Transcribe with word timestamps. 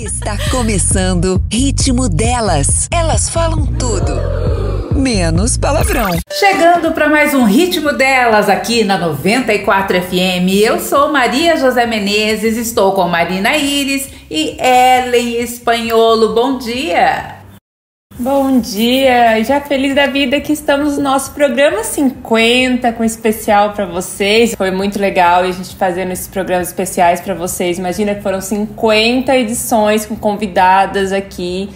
Está 0.00 0.38
começando 0.50 1.38
Ritmo 1.52 2.08
Delas. 2.08 2.88
Elas 2.90 3.28
falam 3.28 3.66
tudo, 3.66 4.98
menos 4.98 5.58
palavrão. 5.58 6.08
Chegando 6.32 6.92
para 6.92 7.10
mais 7.10 7.34
um 7.34 7.44
Ritmo 7.44 7.92
Delas 7.92 8.48
aqui 8.48 8.82
na 8.82 8.96
94 8.96 10.00
FM. 10.00 10.48
Eu 10.64 10.80
sou 10.80 11.12
Maria 11.12 11.54
José 11.58 11.84
Menezes, 11.84 12.56
estou 12.56 12.92
com 12.92 13.06
Marina 13.08 13.54
Iris 13.58 14.08
e 14.30 14.56
Ellen 14.58 15.42
Espanholo. 15.42 16.34
Bom 16.34 16.56
dia! 16.56 17.39
Bom 18.20 18.60
dia, 18.60 19.42
já 19.42 19.62
feliz 19.62 19.94
da 19.94 20.06
vida 20.06 20.38
que 20.42 20.52
estamos 20.52 20.98
no 20.98 21.04
nosso 21.04 21.30
programa 21.30 21.82
50 21.82 22.92
com 22.92 23.02
especial 23.02 23.72
para 23.72 23.86
vocês. 23.86 24.54
Foi 24.54 24.70
muito 24.70 24.98
legal 24.98 25.40
a 25.40 25.50
gente 25.50 25.74
fazendo 25.74 26.12
esses 26.12 26.28
programas 26.28 26.68
especiais 26.68 27.22
para 27.22 27.32
vocês. 27.32 27.78
Imagina 27.78 28.14
que 28.14 28.20
foram 28.20 28.42
50 28.42 29.34
edições 29.38 30.04
com 30.04 30.14
convidadas 30.14 31.14
aqui, 31.14 31.70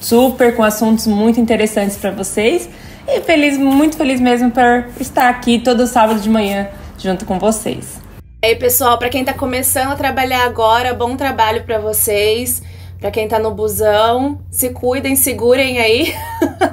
super 0.00 0.56
com 0.56 0.62
assuntos 0.62 1.06
muito 1.06 1.38
interessantes 1.38 1.98
para 1.98 2.10
vocês. 2.10 2.66
E 3.06 3.20
feliz, 3.20 3.58
muito 3.58 3.98
feliz 3.98 4.22
mesmo 4.22 4.50
por 4.50 4.88
estar 4.98 5.28
aqui 5.28 5.58
todo 5.58 5.86
sábado 5.86 6.18
de 6.18 6.30
manhã 6.30 6.68
junto 6.96 7.26
com 7.26 7.38
vocês. 7.38 8.00
E 8.42 8.46
aí, 8.46 8.56
pessoal, 8.56 8.96
para 8.96 9.10
quem 9.10 9.20
está 9.20 9.34
começando 9.34 9.92
a 9.92 9.96
trabalhar 9.96 10.46
agora, 10.46 10.94
bom 10.94 11.14
trabalho 11.14 11.62
para 11.64 11.78
vocês. 11.78 12.62
Para 13.00 13.10
quem 13.10 13.26
tá 13.26 13.38
no 13.38 13.50
busão, 13.52 14.38
se 14.50 14.70
cuidem, 14.70 15.16
segurem 15.16 15.78
aí. 15.78 16.14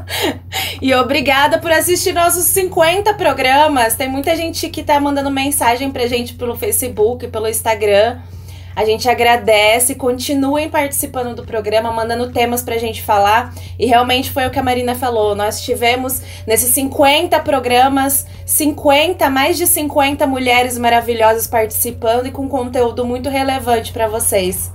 e 0.81 0.94
obrigada 0.94 1.58
por 1.58 1.72
assistir 1.72 2.12
nossos 2.12 2.44
50 2.48 3.13
programas. 3.13 3.95
Tem 3.95 4.09
muita 4.09 4.35
gente 4.35 4.68
que 4.70 4.84
tá 4.84 4.99
mandando 4.99 5.32
mensagem 5.32 5.90
pra 5.90 6.05
gente 6.05 6.34
pelo 6.34 6.58
Facebook, 6.58 7.26
pelo 7.30 7.48
Instagram. 7.48 8.20
A 8.76 8.84
gente 8.84 9.09
agradece, 9.09 9.95
continuem 9.95 10.70
participando 10.70 11.34
do 11.34 11.45
programa, 11.45 11.94
mandando 11.94 12.30
temas 12.30 12.62
pra 12.62 12.77
gente 12.77 13.02
falar. 13.02 13.54
E 13.80 13.85
realmente 13.85 14.30
foi 14.30 14.46
o 14.46 14.52
que 14.52 14.59
a 14.59 14.63
Marina 14.63 14.96
falou. 14.96 15.34
Nós 15.34 15.62
tivemos 15.62 16.21
nesses 16.46 16.74
50 16.74 17.40
programas, 17.40 18.27
50, 18.46 19.30
mais 19.30 19.57
de 19.57 19.65
50 19.65 20.27
mulheres 20.27 20.77
maravilhosas 20.77 21.48
participando 21.48 22.27
e 22.27 22.32
com 22.32 22.49
conteúdo 22.49 23.05
muito 23.05 23.30
relevante 23.30 23.93
para 23.93 24.09
vocês. 24.09 24.70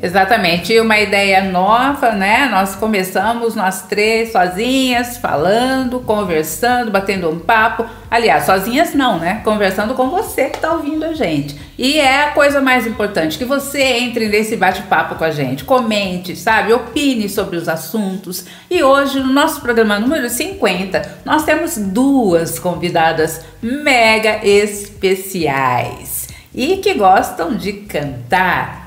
Exatamente, 0.00 0.78
uma 0.78 0.96
ideia 0.96 1.42
nova, 1.42 2.12
né? 2.12 2.46
Nós 2.48 2.76
começamos 2.76 3.56
nós 3.56 3.82
três 3.82 4.30
sozinhas, 4.30 5.16
falando, 5.16 5.98
conversando, 5.98 6.88
batendo 6.88 7.28
um 7.28 7.40
papo. 7.40 7.84
Aliás, 8.08 8.44
sozinhas 8.44 8.94
não, 8.94 9.18
né? 9.18 9.40
Conversando 9.42 9.94
com 9.94 10.08
você 10.08 10.50
que 10.50 10.56
está 10.58 10.70
ouvindo 10.70 11.04
a 11.04 11.14
gente. 11.14 11.58
E 11.76 11.98
é 11.98 12.26
a 12.26 12.30
coisa 12.30 12.60
mais 12.60 12.86
importante, 12.86 13.36
que 13.36 13.44
você 13.44 13.82
entre 13.82 14.28
nesse 14.28 14.56
bate-papo 14.56 15.16
com 15.16 15.24
a 15.24 15.32
gente, 15.32 15.64
comente, 15.64 16.36
sabe? 16.36 16.72
Opine 16.72 17.28
sobre 17.28 17.56
os 17.56 17.68
assuntos. 17.68 18.44
E 18.70 18.84
hoje, 18.84 19.18
no 19.18 19.32
nosso 19.32 19.60
programa 19.60 19.98
número 19.98 20.30
50, 20.30 21.18
nós 21.24 21.44
temos 21.44 21.76
duas 21.76 22.60
convidadas 22.60 23.44
mega 23.60 24.46
especiais 24.46 26.28
e 26.54 26.76
que 26.76 26.94
gostam 26.94 27.56
de 27.56 27.72
cantar. 27.72 28.77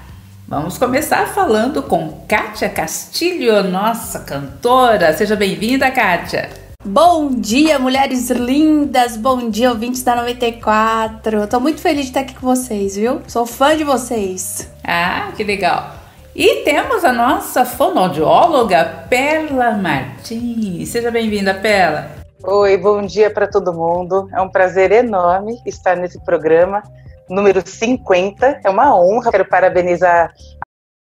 Vamos 0.51 0.77
começar 0.77 1.27
falando 1.27 1.81
com 1.81 2.25
Kátia 2.27 2.67
Castilho, 2.67 3.63
nossa 3.63 4.19
cantora. 4.19 5.13
Seja 5.13 5.33
bem-vinda, 5.33 5.89
Kátia. 5.89 6.49
Bom 6.83 7.29
dia, 7.31 7.79
mulheres 7.79 8.29
lindas. 8.29 9.15
Bom 9.15 9.49
dia, 9.49 9.69
ouvintes 9.69 10.03
da 10.03 10.13
94. 10.13 11.47
Tô 11.47 11.57
muito 11.61 11.79
feliz 11.79 12.01
de 12.01 12.07
estar 12.09 12.19
aqui 12.19 12.35
com 12.35 12.45
vocês, 12.45 12.97
viu? 12.97 13.21
Sou 13.29 13.45
fã 13.45 13.77
de 13.77 13.85
vocês. 13.85 14.69
Ah, 14.83 15.31
que 15.37 15.41
legal. 15.45 15.91
E 16.35 16.65
temos 16.65 17.05
a 17.05 17.13
nossa 17.13 17.63
fonoaudióloga 17.63 19.05
Perla 19.09 19.71
Martins. 19.71 20.89
Seja 20.89 21.09
bem-vinda, 21.09 21.53
Perla. 21.53 22.09
Oi, 22.43 22.77
bom 22.77 23.01
dia 23.03 23.31
para 23.31 23.47
todo 23.47 23.71
mundo. 23.71 24.27
É 24.33 24.41
um 24.41 24.49
prazer 24.49 24.91
enorme 24.91 25.61
estar 25.65 25.95
nesse 25.95 26.19
programa 26.25 26.83
número 27.31 27.65
50. 27.65 28.61
É 28.63 28.69
uma 28.69 28.95
honra. 28.95 29.31
Quero 29.31 29.47
parabenizar 29.47 30.31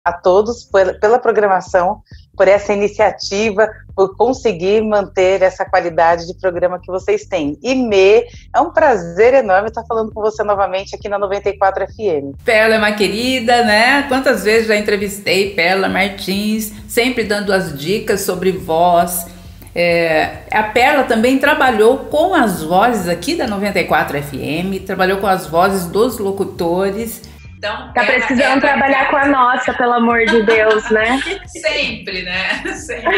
a 0.04 0.12
todos 0.12 0.64
pela, 0.64 0.94
pela 0.96 1.20
programação, 1.20 2.02
por 2.36 2.48
essa 2.48 2.74
iniciativa, 2.74 3.70
por 3.96 4.16
conseguir 4.18 4.82
manter 4.82 5.44
essa 5.44 5.64
qualidade 5.64 6.26
de 6.26 6.34
programa 6.40 6.80
que 6.80 6.88
vocês 6.88 7.26
têm. 7.26 7.58
E 7.62 7.76
Me, 7.76 8.24
é 8.56 8.60
um 8.60 8.72
prazer 8.72 9.36
enorme 9.36 9.68
estar 9.70 9.84
falando 9.86 10.12
com 10.12 10.22
você 10.22 10.44
novamente 10.44 10.96
aqui 10.96 11.08
na 11.08 11.20
94 11.20 11.86
FM. 11.88 12.36
Perla 12.44 12.76
é 12.76 12.78
uma 12.80 12.94
querida, 12.94 13.64
né? 13.64 14.04
Quantas 14.08 14.44
vezes 14.44 14.68
já 14.68 14.76
entrevistei 14.76 15.54
Perla 15.54 15.88
Martins, 15.88 16.72
sempre 16.88 17.24
dando 17.24 17.54
as 17.54 17.78
dicas 17.78 18.22
sobre 18.22 18.52
voz 18.52 19.28
é, 19.74 20.44
a 20.52 20.64
Perla 20.64 21.04
também 21.04 21.38
trabalhou 21.38 22.00
com 22.06 22.34
as 22.36 22.62
vozes 22.62 23.08
aqui 23.08 23.36
da 23.36 23.48
94 23.48 24.22
FM, 24.22 24.86
trabalhou 24.86 25.18
com 25.20 25.28
as 25.28 25.48
vozes 25.48 25.88
dos 25.88 26.20
locutores. 26.20 27.30
Então, 27.58 27.94
tá 27.94 28.04
precisando 28.04 28.60
trabalhar 28.60 29.10
com 29.10 29.18
a 29.18 29.28
nossa, 29.28 29.72
pelo 29.74 29.94
amor 29.94 30.26
de 30.26 30.42
Deus, 30.44 30.90
né? 30.90 31.22
Sempre, 31.48 32.24
né? 32.24 32.64
Sempre. 32.74 33.18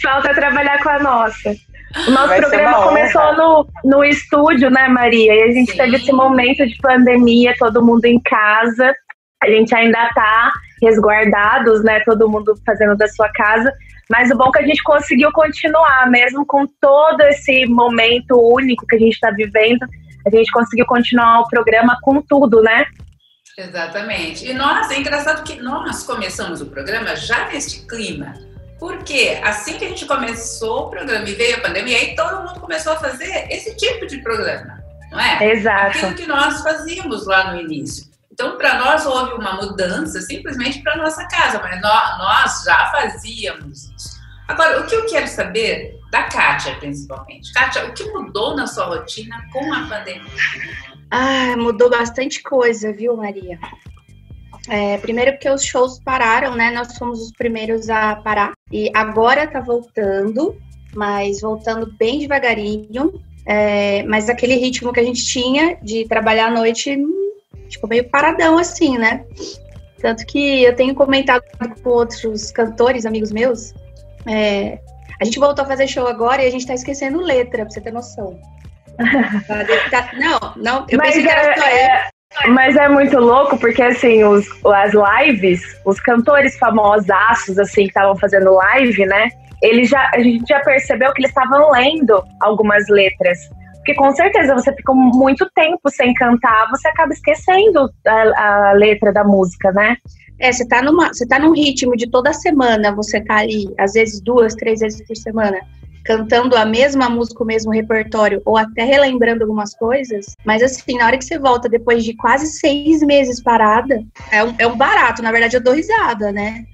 Falta 0.00 0.32
trabalhar 0.34 0.82
com 0.82 0.88
a 0.88 0.98
nossa. 1.00 1.54
O 2.06 2.10
nosso 2.10 2.28
Vai 2.28 2.40
programa 2.40 2.82
começou 2.84 3.36
no, 3.36 3.66
no 3.84 4.04
estúdio, 4.04 4.70
né, 4.70 4.88
Maria? 4.88 5.34
E 5.34 5.42
a 5.42 5.52
gente 5.52 5.72
Sim. 5.72 5.78
teve 5.78 5.96
esse 5.96 6.12
momento 6.12 6.66
de 6.66 6.76
pandemia, 6.78 7.54
todo 7.58 7.84
mundo 7.84 8.04
em 8.04 8.20
casa. 8.20 8.94
A 9.42 9.48
gente 9.48 9.74
ainda 9.74 10.08
tá 10.14 10.52
resguardados, 10.82 11.82
né? 11.82 12.00
Todo 12.00 12.28
mundo 12.28 12.54
fazendo 12.64 12.96
da 12.96 13.08
sua 13.08 13.28
casa. 13.30 13.72
Mas 14.10 14.30
o 14.30 14.36
bom 14.36 14.48
é 14.48 14.52
que 14.52 14.58
a 14.58 14.66
gente 14.66 14.82
conseguiu 14.82 15.30
continuar, 15.32 16.10
mesmo 16.10 16.46
com 16.46 16.66
todo 16.80 17.20
esse 17.22 17.66
momento 17.66 18.36
único 18.36 18.86
que 18.86 18.96
a 18.96 18.98
gente 18.98 19.14
está 19.14 19.30
vivendo, 19.30 19.86
a 20.26 20.30
gente 20.30 20.50
conseguiu 20.50 20.86
continuar 20.86 21.40
o 21.40 21.48
programa 21.48 21.98
com 22.02 22.22
tudo, 22.22 22.62
né? 22.62 22.86
Exatamente. 23.56 24.46
E 24.48 24.54
nós, 24.54 24.90
é 24.90 24.98
engraçado 24.98 25.42
que 25.42 25.60
nós 25.60 26.04
começamos 26.04 26.60
o 26.60 26.66
programa 26.66 27.16
já 27.16 27.48
neste 27.48 27.86
clima. 27.86 28.34
Porque 28.78 29.40
assim 29.42 29.76
que 29.76 29.84
a 29.84 29.88
gente 29.88 30.06
começou 30.06 30.86
o 30.86 30.90
programa 30.90 31.28
e 31.28 31.34
veio 31.34 31.56
a 31.56 31.60
pandemia, 31.60 31.98
aí 31.98 32.14
todo 32.14 32.46
mundo 32.46 32.60
começou 32.60 32.92
a 32.92 32.96
fazer 32.96 33.48
esse 33.50 33.76
tipo 33.76 34.06
de 34.06 34.18
programa, 34.18 34.78
não 35.10 35.18
é? 35.18 35.52
Exato. 35.52 35.98
Aquilo 35.98 36.14
que 36.14 36.26
nós 36.26 36.62
fazíamos 36.62 37.26
lá 37.26 37.52
no 37.52 37.60
início. 37.60 38.07
Então, 38.40 38.56
para 38.56 38.78
nós 38.78 39.04
houve 39.04 39.32
uma 39.32 39.54
mudança 39.54 40.20
simplesmente 40.20 40.80
para 40.80 40.96
nossa 40.96 41.26
casa, 41.26 41.58
mas 41.60 41.80
nós, 41.82 42.62
já 42.64 42.88
fazíamos 42.92 43.90
isso. 43.96 44.16
Agora, 44.46 44.80
o 44.80 44.86
que 44.86 44.94
eu 44.94 45.06
quero 45.06 45.26
saber 45.26 45.98
da 46.12 46.22
Kátia, 46.22 46.76
principalmente. 46.76 47.52
Kátia, 47.52 47.86
o 47.86 47.92
que 47.92 48.04
mudou 48.12 48.54
na 48.54 48.68
sua 48.68 48.84
rotina 48.84 49.44
com 49.52 49.74
a 49.74 49.88
pandemia? 49.88 50.30
Ah, 51.10 51.56
mudou 51.56 51.90
bastante 51.90 52.40
coisa, 52.40 52.92
viu, 52.92 53.16
Maria? 53.16 53.58
É, 54.68 54.98
primeiro 54.98 55.32
porque 55.32 55.50
os 55.50 55.64
shows 55.64 55.98
pararam, 55.98 56.54
né? 56.54 56.70
Nós 56.70 56.96
fomos 56.96 57.20
os 57.20 57.32
primeiros 57.32 57.90
a 57.90 58.14
parar. 58.14 58.52
E 58.70 58.88
agora 58.94 59.48
tá 59.48 59.58
voltando, 59.58 60.56
mas 60.94 61.40
voltando 61.40 61.92
bem 61.98 62.20
devagarinho. 62.20 63.20
É, 63.44 64.04
mas 64.04 64.28
aquele 64.28 64.54
ritmo 64.54 64.92
que 64.92 65.00
a 65.00 65.04
gente 65.04 65.26
tinha 65.26 65.76
de 65.82 66.06
trabalhar 66.06 66.46
à 66.46 66.50
noite 66.52 66.96
ficou 67.70 67.88
meio 67.88 68.08
paradão 68.08 68.58
assim, 68.58 68.98
né? 68.98 69.24
Tanto 70.00 70.24
que 70.26 70.62
eu 70.62 70.74
tenho 70.76 70.94
comentado 70.94 71.42
com 71.82 71.90
outros 71.90 72.52
cantores, 72.52 73.04
amigos 73.04 73.32
meus, 73.32 73.74
é, 74.26 74.78
a 75.20 75.24
gente 75.24 75.38
voltou 75.38 75.64
a 75.64 75.68
fazer 75.68 75.88
show 75.88 76.06
agora 76.06 76.42
e 76.42 76.46
a 76.46 76.50
gente 76.50 76.66
tá 76.66 76.74
esquecendo 76.74 77.20
letra, 77.20 77.64
pra 77.64 77.70
você 77.70 77.80
ter 77.80 77.92
noção. 77.92 78.38
Tá, 79.90 80.10
não, 80.14 80.54
não, 80.56 80.86
eu 80.88 80.98
mas 80.98 81.14
pensei 81.14 81.22
que 81.22 81.28
era 81.28 81.56
só 81.56 81.66
é, 81.68 82.08
Mas 82.48 82.76
é 82.76 82.88
muito 82.88 83.16
louco, 83.16 83.56
porque 83.56 83.80
assim, 83.80 84.24
os, 84.24 84.44
as 84.64 84.92
lives, 84.92 85.62
os 85.84 86.00
cantores 86.00 86.58
famosos, 86.58 87.08
assim, 87.58 87.82
que 87.82 87.88
estavam 87.88 88.16
fazendo 88.16 88.52
live, 88.52 89.06
né? 89.06 89.28
Eles 89.62 89.88
já, 89.88 90.10
a 90.12 90.18
gente 90.18 90.48
já 90.48 90.60
percebeu 90.60 91.12
que 91.12 91.20
eles 91.20 91.30
estavam 91.30 91.70
lendo 91.70 92.24
algumas 92.40 92.88
letras. 92.88 93.38
Porque 93.88 93.98
com 93.98 94.12
certeza 94.12 94.54
você 94.54 94.70
fica 94.74 94.92
muito 94.92 95.48
tempo 95.54 95.88
sem 95.88 96.12
cantar, 96.12 96.68
você 96.68 96.88
acaba 96.88 97.10
esquecendo 97.10 97.90
a, 98.06 98.68
a 98.68 98.72
letra 98.72 99.10
da 99.10 99.24
música, 99.24 99.72
né? 99.72 99.96
É, 100.38 100.52
você 100.52 100.68
tá, 100.68 100.82
numa, 100.82 101.08
você 101.08 101.26
tá 101.26 101.38
num 101.38 101.54
ritmo 101.54 101.96
de 101.96 102.06
toda 102.06 102.34
semana, 102.34 102.94
você 102.94 103.18
tá 103.18 103.36
ali, 103.36 103.72
às 103.78 103.94
vezes 103.94 104.20
duas, 104.20 104.54
três 104.54 104.80
vezes 104.80 105.00
por 105.06 105.16
semana, 105.16 105.58
cantando 106.04 106.54
a 106.54 106.66
mesma 106.66 107.08
música, 107.08 107.42
o 107.42 107.46
mesmo 107.46 107.72
repertório, 107.72 108.42
ou 108.44 108.58
até 108.58 108.84
relembrando 108.84 109.42
algumas 109.42 109.74
coisas, 109.74 110.36
mas 110.44 110.62
assim, 110.62 110.98
na 110.98 111.06
hora 111.06 111.16
que 111.16 111.24
você 111.24 111.38
volta 111.38 111.66
depois 111.66 112.04
de 112.04 112.14
quase 112.14 112.46
seis 112.46 113.02
meses 113.02 113.42
parada, 113.42 114.04
é 114.30 114.44
um, 114.44 114.54
é 114.58 114.66
um 114.66 114.76
barato, 114.76 115.22
na 115.22 115.32
verdade 115.32 115.56
eu 115.56 115.62
dou 115.62 115.72
risada, 115.72 116.30
né? 116.30 116.66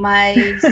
Mas 0.00 0.62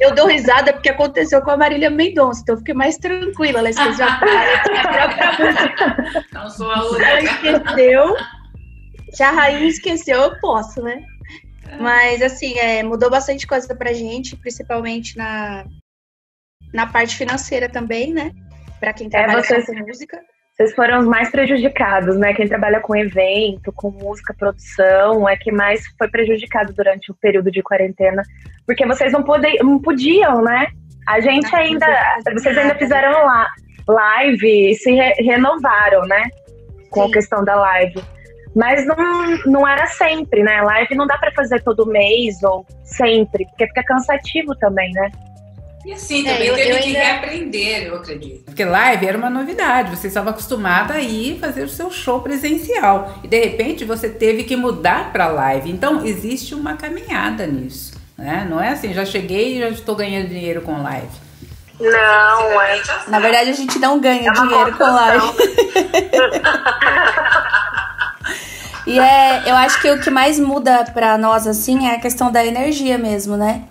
eu 0.00 0.12
dou 0.16 0.26
risada 0.26 0.72
porque 0.72 0.88
aconteceu 0.88 1.40
com 1.42 1.52
a 1.52 1.56
Marília 1.56 1.88
Mendonça, 1.88 2.40
então 2.42 2.56
eu 2.56 2.58
fiquei 2.58 2.74
mais 2.74 2.98
tranquila. 2.98 3.60
Ela 3.60 3.70
esqueceu 3.70 4.04
a 4.04 4.16
própria 4.16 5.32
música. 5.38 6.24
Não 6.32 6.50
sou 6.50 6.70
a 6.70 6.84
única. 6.90 7.06
Ela 7.06 7.20
esqueceu. 7.22 8.16
Se 9.12 9.22
a 9.22 9.30
rainha 9.30 9.68
esqueceu, 9.68 10.20
eu 10.20 10.40
posso, 10.40 10.82
né? 10.82 11.04
Mas, 11.80 12.20
assim, 12.20 12.58
é, 12.58 12.82
mudou 12.82 13.08
bastante 13.08 13.46
coisa 13.46 13.72
pra 13.76 13.92
gente, 13.92 14.36
principalmente 14.36 15.16
na, 15.16 15.64
na 16.72 16.86
parte 16.88 17.16
financeira 17.16 17.68
também, 17.68 18.12
né? 18.12 18.32
Pra 18.80 18.92
quem 18.92 19.06
é, 19.06 19.10
trabalha 19.10 19.38
é, 19.38 19.42
vocês, 19.42 19.66
com 19.66 19.74
música. 19.74 20.20
Vocês 20.54 20.72
foram 20.72 21.00
os 21.00 21.06
mais 21.06 21.30
prejudicados, 21.30 22.16
né? 22.16 22.32
Quem 22.32 22.46
trabalha 22.46 22.80
com 22.80 22.94
evento, 22.94 23.72
com 23.72 23.90
música, 23.90 24.32
produção, 24.32 25.28
é 25.28 25.36
que 25.36 25.50
mais 25.50 25.82
foi 25.98 26.08
prejudicado 26.08 26.72
durante 26.72 27.10
o 27.10 27.14
período 27.14 27.50
de 27.50 27.60
quarentena. 27.60 28.22
Porque 28.64 28.86
vocês 28.86 29.12
não, 29.12 29.24
pode, 29.24 29.52
não 29.64 29.80
podiam, 29.80 30.42
né? 30.42 30.68
A 31.08 31.20
gente 31.20 31.50
não, 31.50 31.58
ainda. 31.58 31.86
Vocês 32.32 32.56
ainda 32.56 32.76
fizeram 32.76 33.10
lá 33.26 33.48
live 33.88 34.70
e 34.70 34.74
se 34.76 34.92
re 34.92 35.12
renovaram, 35.24 36.02
né? 36.02 36.22
Com 36.88 37.02
Sim. 37.02 37.10
a 37.10 37.12
questão 37.12 37.44
da 37.44 37.56
live. 37.56 38.00
Mas 38.54 38.86
não, 38.86 38.96
não 39.46 39.66
era 39.66 39.86
sempre, 39.86 40.44
né? 40.44 40.62
Live 40.62 40.94
não 40.94 41.08
dá 41.08 41.18
para 41.18 41.32
fazer 41.32 41.64
todo 41.64 41.84
mês 41.84 42.40
ou 42.44 42.64
sempre, 42.84 43.44
porque 43.46 43.66
fica 43.66 43.82
cansativo 43.82 44.54
também, 44.54 44.92
né? 44.92 45.10
E 45.84 45.92
assim, 45.92 46.26
é, 46.26 46.32
também 46.32 46.48
é, 46.48 46.54
teve 46.54 46.70
eu 46.70 46.78
que 46.78 46.84
ainda... 46.84 46.98
reaprender, 46.98 47.86
eu 47.86 47.96
acredito. 47.96 48.44
Porque 48.44 48.64
live 48.64 49.06
era 49.06 49.18
uma 49.18 49.28
novidade, 49.28 49.94
você 49.94 50.08
estava 50.08 50.30
acostumada 50.30 50.94
a 50.94 51.00
ir 51.00 51.38
fazer 51.38 51.62
o 51.62 51.68
seu 51.68 51.90
show 51.90 52.20
presencial. 52.20 53.18
E 53.22 53.28
de 53.28 53.38
repente 53.38 53.84
você 53.84 54.08
teve 54.08 54.44
que 54.44 54.56
mudar 54.56 55.12
para 55.12 55.26
live. 55.26 55.70
Então 55.70 56.06
existe 56.06 56.54
uma 56.54 56.74
caminhada 56.74 57.46
nisso. 57.46 57.92
Né? 58.16 58.46
Não 58.48 58.60
é 58.60 58.70
assim, 58.70 58.94
já 58.94 59.04
cheguei 59.04 59.56
e 59.56 59.60
já 59.60 59.68
estou 59.68 59.94
ganhando 59.94 60.28
dinheiro 60.28 60.62
com 60.62 60.82
live. 60.82 61.22
Não, 61.78 62.60
é. 62.62 62.80
Na 63.08 63.18
verdade, 63.18 63.50
a 63.50 63.54
gente 63.54 63.78
não 63.78 64.00
ganha 64.00 64.30
é 64.30 64.32
dinheiro 64.32 64.74
com 64.76 64.84
live. 64.84 65.26
e 68.86 68.98
é, 68.98 69.50
eu 69.50 69.56
acho 69.56 69.82
que 69.82 69.90
o 69.90 70.00
que 70.00 70.08
mais 70.08 70.38
muda 70.38 70.84
para 70.94 71.18
nós 71.18 71.46
assim 71.46 71.88
é 71.88 71.96
a 71.96 72.00
questão 72.00 72.30
da 72.30 72.46
energia 72.46 72.96
mesmo, 72.96 73.36
né? 73.36 73.64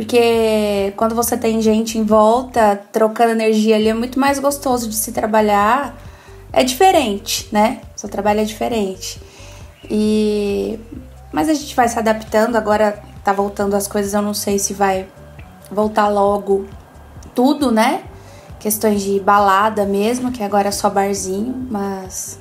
Porque 0.00 0.94
quando 0.96 1.14
você 1.14 1.36
tem 1.36 1.60
gente 1.60 1.98
em 1.98 2.04
volta 2.04 2.80
trocando 2.90 3.32
energia 3.32 3.76
ali 3.76 3.90
é 3.90 3.92
muito 3.92 4.18
mais 4.18 4.38
gostoso 4.38 4.88
de 4.88 4.94
se 4.94 5.12
trabalhar. 5.12 5.94
É 6.50 6.64
diferente, 6.64 7.46
né? 7.52 7.82
O 7.94 8.00
seu 8.00 8.08
trabalho 8.08 8.40
é 8.40 8.44
diferente. 8.44 9.20
E 9.90 10.80
mas 11.30 11.50
a 11.50 11.54
gente 11.54 11.76
vai 11.76 11.86
se 11.86 11.98
adaptando, 11.98 12.56
agora 12.56 12.98
tá 13.22 13.30
voltando 13.30 13.76
as 13.76 13.86
coisas, 13.86 14.14
eu 14.14 14.22
não 14.22 14.32
sei 14.32 14.58
se 14.58 14.72
vai 14.72 15.06
voltar 15.70 16.08
logo 16.08 16.64
tudo, 17.34 17.70
né? 17.70 18.00
Questões 18.58 19.02
de 19.02 19.20
balada 19.20 19.84
mesmo, 19.84 20.32
que 20.32 20.42
agora 20.42 20.68
é 20.68 20.72
só 20.72 20.88
barzinho, 20.88 21.68
mas 21.70 22.40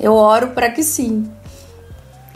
eu 0.00 0.12
oro 0.12 0.48
para 0.48 0.68
que 0.70 0.82
sim. 0.82 1.30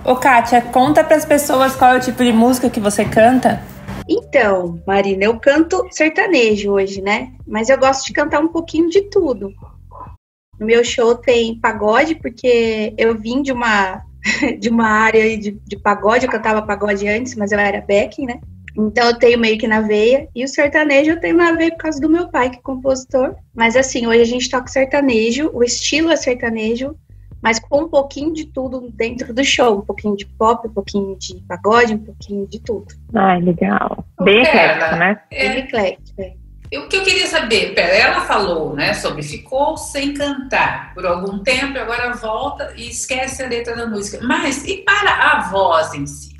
Ô 0.04 0.14
Kátia, 0.14 0.62
conta 0.62 1.02
para 1.02 1.16
as 1.16 1.24
pessoas 1.24 1.74
qual 1.74 1.94
é 1.94 1.96
o 1.96 2.00
tipo 2.00 2.22
de 2.22 2.32
música 2.32 2.70
que 2.70 2.78
você 2.78 3.04
canta. 3.04 3.60
Então, 4.08 4.80
Marina, 4.86 5.24
eu 5.24 5.38
canto 5.38 5.86
sertanejo 5.90 6.72
hoje, 6.72 7.02
né? 7.02 7.32
Mas 7.46 7.68
eu 7.68 7.78
gosto 7.78 8.06
de 8.06 8.14
cantar 8.14 8.40
um 8.40 8.48
pouquinho 8.48 8.88
de 8.88 9.02
tudo. 9.02 9.52
No 10.58 10.66
meu 10.66 10.82
show 10.82 11.14
tem 11.14 11.60
pagode, 11.60 12.14
porque 12.14 12.94
eu 12.96 13.16
vim 13.16 13.42
de 13.42 13.52
uma, 13.52 14.02
de 14.58 14.70
uma 14.70 14.88
área 14.88 15.36
de, 15.36 15.50
de 15.50 15.76
pagode, 15.76 16.24
eu 16.24 16.32
cantava 16.32 16.62
pagode 16.62 17.06
antes, 17.06 17.34
mas 17.34 17.52
eu 17.52 17.58
era 17.58 17.80
backing, 17.80 18.26
né? 18.26 18.40
Então 18.76 19.08
eu 19.08 19.18
tenho 19.18 19.38
meio 19.38 19.58
que 19.58 19.68
na 19.68 19.82
veia. 19.82 20.28
E 20.34 20.42
o 20.44 20.48
sertanejo 20.48 21.10
eu 21.10 21.20
tenho 21.20 21.36
na 21.36 21.52
veia 21.52 21.72
por 21.72 21.78
causa 21.78 22.00
do 22.00 22.08
meu 22.08 22.28
pai, 22.28 22.48
que 22.48 22.58
é 22.58 22.62
compositor. 22.62 23.34
Mas 23.54 23.76
assim, 23.76 24.06
hoje 24.06 24.22
a 24.22 24.26
gente 24.26 24.48
toca 24.48 24.68
sertanejo, 24.68 25.50
o 25.52 25.62
estilo 25.62 26.10
é 26.10 26.16
sertanejo, 26.16 26.96
mas 27.42 27.58
com 27.58 27.82
um 27.82 27.88
pouquinho 27.88 28.32
de 28.32 28.46
tudo 28.46 28.90
dentro 28.92 29.32
do 29.32 29.44
show. 29.44 29.78
Um 29.78 29.82
pouquinho 29.82 30.16
de 30.16 30.26
pop, 30.26 30.66
um 30.66 30.72
pouquinho 30.72 31.16
de 31.16 31.36
pagode, 31.48 31.94
um 31.94 31.98
pouquinho 31.98 32.46
de 32.46 32.60
tudo. 32.60 32.86
Ai, 33.14 33.40
legal. 33.40 34.04
Bem 34.22 34.42
eclético, 34.42 34.96
né? 34.96 35.20
É, 35.30 35.48
Bem 35.48 35.58
eclético, 35.60 36.20
é. 36.20 36.34
O 36.76 36.86
que 36.86 36.96
eu 36.96 37.02
queria 37.02 37.26
saber, 37.26 37.74
pera, 37.74 37.94
ela 37.94 38.20
falou, 38.26 38.74
né, 38.74 38.92
sobre 38.92 39.22
ficou 39.22 39.78
sem 39.78 40.12
cantar 40.12 40.92
por 40.92 41.06
algum 41.06 41.38
tempo, 41.38 41.78
agora 41.78 42.12
volta 42.12 42.74
e 42.76 42.90
esquece 42.90 43.42
a 43.42 43.48
letra 43.48 43.74
da 43.74 43.86
música. 43.86 44.22
Mas 44.22 44.66
e 44.66 44.78
para 44.78 45.32
a 45.32 45.48
voz 45.50 45.94
em 45.94 46.06
si? 46.06 46.37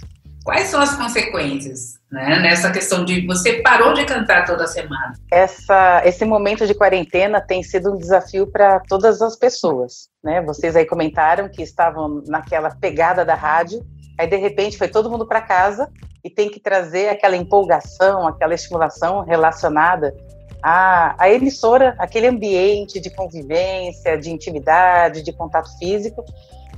Quais 0.49 0.69
são 0.69 0.81
as 0.81 0.97
consequências? 0.97 1.99
né? 2.11 2.39
Nessa 2.39 2.71
questão 2.71 3.05
de 3.05 3.27
você 3.27 3.61
parou 3.61 3.93
de 3.93 4.07
cantar 4.07 4.47
toda 4.47 4.67
semana. 4.67 5.13
Essa, 5.31 6.01
esse 6.07 6.25
momento 6.25 6.67
de 6.67 6.73
quarentena 6.73 7.39
tem 7.39 7.63
sido 7.63 7.93
um 7.93 7.99
desafio 7.99 8.47
para 8.47 8.81
todas 8.81 9.21
as 9.21 9.37
pessoas, 9.37 10.09
né? 10.25 10.41
Vocês 10.41 10.75
aí 10.75 10.87
comentaram 10.87 11.51
que 11.51 11.63
estavam 11.63 12.23
naquela 12.27 12.71
pegada 12.71 13.27
da 13.27 13.35
rádio, 13.35 13.85
aí 14.19 14.27
de 14.27 14.37
repente 14.37 14.79
foi 14.79 14.89
todo 14.89 15.11
mundo 15.11 15.27
para 15.27 15.43
casa 15.43 15.87
e 16.25 16.31
tem 16.31 16.49
que 16.49 16.61
trazer 16.61 17.11
aquela 17.11 17.37
empolgação, 17.37 18.27
aquela 18.27 18.55
estimulação 18.55 19.21
relacionada 19.21 20.15
à, 20.63 21.15
à 21.23 21.29
emissora, 21.29 21.95
aquele 21.99 22.27
ambiente 22.27 22.99
de 22.99 23.11
convivência, 23.11 24.17
de 24.17 24.31
intimidade, 24.31 25.21
de 25.21 25.31
contato 25.31 25.69
físico. 25.79 26.25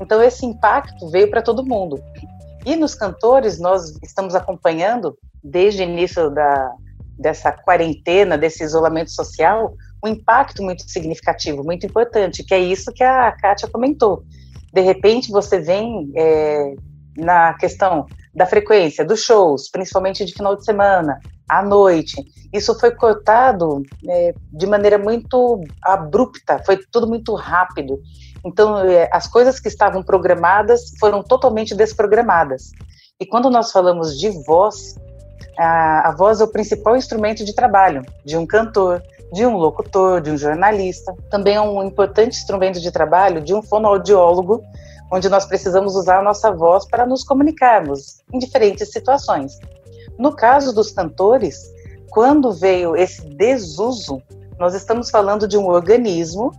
Então 0.00 0.20
esse 0.20 0.44
impacto 0.44 1.08
veio 1.08 1.30
para 1.30 1.40
todo 1.40 1.64
mundo. 1.64 2.02
E 2.64 2.76
nos 2.76 2.94
cantores, 2.94 3.58
nós 3.58 3.96
estamos 4.02 4.34
acompanhando, 4.34 5.16
desde 5.42 5.82
o 5.82 5.84
início 5.84 6.30
da, 6.30 6.72
dessa 7.18 7.52
quarentena, 7.52 8.36
desse 8.36 8.62
isolamento 8.62 9.10
social, 9.10 9.74
um 10.04 10.08
impacto 10.08 10.62
muito 10.62 10.82
significativo, 10.90 11.62
muito 11.62 11.86
importante, 11.86 12.44
que 12.44 12.54
é 12.54 12.58
isso 12.58 12.92
que 12.92 13.04
a 13.04 13.32
Kátia 13.32 13.68
comentou. 13.68 14.24
De 14.72 14.80
repente, 14.80 15.30
você 15.30 15.58
vem 15.58 16.10
é, 16.16 16.74
na 17.16 17.54
questão 17.54 18.06
da 18.34 18.46
frequência 18.46 19.04
dos 19.04 19.22
shows, 19.22 19.68
principalmente 19.70 20.24
de 20.24 20.32
final 20.32 20.56
de 20.56 20.64
semana, 20.64 21.18
à 21.48 21.62
noite. 21.62 22.14
Isso 22.52 22.78
foi 22.78 22.92
cortado 22.92 23.82
é, 24.08 24.34
de 24.52 24.66
maneira 24.66 24.98
muito 24.98 25.60
abrupta, 25.82 26.62
foi 26.64 26.78
tudo 26.90 27.08
muito 27.08 27.34
rápido. 27.34 28.00
Então, 28.44 28.78
é, 28.78 29.08
as 29.12 29.26
coisas 29.26 29.60
que 29.60 29.68
estavam 29.68 30.02
programadas 30.02 30.92
foram 30.98 31.22
totalmente 31.22 31.74
desprogramadas. 31.74 32.70
E 33.20 33.26
quando 33.26 33.50
nós 33.50 33.70
falamos 33.70 34.18
de 34.18 34.30
voz, 34.44 34.96
a, 35.58 36.08
a 36.08 36.12
voz 36.12 36.40
é 36.40 36.44
o 36.44 36.48
principal 36.48 36.96
instrumento 36.96 37.44
de 37.44 37.54
trabalho 37.54 38.02
de 38.24 38.36
um 38.36 38.46
cantor, 38.46 39.02
de 39.32 39.44
um 39.46 39.56
locutor, 39.56 40.20
de 40.20 40.30
um 40.30 40.36
jornalista. 40.36 41.14
Também 41.30 41.56
é 41.56 41.60
um 41.60 41.82
importante 41.84 42.38
instrumento 42.38 42.80
de 42.80 42.90
trabalho 42.90 43.40
de 43.40 43.54
um 43.54 43.62
fonoaudiólogo, 43.62 44.62
onde 45.12 45.28
nós 45.28 45.44
precisamos 45.44 45.94
usar 45.96 46.20
a 46.20 46.22
nossa 46.22 46.50
voz 46.50 46.86
para 46.86 47.04
nos 47.04 47.22
comunicarmos 47.22 48.22
em 48.32 48.38
diferentes 48.38 48.90
situações. 48.90 49.58
No 50.18 50.34
caso 50.34 50.74
dos 50.74 50.90
cantores, 50.90 51.58
quando 52.10 52.52
veio 52.52 52.96
esse 52.96 53.22
desuso, 53.22 54.22
nós 54.58 54.74
estamos 54.74 55.10
falando 55.10 55.46
de 55.46 55.56
um 55.56 55.66
organismo 55.66 56.52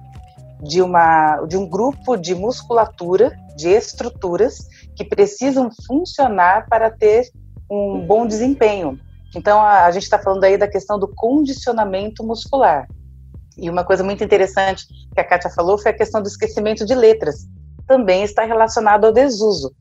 de, 0.62 0.82
uma, 0.82 1.38
de 1.48 1.58
um 1.58 1.68
grupo 1.68 2.16
de 2.16 2.36
musculatura, 2.36 3.36
de 3.56 3.70
estruturas 3.70 4.68
que 4.96 5.04
precisam 5.04 5.70
funcionar 5.88 6.68
para 6.70 6.90
ter 6.90 7.30
um 7.70 8.06
bom 8.06 8.28
desempenho. 8.28 9.00
Então, 9.36 9.60
a, 9.60 9.86
a 9.86 9.92
gente 9.92 10.04
está 10.04 10.20
falando 10.20 10.44
aí 10.44 10.58
da 10.58 10.68
questão 10.68 11.00
do 11.00 11.08
condicionamento 11.08 12.24
muscular. 12.24 12.88
E 13.58 13.70
uma 13.70 13.84
coisa 13.84 14.04
muito 14.04 14.24
interessante 14.24 14.86
que 15.14 15.20
a 15.20 15.24
Kátia 15.24 15.50
falou 15.50 15.78
foi 15.78 15.92
a 15.92 15.98
questão 15.98 16.22
do 16.22 16.28
esquecimento 16.28 16.86
de 16.86 16.94
letras. 16.94 17.48
Também 17.88 18.24
está 18.24 18.44
relacionado 18.44 19.06
ao 19.06 19.12
desuso. 19.12 19.74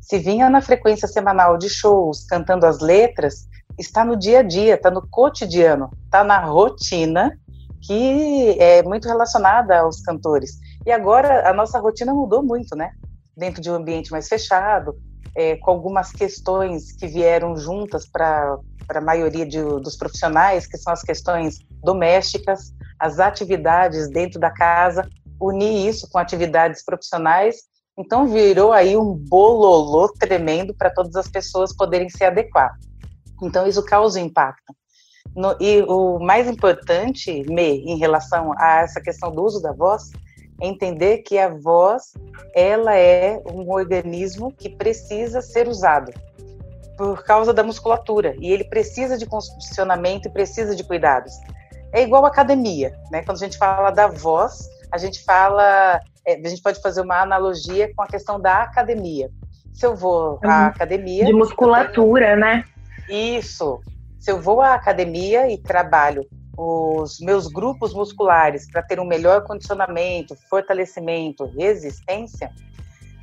Se 0.00 0.18
vinha 0.18 0.48
na 0.48 0.60
frequência 0.60 1.06
semanal 1.06 1.58
de 1.58 1.68
shows 1.68 2.24
cantando 2.26 2.66
as 2.66 2.80
letras, 2.80 3.46
está 3.78 4.04
no 4.04 4.16
dia 4.16 4.40
a 4.40 4.42
dia, 4.42 4.74
está 4.74 4.90
no 4.90 5.06
cotidiano, 5.08 5.90
está 6.04 6.24
na 6.24 6.38
rotina 6.38 7.38
que 7.82 8.56
é 8.58 8.82
muito 8.82 9.08
relacionada 9.08 9.80
aos 9.80 10.00
cantores. 10.00 10.58
E 10.86 10.92
agora 10.92 11.48
a 11.48 11.52
nossa 11.52 11.78
rotina 11.78 12.12
mudou 12.12 12.42
muito, 12.42 12.76
né? 12.76 12.92
Dentro 13.36 13.60
de 13.60 13.70
um 13.70 13.74
ambiente 13.74 14.10
mais 14.10 14.28
fechado, 14.28 14.96
é, 15.34 15.56
com 15.56 15.70
algumas 15.70 16.12
questões 16.12 16.92
que 16.92 17.06
vieram 17.06 17.56
juntas 17.56 18.06
para 18.06 18.58
a 18.88 19.00
maioria 19.00 19.46
de, 19.46 19.62
dos 19.62 19.96
profissionais, 19.96 20.66
que 20.66 20.76
são 20.76 20.92
as 20.92 21.02
questões 21.02 21.58
domésticas, 21.82 22.72
as 22.98 23.18
atividades 23.18 24.10
dentro 24.10 24.38
da 24.38 24.50
casa, 24.50 25.08
unir 25.40 25.88
isso 25.88 26.08
com 26.10 26.18
atividades 26.18 26.84
profissionais. 26.84 27.56
Então 27.98 28.26
virou 28.26 28.72
aí 28.72 28.96
um 28.96 29.14
bololô 29.14 30.08
tremendo 30.08 30.74
para 30.74 30.90
todas 30.90 31.16
as 31.16 31.28
pessoas 31.28 31.74
poderem 31.74 32.08
se 32.08 32.24
adequar. 32.24 32.72
Então 33.42 33.66
isso 33.66 33.82
causa 33.84 34.20
impacto. 34.20 34.74
No, 35.34 35.56
e 35.60 35.82
o 35.82 36.18
mais 36.18 36.48
importante, 36.48 37.44
Me, 37.48 37.84
em 37.84 37.96
relação 37.98 38.52
a 38.58 38.80
essa 38.80 39.00
questão 39.00 39.30
do 39.30 39.42
uso 39.42 39.62
da 39.62 39.72
voz, 39.72 40.10
é 40.60 40.66
entender 40.66 41.18
que 41.18 41.38
a 41.38 41.48
voz 41.48 42.12
ela 42.54 42.94
é 42.96 43.40
um 43.50 43.70
organismo 43.70 44.52
que 44.52 44.68
precisa 44.68 45.40
ser 45.40 45.68
usado 45.68 46.12
por 46.96 47.24
causa 47.24 47.54
da 47.54 47.62
musculatura 47.62 48.34
e 48.38 48.52
ele 48.52 48.64
precisa 48.64 49.16
de 49.16 49.24
condicionamento 49.24 50.28
e 50.28 50.30
precisa 50.30 50.76
de 50.76 50.84
cuidados. 50.84 51.32
É 51.92 52.02
igual 52.02 52.26
academia, 52.26 52.94
né? 53.10 53.22
Quando 53.22 53.38
a 53.38 53.40
gente 53.40 53.56
fala 53.56 53.90
da 53.90 54.06
voz, 54.06 54.68
a 54.92 54.98
gente 54.98 55.24
fala, 55.24 55.98
é, 56.26 56.34
a 56.34 56.48
gente 56.48 56.62
pode 56.62 56.80
fazer 56.80 57.00
uma 57.00 57.22
analogia 57.22 57.90
com 57.94 58.02
a 58.02 58.06
questão 58.06 58.38
da 58.38 58.62
academia. 58.62 59.30
se 59.72 59.86
eu 59.86 59.96
vou 59.96 60.38
à 60.44 60.66
academia. 60.66 61.24
De 61.24 61.32
musculatura, 61.32 62.36
né? 62.36 62.64
Isso. 63.08 63.80
Se 64.20 64.30
eu 64.30 64.40
vou 64.40 64.60
à 64.60 64.74
academia 64.74 65.50
e 65.50 65.58
trabalho 65.58 66.26
os 66.56 67.18
meus 67.20 67.46
grupos 67.46 67.94
musculares 67.94 68.70
para 68.70 68.82
ter 68.82 69.00
um 69.00 69.06
melhor 69.06 69.44
condicionamento, 69.44 70.36
fortalecimento, 70.48 71.46
resistência, 71.58 72.52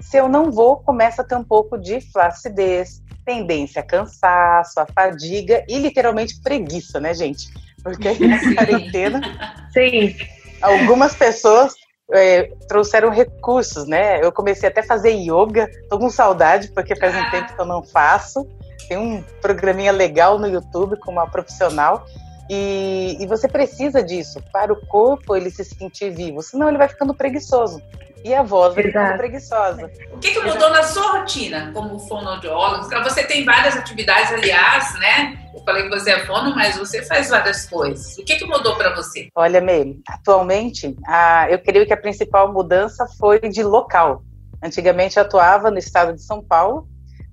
se 0.01 0.17
eu 0.17 0.27
não 0.27 0.51
vou, 0.51 0.77
começa 0.77 1.21
a 1.21 1.25
ter 1.25 1.35
um 1.35 1.43
pouco 1.43 1.77
de 1.77 2.01
flacidez, 2.11 3.01
tendência 3.23 3.81
a 3.81 3.85
cansaço, 3.85 4.79
a 4.79 4.87
fadiga 4.87 5.63
e 5.67 5.77
literalmente 5.77 6.41
preguiça, 6.41 6.99
né, 6.99 7.13
gente? 7.13 7.47
Porque 7.83 8.27
na 8.27 8.39
quarentena, 8.55 9.21
Sim. 9.71 10.15
algumas 10.61 11.13
pessoas 11.13 11.73
é, 12.11 12.43
trouxeram 12.67 13.09
recursos, 13.09 13.87
né? 13.87 14.23
Eu 14.23 14.31
comecei 14.31 14.69
até 14.69 14.79
a 14.79 14.85
fazer 14.85 15.11
yoga, 15.11 15.69
tô 15.89 15.99
com 15.99 16.09
saudade, 16.09 16.71
porque 16.73 16.95
faz 16.95 17.15
um 17.15 17.29
tempo 17.29 17.53
que 17.53 17.61
eu 17.61 17.65
não 17.65 17.83
faço. 17.83 18.47
Tem 18.87 18.97
um 18.97 19.21
programinha 19.41 19.91
legal 19.91 20.39
no 20.39 20.47
YouTube 20.47 20.97
com 20.99 21.11
uma 21.11 21.27
profissional. 21.27 22.05
E, 22.49 23.17
e 23.19 23.25
você 23.25 23.47
precisa 23.47 24.01
disso 24.01 24.41
para 24.53 24.71
o 24.71 24.85
corpo 24.87 25.35
ele 25.35 25.49
se 25.49 25.65
sentir 25.65 26.11
vivo, 26.11 26.41
senão 26.41 26.69
ele 26.69 26.77
vai 26.77 26.87
ficando 26.87 27.13
preguiçoso. 27.13 27.81
E 28.23 28.33
a 28.33 28.41
voz 28.41 28.73
vai 28.73 28.83
ficando 28.83 29.03
Exato. 29.03 29.17
preguiçosa. 29.17 29.91
O 30.11 30.17
que, 30.17 30.31
que 30.31 30.39
mudou 30.39 30.69
na 30.69 30.83
sua 30.83 31.19
rotina 31.19 31.71
como 31.73 31.99
fonoaudiólogo? 31.99 32.89
Você 33.03 33.23
tem 33.25 33.45
várias 33.45 33.77
atividades, 33.77 34.31
aliás, 34.31 34.93
né? 34.99 35.37
Eu 35.53 35.61
falei 35.63 35.83
que 35.83 35.89
você 35.89 36.11
é 36.11 36.25
fono, 36.25 36.55
mas 36.55 36.77
você 36.77 37.03
faz 37.03 37.29
várias 37.29 37.67
coisas. 37.67 38.17
O 38.17 38.25
que, 38.25 38.35
que 38.35 38.45
mudou 38.45 38.75
para 38.75 38.95
você? 38.95 39.29
Olha, 39.35 39.61
Meire, 39.61 40.01
atualmente, 40.07 40.95
a, 41.05 41.47
eu 41.49 41.59
creio 41.59 41.85
que 41.85 41.93
a 41.93 41.97
principal 41.97 42.51
mudança 42.51 43.05
foi 43.19 43.39
de 43.39 43.63
local. 43.63 44.23
Antigamente 44.63 45.17
eu 45.17 45.23
atuava 45.23 45.69
no 45.69 45.77
estado 45.77 46.13
de 46.13 46.21
São 46.21 46.43
Paulo, 46.43 46.87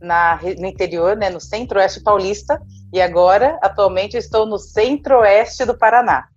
na, 0.04 0.38
no 0.58 0.66
interior, 0.66 1.16
né, 1.16 1.30
no 1.30 1.40
centro-oeste 1.40 2.02
paulista, 2.02 2.60
e 2.92 3.00
agora, 3.00 3.58
atualmente, 3.60 4.16
estou 4.16 4.46
no 4.46 4.58
centro-oeste 4.58 5.64
do 5.64 5.76
Paraná. 5.76 6.28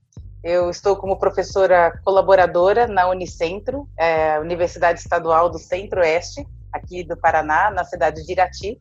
Eu 0.44 0.70
estou 0.70 0.96
como 0.96 1.20
professora 1.20 2.00
colaboradora 2.04 2.88
na 2.88 3.08
Unicentro, 3.10 3.88
é, 3.98 4.40
Universidade 4.40 5.00
Estadual 5.00 5.50
do 5.50 5.60
Centro-Oeste, 5.60 6.48
aqui 6.72 7.04
do 7.04 7.18
Paraná, 7.18 7.70
na 7.70 7.84
cidade 7.84 8.26
de 8.26 8.32
Irati. 8.32 8.80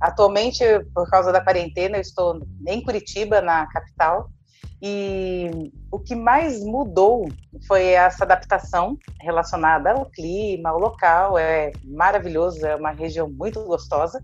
Atualmente, 0.00 0.62
por 0.94 1.08
causa 1.08 1.32
da 1.32 1.40
quarentena, 1.40 1.96
eu 1.96 2.02
estou 2.02 2.40
em 2.66 2.82
Curitiba, 2.82 3.40
na 3.40 3.66
capital, 3.66 4.28
e 4.80 5.72
o 5.90 5.98
que 5.98 6.14
mais 6.14 6.62
mudou 6.62 7.28
foi 7.66 7.88
essa 7.88 8.24
adaptação 8.24 8.98
relacionada 9.20 9.92
ao 9.92 10.06
clima, 10.06 10.70
ao 10.70 10.78
local. 10.78 11.38
É 11.38 11.72
maravilhoso, 11.84 12.64
é 12.66 12.76
uma 12.76 12.90
região 12.90 13.28
muito 13.28 13.62
gostosa. 13.64 14.22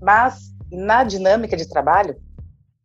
Mas 0.00 0.52
na 0.70 1.04
dinâmica 1.04 1.56
de 1.56 1.68
trabalho, 1.68 2.16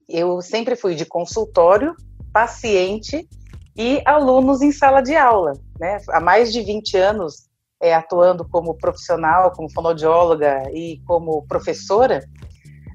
eu 0.08 0.42
sempre 0.42 0.76
fui 0.76 0.94
de 0.94 1.06
consultório, 1.06 1.96
paciente 2.32 3.28
e 3.76 4.02
alunos 4.06 4.62
em 4.62 4.72
sala 4.72 5.02
de 5.02 5.16
aula. 5.16 5.54
Né? 5.80 5.98
Há 6.10 6.20
mais 6.20 6.54
de 6.54 6.62
20 6.62 6.96
anos 6.98 7.48
é, 7.82 7.94
atuando 7.94 8.48
como 8.48 8.78
profissional, 8.78 9.52
como 9.52 9.72
fonoaudióloga 9.72 10.70
e 10.72 11.02
como 11.06 11.46
professora, 11.48 12.24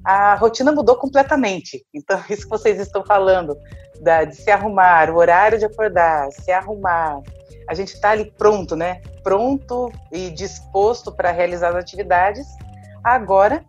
a 0.03 0.35
rotina 0.35 0.71
mudou 0.71 0.95
completamente. 0.95 1.85
Então, 1.93 2.21
isso 2.29 2.43
que 2.43 2.49
vocês 2.49 2.79
estão 2.79 3.05
falando, 3.05 3.57
da, 4.01 4.25
de 4.25 4.35
se 4.35 4.51
arrumar, 4.51 5.09
o 5.09 5.15
horário 5.15 5.57
de 5.57 5.65
acordar, 5.65 6.29
se 6.31 6.51
arrumar, 6.51 7.21
a 7.67 7.73
gente 7.73 7.93
está 7.93 8.11
ali 8.11 8.31
pronto, 8.37 8.75
né? 8.75 9.01
Pronto 9.23 9.91
e 10.11 10.29
disposto 10.29 11.11
para 11.11 11.31
realizar 11.31 11.69
as 11.69 11.75
atividades. 11.75 12.45
Agora, 13.03 13.63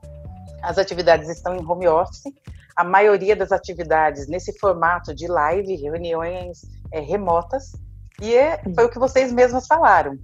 as 0.62 0.78
atividades 0.78 1.28
estão 1.28 1.54
em 1.54 1.64
home 1.64 1.86
office, 1.86 2.24
a 2.74 2.82
maioria 2.82 3.36
das 3.36 3.52
atividades 3.52 4.26
nesse 4.26 4.58
formato 4.58 5.14
de 5.14 5.28
live, 5.28 5.76
reuniões 5.76 6.62
é, 6.92 7.00
remotas, 7.00 7.72
e 8.20 8.34
é, 8.34 8.60
foi 8.74 8.84
o 8.84 8.88
que 8.88 8.98
vocês 8.98 9.32
mesmos 9.32 9.66
falaram. 9.66 10.18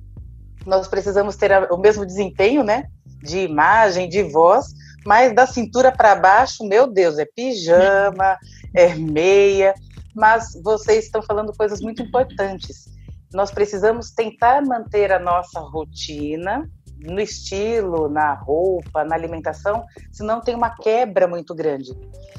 Nós 0.66 0.88
precisamos 0.88 1.36
ter 1.36 1.52
o 1.72 1.76
mesmo 1.76 2.04
desempenho, 2.04 2.64
né? 2.64 2.84
De 3.22 3.38
imagem, 3.38 4.08
de 4.08 4.22
voz, 4.22 4.66
mas 5.04 5.34
da 5.34 5.46
cintura 5.46 5.90
para 5.90 6.14
baixo, 6.14 6.66
meu 6.66 6.86
Deus, 6.86 7.18
é 7.18 7.24
pijama, 7.24 8.38
é 8.74 8.94
meia, 8.94 9.74
mas 10.14 10.52
vocês 10.62 11.04
estão 11.04 11.22
falando 11.22 11.52
coisas 11.56 11.80
muito 11.80 12.02
importantes. 12.02 12.86
Nós 13.32 13.50
precisamos 13.50 14.10
tentar 14.10 14.62
manter 14.62 15.12
a 15.12 15.18
nossa 15.18 15.60
rotina 15.60 16.68
no 17.02 17.20
estilo, 17.20 18.08
na 18.08 18.34
roupa, 18.34 19.04
na 19.04 19.14
alimentação, 19.14 19.84
senão 20.12 20.40
tem 20.40 20.54
uma 20.54 20.70
quebra 20.76 21.26
muito 21.26 21.54
grande. 21.54 21.92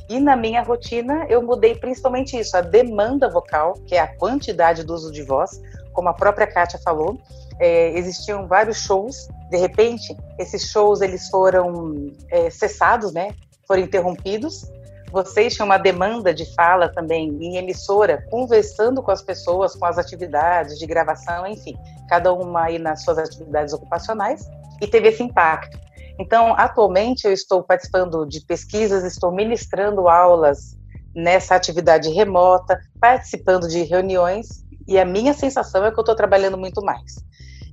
E 0.08 0.20
na 0.20 0.36
minha 0.36 0.62
rotina, 0.62 1.25
eu 1.30 1.41
mudei 1.41 1.75
principalmente 1.75 2.38
isso, 2.38 2.56
a 2.56 2.62
demanda 2.62 3.30
vocal, 3.30 3.74
que 3.88 3.96
é 3.96 4.00
a 4.00 4.15
quantidade 4.18 4.84
do 4.84 4.94
uso 4.94 5.12
de 5.12 5.24
voz, 5.24 5.60
como 5.94 6.10
a 6.10 6.13
própria 6.13 6.46
Kátia 6.46 6.80
falou, 6.80 7.18
é, 7.60 7.98
existiam 7.98 8.48
vários 8.48 8.82
shows, 8.82 9.27
de 9.51 9.58
repente, 9.58 10.15
esses 10.39 10.72
shows 10.72 11.01
eles 11.01 11.27
foram 11.27 12.13
é, 12.29 12.50
cessados, 12.50 13.12
né? 13.12 13.36
Foram 13.67 13.81
interrompidos. 13.81 14.65
Vocês 15.12 15.53
tinham 15.53 15.65
uma 15.65 15.77
demanda 15.77 16.34
de 16.34 16.46
fala 16.55 16.88
também 16.88 17.27
em 17.41 17.58
emissora, 17.58 18.25
conversando 18.31 19.03
com 19.03 19.12
as 19.12 19.22
pessoas, 19.22 19.75
com 19.75 19.86
as 19.86 19.98
atividades 19.98 20.79
de 20.79 20.88
gravação, 20.88 21.46
enfim, 21.46 21.75
cada 22.08 22.31
uma 22.31 22.63
aí 22.63 22.79
nas 22.79 23.03
suas 23.03 23.17
atividades 23.17 23.74
ocupacionais, 23.74 24.50
e 24.81 24.88
teve 24.88 25.10
esse 25.10 25.22
impacto. 25.22 25.77
Então, 26.17 26.53
atualmente 26.55 27.25
eu 27.25 27.34
estou 27.34 27.62
participando 27.62 28.25
de 28.25 28.39
pesquisas, 28.46 29.03
estou 29.03 29.34
ministrando 29.34 30.08
aulas 30.08 30.77
nessa 31.13 31.55
atividade 31.55 32.10
remota, 32.10 32.79
participando 33.01 33.67
de 33.67 33.84
reuniões, 33.84 34.63
e 34.88 34.98
a 34.98 35.03
minha 35.03 35.34
sensação 35.34 35.86
é 35.86 35.91
que 35.91 36.00
eu 36.00 36.03
estou 36.03 36.15
trabalhando 36.15 36.58
muito 36.58 36.81
mais. 36.81 37.15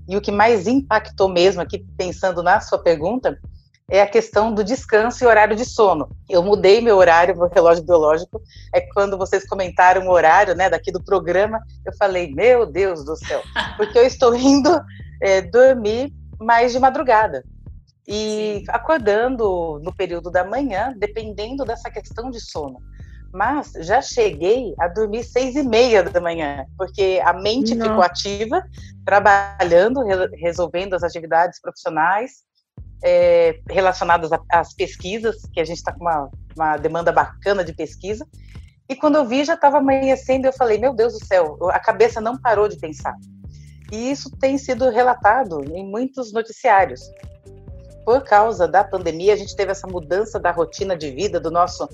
E 0.08 0.16
o 0.16 0.20
que 0.20 0.32
mais 0.32 0.66
impactou 0.66 1.28
mesmo 1.28 1.60
aqui, 1.60 1.84
pensando 1.96 2.42
na 2.42 2.60
sua 2.60 2.78
pergunta, 2.78 3.38
é 3.90 4.02
a 4.02 4.06
questão 4.06 4.52
do 4.52 4.62
descanso 4.62 5.22
e 5.22 5.26
horário 5.26 5.56
de 5.56 5.64
sono. 5.64 6.10
Eu 6.28 6.42
mudei 6.42 6.80
meu 6.80 6.96
horário, 6.96 7.36
meu 7.36 7.48
relógio 7.48 7.84
biológico. 7.84 8.40
É 8.74 8.80
quando 8.80 9.16
vocês 9.16 9.46
comentaram 9.46 10.06
o 10.06 10.10
horário, 10.10 10.54
né, 10.54 10.68
daqui 10.68 10.92
do 10.92 11.02
programa, 11.02 11.60
eu 11.84 11.92
falei, 11.96 12.32
meu 12.34 12.66
Deus 12.66 13.04
do 13.04 13.16
céu, 13.16 13.42
porque 13.76 13.98
eu 13.98 14.04
estou 14.04 14.34
indo 14.34 14.70
é, 15.22 15.40
dormir 15.40 16.12
mais 16.38 16.72
de 16.72 16.78
madrugada 16.78 17.42
e 18.06 18.60
Sim. 18.60 18.64
acordando 18.68 19.80
no 19.82 19.94
período 19.94 20.30
da 20.30 20.42
manhã, 20.42 20.94
dependendo 20.96 21.64
dessa 21.64 21.90
questão 21.90 22.30
de 22.30 22.40
sono. 22.40 22.80
Mas 23.32 23.73
já 23.80 24.00
cheguei 24.00 24.75
a 24.80 24.88
dormir 24.88 25.23
seis 25.23 25.54
e 25.54 25.62
meia 25.62 26.02
da 26.02 26.20
manhã, 26.20 26.64
porque 26.76 27.20
a 27.25 27.32
mente 27.32 27.75
Não. 27.75 27.87
ficou 27.87 28.02
ativa, 28.02 28.62
trabalhando, 29.04 30.00
resolvendo 30.35 30.94
as 30.94 31.02
atividades 31.02 31.61
profissionais 31.61 32.49
é, 33.02 33.61
relacionadas 33.68 34.30
às 34.50 34.75
pesquisas, 34.75 35.37
que 35.52 35.61
a 35.61 35.64
gente 35.64 35.78
está 35.78 35.92
com 35.92 36.00
uma, 36.00 36.30
uma 36.56 36.76
demanda 36.76 37.12
bacana 37.12 37.64
de 37.64 37.73
pesquisa. 37.73 38.26
E 38.88 38.97
quando 38.97 39.16
eu 39.16 39.26
vi, 39.26 39.44
já 39.44 39.54
estava 39.54 39.78
amanhecendo, 39.78 40.47
eu 40.47 40.52
falei, 40.52 40.78
meu 40.78 40.94
Deus 40.94 41.12
do 41.12 41.25
céu, 41.25 41.58
a 41.70 41.78
cabeça 41.78 42.20
não 42.20 42.40
parou 42.40 42.68
de 42.68 42.78
pensar. 42.78 43.14
E 43.92 44.11
isso 44.11 44.30
tem 44.38 44.58
sido 44.58 44.88
relatado 44.90 45.62
em 45.75 45.87
muitos 45.87 46.32
noticiários. 46.32 47.00
Por 48.04 48.23
causa 48.25 48.66
da 48.66 48.82
pandemia, 48.82 49.35
a 49.35 49.37
gente 49.37 49.54
teve 49.54 49.70
essa 49.70 49.87
mudança 49.87 50.40
da 50.40 50.50
rotina 50.50 50.97
de 50.97 51.11
vida, 51.11 51.38
do 51.38 51.50
nosso 51.50 51.87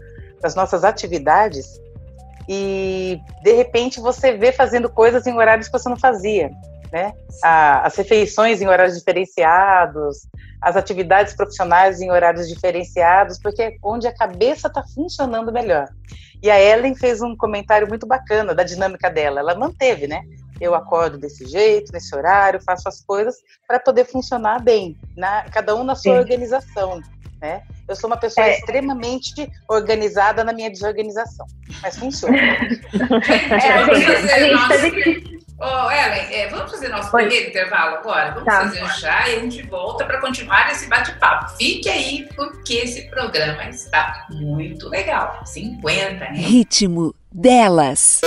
das 0.44 0.54
nossas 0.54 0.84
atividades 0.84 1.80
e 2.46 3.18
de 3.42 3.52
repente 3.54 3.98
você 3.98 4.36
vê 4.36 4.52
fazendo 4.52 4.90
coisas 4.90 5.26
em 5.26 5.34
horários 5.34 5.68
que 5.68 5.72
você 5.72 5.88
não 5.88 5.98
fazia, 5.98 6.50
né? 6.92 7.14
A, 7.42 7.86
as 7.86 7.96
refeições 7.96 8.60
em 8.60 8.68
horários 8.68 8.98
diferenciados, 8.98 10.28
as 10.60 10.76
atividades 10.76 11.32
profissionais 11.32 12.02
em 12.02 12.10
horários 12.10 12.46
diferenciados, 12.46 13.38
porque 13.38 13.62
é 13.62 13.76
onde 13.82 14.06
a 14.06 14.14
cabeça 14.14 14.68
está 14.68 14.84
funcionando 14.94 15.50
melhor. 15.50 15.88
E 16.42 16.50
a 16.50 16.60
Ellen 16.60 16.94
fez 16.94 17.22
um 17.22 17.34
comentário 17.34 17.88
muito 17.88 18.06
bacana 18.06 18.54
da 18.54 18.62
dinâmica 18.62 19.08
dela. 19.08 19.40
Ela 19.40 19.54
manteve, 19.54 20.06
né? 20.06 20.20
Eu 20.60 20.74
acordo 20.74 21.16
desse 21.16 21.46
jeito, 21.46 21.90
nesse 21.90 22.14
horário, 22.14 22.60
faço 22.62 22.86
as 22.86 23.02
coisas 23.02 23.36
para 23.66 23.80
poder 23.80 24.04
funcionar 24.04 24.62
bem, 24.62 24.94
na, 25.16 25.44
cada 25.44 25.74
um 25.74 25.82
na 25.82 25.94
sua 25.94 26.12
Sim. 26.12 26.18
organização. 26.18 27.00
Né? 27.40 27.62
Eu 27.88 27.96
sou 27.96 28.08
uma 28.08 28.16
pessoa 28.16 28.46
é. 28.46 28.58
extremamente 28.58 29.50
organizada 29.68 30.42
na 30.42 30.52
minha 30.52 30.70
desorganização, 30.70 31.46
mas 31.82 31.96
funciona. 31.98 32.36
é, 32.38 33.72
a 33.72 33.94
gente, 33.94 34.30
a 34.30 34.38
gente 34.38 34.68
teve... 34.68 35.44
Oh, 35.60 35.90
Ellen, 35.90 36.34
é, 36.34 36.48
vamos 36.48 36.70
fazer 36.70 36.88
nosso 36.88 37.14
Oi. 37.14 37.22
primeiro 37.22 37.50
intervalo 37.50 37.96
agora? 37.96 38.32
Vamos 38.32 38.44
tá. 38.44 38.62
fazer 38.62 38.82
um 38.82 38.88
chá 38.88 39.28
e 39.28 39.36
a 39.36 39.40
gente 39.40 39.62
volta 39.62 40.04
para 40.04 40.20
continuar 40.20 40.70
esse 40.70 40.88
bate-papo. 40.88 41.56
Fique 41.56 41.88
aí, 41.88 42.28
porque 42.34 42.74
esse 42.74 43.08
programa 43.08 43.64
está 43.70 44.26
muito 44.30 44.88
legal. 44.88 45.40
50, 45.46 46.18
né? 46.18 46.32
Ritmo 46.32 47.14
delas. 47.32 48.20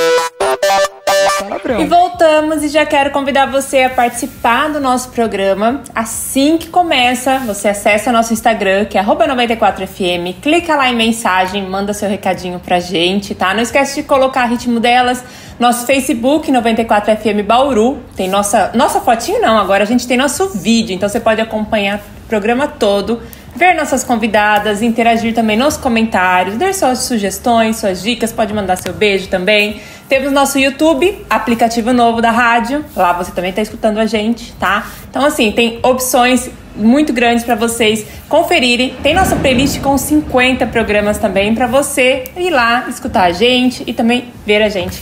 Palavrão. 1.38 1.82
E 1.82 1.86
voltamos 1.86 2.64
e 2.64 2.68
já 2.68 2.86
quero 2.86 3.12
convidar 3.12 3.46
você 3.46 3.84
a 3.84 3.90
participar 3.90 4.70
do 4.70 4.80
nosso 4.80 5.10
programa. 5.10 5.82
Assim 5.94 6.58
que 6.58 6.70
começa, 6.70 7.40
você 7.40 7.70
acessa 7.70 8.12
nosso 8.12 8.34
Instagram, 8.34 8.86
que 8.86 8.98
é 8.98 9.04
94fm, 9.04 10.36
clica 10.42 10.76
lá 10.76 10.90
em 10.90 10.96
mensagem, 10.96 11.64
manda 11.68 11.94
seu 11.94 12.10
recadinho 12.10 12.60
pra 12.60 12.80
gente, 12.80 13.36
tá? 13.36 13.54
Não 13.54 13.62
esquece 13.62 14.02
de 14.02 14.08
colocar 14.08 14.46
ritmo 14.46 14.80
delas. 14.80 15.24
Nosso 15.60 15.86
Facebook 15.86 16.52
94FM 16.52 17.44
Bauru 17.44 18.00
tem 18.16 18.30
nossa 18.30 18.72
nossa 18.76 19.02
fotinho 19.02 19.42
não, 19.42 19.58
agora 19.58 19.84
a 19.84 19.88
gente 19.88 20.08
tem 20.08 20.16
nosso 20.16 20.50
vídeo, 20.50 20.94
então 20.94 21.10
você 21.10 21.20
pode 21.20 21.42
acompanhar 21.42 21.98
o 21.98 22.28
programa 22.28 22.68
todo 22.68 23.22
ver 23.58 23.74
nossas 23.74 24.04
convidadas, 24.04 24.84
interagir 24.84 25.34
também 25.34 25.58
nos 25.58 25.76
comentários, 25.76 26.58
dar 26.58 26.74
suas 26.76 27.00
sugestões, 27.00 27.78
suas 27.78 28.04
dicas, 28.04 28.32
pode 28.32 28.54
mandar 28.54 28.76
seu 28.76 28.94
beijo 28.94 29.28
também. 29.28 29.82
Temos 30.08 30.32
nosso 30.32 30.60
YouTube, 30.60 31.26
aplicativo 31.28 31.92
novo 31.92 32.22
da 32.22 32.30
rádio. 32.30 32.86
Lá 32.96 33.14
você 33.14 33.32
também 33.32 33.50
está 33.50 33.62
escutando 33.62 33.98
a 33.98 34.06
gente, 34.06 34.54
tá? 34.54 34.86
Então, 35.10 35.26
assim, 35.26 35.52
tem 35.52 35.80
opções 35.82 36.50
muito 36.76 37.12
grandes 37.12 37.44
para 37.44 37.56
vocês 37.56 38.06
conferirem. 38.30 38.96
Tem 39.02 39.16
nossa 39.16 39.36
playlist 39.36 39.82
com 39.82 39.98
50 39.98 40.68
programas 40.68 41.18
também 41.18 41.56
para 41.56 41.66
você 41.66 42.26
ir 42.38 42.52
lá 42.52 42.86
escutar 42.88 43.24
a 43.24 43.32
gente 43.32 43.84
e 43.88 43.94
também 43.94 44.26
ver 44.46 44.62
a 44.62 44.70
gente 44.70 45.02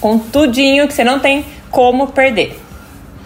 com 0.00 0.18
tudinho 0.18 0.88
que 0.88 0.94
você 0.94 1.04
não 1.04 1.20
tem 1.20 1.44
como 1.70 2.08
perder. 2.08 2.58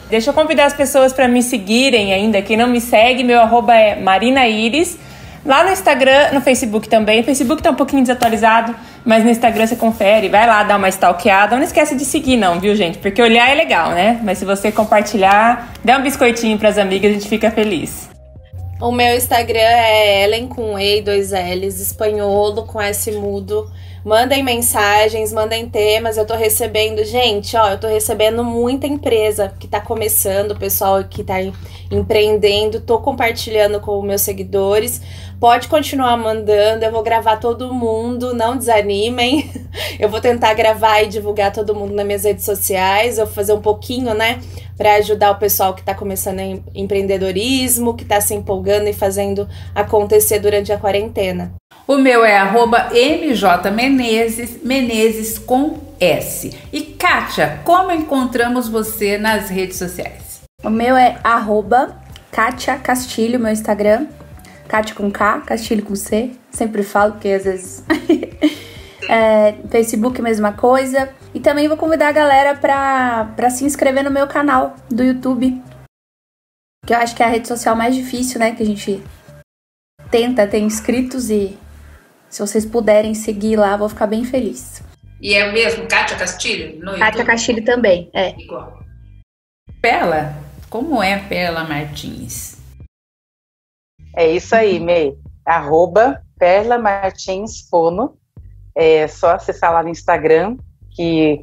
Deixa 0.08 0.30
eu 0.30 0.34
convidar 0.34 0.66
as 0.66 0.74
pessoas 0.74 1.12
para 1.12 1.26
me 1.26 1.42
seguirem 1.42 2.12
ainda. 2.12 2.40
Quem 2.40 2.56
não 2.56 2.68
me 2.68 2.80
segue, 2.80 3.24
meu 3.24 3.40
arroba 3.40 3.74
é 3.74 3.96
Marina 3.96 4.46
Iris. 4.46 4.98
Lá 5.44 5.62
no 5.62 5.70
Instagram, 5.70 6.32
no 6.32 6.40
Facebook 6.40 6.88
também. 6.88 7.20
O 7.20 7.24
Facebook 7.24 7.62
tá 7.62 7.70
um 7.70 7.74
pouquinho 7.74 8.02
desatualizado, 8.02 8.74
mas 9.04 9.24
no 9.24 9.30
Instagram 9.30 9.66
você 9.66 9.76
confere, 9.76 10.28
vai 10.28 10.46
lá 10.46 10.64
dar 10.64 10.76
uma 10.76 10.88
stalkeada. 10.88 11.56
Não 11.56 11.62
esquece 11.62 11.94
de 11.94 12.04
seguir 12.04 12.36
não, 12.36 12.58
viu, 12.58 12.74
gente? 12.74 12.98
Porque 12.98 13.22
olhar 13.22 13.48
é 13.48 13.54
legal, 13.54 13.90
né? 13.90 14.20
Mas 14.24 14.38
se 14.38 14.44
você 14.44 14.72
compartilhar, 14.72 15.72
der 15.84 15.96
um 15.98 16.02
biscoitinho 16.02 16.58
pras 16.58 16.78
amigas, 16.78 17.12
a 17.12 17.14
gente 17.14 17.28
fica 17.28 17.50
feliz. 17.50 18.08
O 18.80 18.92
meu 18.92 19.16
Instagram 19.16 19.58
é 19.58 20.24
Ellen 20.24 20.48
com 20.48 20.78
E 20.78 20.98
e 20.98 21.02
dois 21.02 21.30
L's, 21.30 21.80
espanholo 21.80 22.64
com 22.66 22.80
S 22.80 23.10
mudo. 23.12 23.70
Mandem 24.06 24.40
mensagens, 24.40 25.32
mandem 25.32 25.68
temas. 25.68 26.16
Eu 26.16 26.24
tô 26.24 26.36
recebendo, 26.36 27.02
gente, 27.02 27.56
ó, 27.56 27.70
eu 27.70 27.80
tô 27.80 27.88
recebendo 27.88 28.44
muita 28.44 28.86
empresa 28.86 29.52
que 29.58 29.66
tá 29.66 29.80
começando, 29.80 30.56
pessoal 30.56 31.02
que 31.02 31.24
tá 31.24 31.38
empreendendo. 31.90 32.80
Tô 32.80 33.00
compartilhando 33.00 33.80
com 33.80 34.00
meus 34.02 34.20
seguidores. 34.20 35.02
Pode 35.38 35.68
continuar 35.68 36.16
mandando, 36.16 36.84
eu 36.84 36.90
vou 36.90 37.02
gravar 37.02 37.36
todo 37.36 37.72
mundo, 37.72 38.34
não 38.34 38.56
desanimem. 38.56 39.50
Eu 40.00 40.08
vou 40.08 40.20
tentar 40.20 40.54
gravar 40.54 41.02
e 41.02 41.06
divulgar 41.06 41.52
todo 41.52 41.74
mundo 41.74 41.94
nas 41.94 42.06
minhas 42.06 42.24
redes 42.24 42.44
sociais. 42.44 43.18
Eu 43.18 43.26
vou 43.26 43.34
fazer 43.34 43.52
um 43.52 43.60
pouquinho, 43.60 44.14
né, 44.14 44.40
para 44.76 44.94
ajudar 44.94 45.30
o 45.30 45.36
pessoal 45.36 45.74
que 45.74 45.80
está 45.80 45.94
começando 45.94 46.40
em 46.40 46.64
empreendedorismo, 46.74 47.94
que 47.94 48.02
está 48.02 48.20
se 48.20 48.34
empolgando 48.34 48.88
e 48.88 48.92
fazendo 48.92 49.48
acontecer 49.74 50.38
durante 50.38 50.72
a 50.72 50.78
quarentena. 50.78 51.52
O 51.86 51.96
meu 51.96 52.24
é 52.24 52.36
arroba 52.36 52.88
MJ 52.92 53.70
Menezes, 53.70 54.62
Menezes 54.62 55.38
com 55.38 55.78
S. 56.00 56.52
E 56.72 56.80
Kátia, 56.80 57.60
como 57.64 57.92
encontramos 57.92 58.68
você 58.68 59.18
nas 59.18 59.48
redes 59.48 59.76
sociais? 59.76 60.40
O 60.64 60.70
meu 60.70 60.96
é 60.96 61.18
arroba 61.22 61.96
Kátia 62.30 62.76
Castilho, 62.76 63.38
meu 63.38 63.52
Instagram. 63.52 64.06
Kátia 64.66 64.94
com 64.94 65.10
K, 65.10 65.40
Castilho 65.40 65.84
com 65.84 65.94
C. 65.94 66.32
Sempre 66.50 66.82
falo, 66.82 67.12
porque 67.12 67.28
às 67.28 67.44
vezes. 67.44 67.84
é, 69.08 69.54
Facebook, 69.70 70.20
mesma 70.20 70.52
coisa. 70.52 71.08
E 71.34 71.40
também 71.40 71.68
vou 71.68 71.76
convidar 71.76 72.08
a 72.08 72.12
galera 72.12 72.54
pra, 72.54 73.32
pra 73.36 73.50
se 73.50 73.64
inscrever 73.64 74.02
no 74.04 74.10
meu 74.10 74.26
canal 74.26 74.74
do 74.90 75.02
YouTube. 75.04 75.62
Que 76.84 76.94
eu 76.94 76.98
acho 76.98 77.14
que 77.14 77.22
é 77.22 77.26
a 77.26 77.28
rede 77.28 77.48
social 77.48 77.74
mais 77.74 77.94
difícil, 77.94 78.38
né? 78.38 78.54
Que 78.54 78.62
a 78.62 78.66
gente 78.66 79.02
tenta 80.10 80.46
ter 80.46 80.60
inscritos 80.60 81.30
e 81.30 81.58
se 82.28 82.40
vocês 82.40 82.66
puderem 82.66 83.14
seguir 83.14 83.56
lá, 83.56 83.76
vou 83.76 83.88
ficar 83.88 84.06
bem 84.06 84.24
feliz. 84.24 84.82
E 85.20 85.34
é 85.34 85.48
o 85.48 85.52
mesmo, 85.52 85.86
Kátia 85.86 86.16
Castilho? 86.16 86.78
No 86.84 86.98
Kátia 86.98 87.24
Castilho 87.24 87.64
também, 87.64 88.10
é. 88.12 88.38
Igual. 88.38 88.84
Pela, 89.80 90.36
como 90.68 91.02
é 91.02 91.18
Pela 91.18 91.64
Martins? 91.64 92.55
É 94.16 94.26
isso 94.26 94.56
aí, 94.56 94.80
Mei. 94.80 95.14
Arroba 95.44 96.22
Perla 96.38 96.78
Martins 96.78 97.68
Fono. 97.68 98.16
É 98.74 99.06
só 99.06 99.34
acessar 99.34 99.72
lá 99.72 99.82
no 99.82 99.90
Instagram, 99.90 100.56
que 100.90 101.42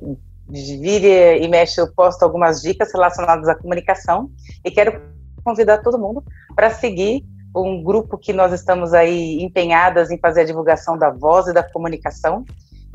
vira 0.50 1.38
e 1.38 1.48
mexe, 1.48 1.80
eu 1.80 1.94
posto 1.94 2.24
algumas 2.24 2.62
dicas 2.62 2.92
relacionadas 2.92 3.48
à 3.48 3.56
comunicação. 3.56 4.32
E 4.66 4.72
quero 4.72 5.00
convidar 5.44 5.80
todo 5.80 6.00
mundo 6.00 6.24
para 6.56 6.72
seguir 6.72 7.24
um 7.56 7.84
grupo 7.84 8.18
que 8.18 8.34
nós 8.34 8.52
estamos 8.52 8.94
aí 8.94 9.42
empenhadas 9.44 10.10
em 10.10 10.18
fazer 10.18 10.42
a 10.42 10.46
divulgação 10.46 10.98
da 10.98 11.12
voz 11.12 11.48
e 11.48 11.54
da 11.54 11.62
comunicação, 11.62 12.44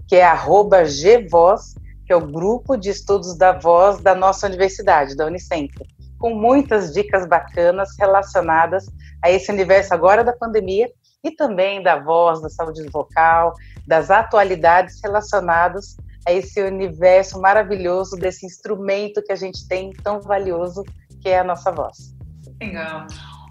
que 0.08 0.16
é 0.16 0.24
arroba 0.24 0.82
GVoz, 0.82 1.74
que 2.04 2.12
é 2.12 2.16
o 2.16 2.26
grupo 2.26 2.76
de 2.76 2.90
estudos 2.90 3.36
da 3.36 3.52
voz 3.52 4.00
da 4.00 4.14
nossa 4.14 4.46
universidade, 4.46 5.16
da 5.16 5.26
Unicentro, 5.26 5.84
com 6.18 6.34
muitas 6.34 6.92
dicas 6.92 7.26
bacanas 7.26 7.96
relacionadas 7.98 8.86
a 9.22 9.30
esse 9.30 9.50
universo 9.50 9.94
agora 9.94 10.24
da 10.24 10.32
pandemia 10.32 10.90
e 11.22 11.30
também 11.30 11.82
da 11.82 11.98
voz, 11.98 12.40
da 12.40 12.48
saúde 12.48 12.82
vocal, 12.90 13.54
das 13.86 14.10
atualidades 14.10 15.00
relacionadas 15.02 15.96
a 16.26 16.32
esse 16.32 16.60
universo 16.62 17.40
maravilhoso 17.40 18.16
desse 18.16 18.44
instrumento 18.44 19.22
que 19.22 19.32
a 19.32 19.36
gente 19.36 19.66
tem 19.66 19.92
tão 19.92 20.20
valioso 20.20 20.84
que 21.20 21.28
é 21.28 21.38
a 21.38 21.44
nossa 21.44 21.72
voz. 21.72 22.14
Legal. 22.60 23.06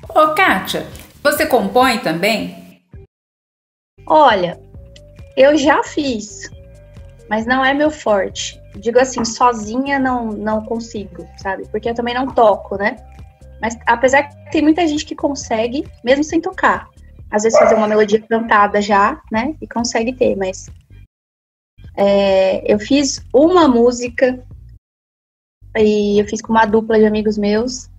Ô, 0.10 0.34
Kátia, 0.34 0.86
você 1.24 1.46
compõe 1.46 2.00
também? 2.00 2.82
Olha, 4.06 4.60
eu 5.36 5.58
já 5.58 5.84
fiz, 5.84 6.50
mas 7.30 7.46
não 7.46 7.64
é 7.64 7.74
meu 7.74 7.92
forte. 7.92 8.62
Digo 8.78 9.00
assim, 9.00 9.24
sozinha 9.26 10.00
não, 10.00 10.32
não 10.32 10.64
consigo, 10.64 11.28
sabe? 11.38 11.68
Porque 11.70 11.90
eu 11.90 11.96
também 11.96 12.14
não 12.14 12.28
toco, 12.28 12.78
né? 12.78 12.96
Mas 13.62 13.78
apesar 13.86 14.24
que 14.24 14.52
tem 14.52 14.62
muita 14.62 14.88
gente 14.88 15.06
que 15.06 15.16
consegue, 15.16 15.88
mesmo 16.04 16.24
sem 16.24 16.40
tocar. 16.40 16.88
Às 17.30 17.44
vezes 17.44 17.60
fazer 17.60 17.76
uma 17.76 17.88
melodia 17.88 18.22
cantada 18.22 18.82
já, 18.82 19.22
né? 19.32 19.56
E 19.62 19.68
consegue 19.68 20.14
ter, 20.14 20.36
mas. 20.36 20.70
É, 21.96 22.72
eu 22.72 22.78
fiz 22.80 23.26
uma 23.34 23.68
música 23.68 24.44
e 25.76 26.20
eu 26.20 26.28
fiz 26.28 26.42
com 26.42 26.54
uma 26.54 26.66
dupla 26.66 26.98
de 27.00 27.06
amigos 27.06 27.38
meus 27.38 27.90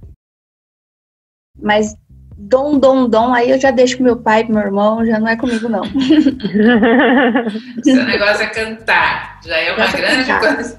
mas 1.60 1.96
dom, 2.38 2.78
dom, 2.78 3.08
dom, 3.08 3.34
aí 3.34 3.50
eu 3.50 3.58
já 3.58 3.72
deixo 3.72 3.98
com 3.98 4.04
meu 4.04 4.16
pai, 4.16 4.44
com 4.44 4.52
meu 4.52 4.62
irmão, 4.62 5.04
já 5.04 5.18
não 5.18 5.26
é 5.26 5.34
comigo, 5.34 5.68
não. 5.68 5.82
Seu 7.82 8.04
negócio 8.04 8.44
é 8.44 8.46
cantar, 8.46 9.40
já 9.44 9.56
é 9.56 9.74
uma 9.74 9.86
já 9.86 9.98
grande 9.98 10.32
coisa. 10.38 10.78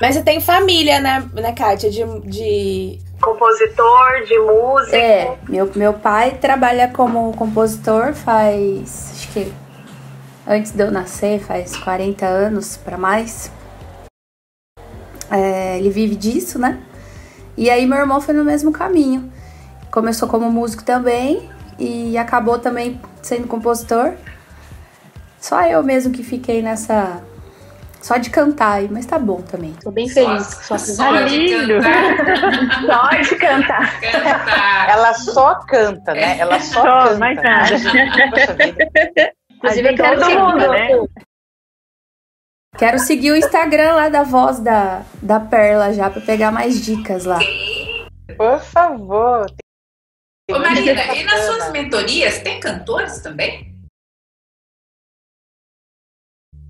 Mas 0.00 0.14
você 0.14 0.22
tem 0.22 0.40
família, 0.40 0.98
né, 0.98 1.28
né 1.34 1.52
Kátia, 1.52 1.90
de, 1.90 2.02
de... 2.20 2.98
Compositor, 3.20 4.24
de 4.26 4.38
música. 4.38 4.96
É, 4.96 5.36
meu, 5.46 5.70
meu 5.76 5.92
pai 5.92 6.38
trabalha 6.40 6.88
como 6.88 7.34
compositor 7.34 8.14
faz, 8.14 9.12
acho 9.14 9.28
que 9.32 9.52
antes 10.48 10.72
de 10.72 10.82
eu 10.82 10.90
nascer, 10.90 11.40
faz 11.40 11.76
40 11.76 12.24
anos 12.24 12.78
para 12.78 12.96
mais. 12.96 13.52
É, 15.30 15.76
ele 15.78 15.90
vive 15.90 16.16
disso, 16.16 16.58
né? 16.58 16.80
E 17.54 17.68
aí 17.68 17.84
meu 17.84 17.98
irmão 17.98 18.22
foi 18.22 18.32
no 18.32 18.42
mesmo 18.42 18.72
caminho 18.72 19.30
começou 19.90 20.28
como 20.28 20.50
músico 20.50 20.84
também 20.84 21.50
e 21.78 22.16
acabou 22.16 22.58
também 22.58 23.00
sendo 23.22 23.48
compositor. 23.48 24.14
Só 25.40 25.62
eu 25.62 25.82
mesmo 25.82 26.12
que 26.12 26.22
fiquei 26.22 26.62
nessa. 26.62 27.22
Só 28.02 28.16
de 28.16 28.30
cantar 28.30 28.74
aí, 28.74 28.88
mas 28.90 29.04
tá 29.04 29.18
bom 29.18 29.42
também. 29.42 29.74
Tô 29.82 29.90
bem 29.90 30.08
feliz. 30.08 30.46
Só, 30.46 30.78
só, 30.78 30.94
só 30.94 31.22
de 31.22 31.48
cantar. 31.66 32.86
só 32.86 33.08
de 33.20 33.36
cantar. 33.36 34.00
cantar. 34.00 34.88
Ela 34.88 35.14
só 35.14 35.54
canta, 35.66 36.14
né? 36.14 36.38
Ela 36.38 36.58
só, 36.60 36.82
só 36.82 37.02
canta. 37.08 37.18
Mais 37.18 37.36
nada. 37.36 37.74
Inclusive, 39.50 39.88
eu 39.88 39.94
quero 39.94 40.24
seguir, 40.24 40.38
mundo, 40.38 40.68
né? 40.68 40.88
Quero 42.78 42.98
seguir 42.98 43.32
o 43.32 43.36
Instagram 43.36 43.94
lá 43.94 44.08
da 44.08 44.22
voz 44.22 44.58
da, 44.60 45.02
da 45.20 45.38
Perla 45.38 45.92
já 45.92 46.08
para 46.08 46.22
pegar 46.22 46.50
mais 46.50 46.80
dicas 46.82 47.26
lá. 47.26 47.38
Por 48.38 48.60
favor, 48.60 49.46
Ô 50.52 50.58
Marina, 50.58 51.14
e 51.14 51.24
nas 51.24 51.40
suas 51.40 51.72
mentorias 51.72 52.38
tem 52.40 52.60
cantores 52.60 53.20
também? 53.20 53.70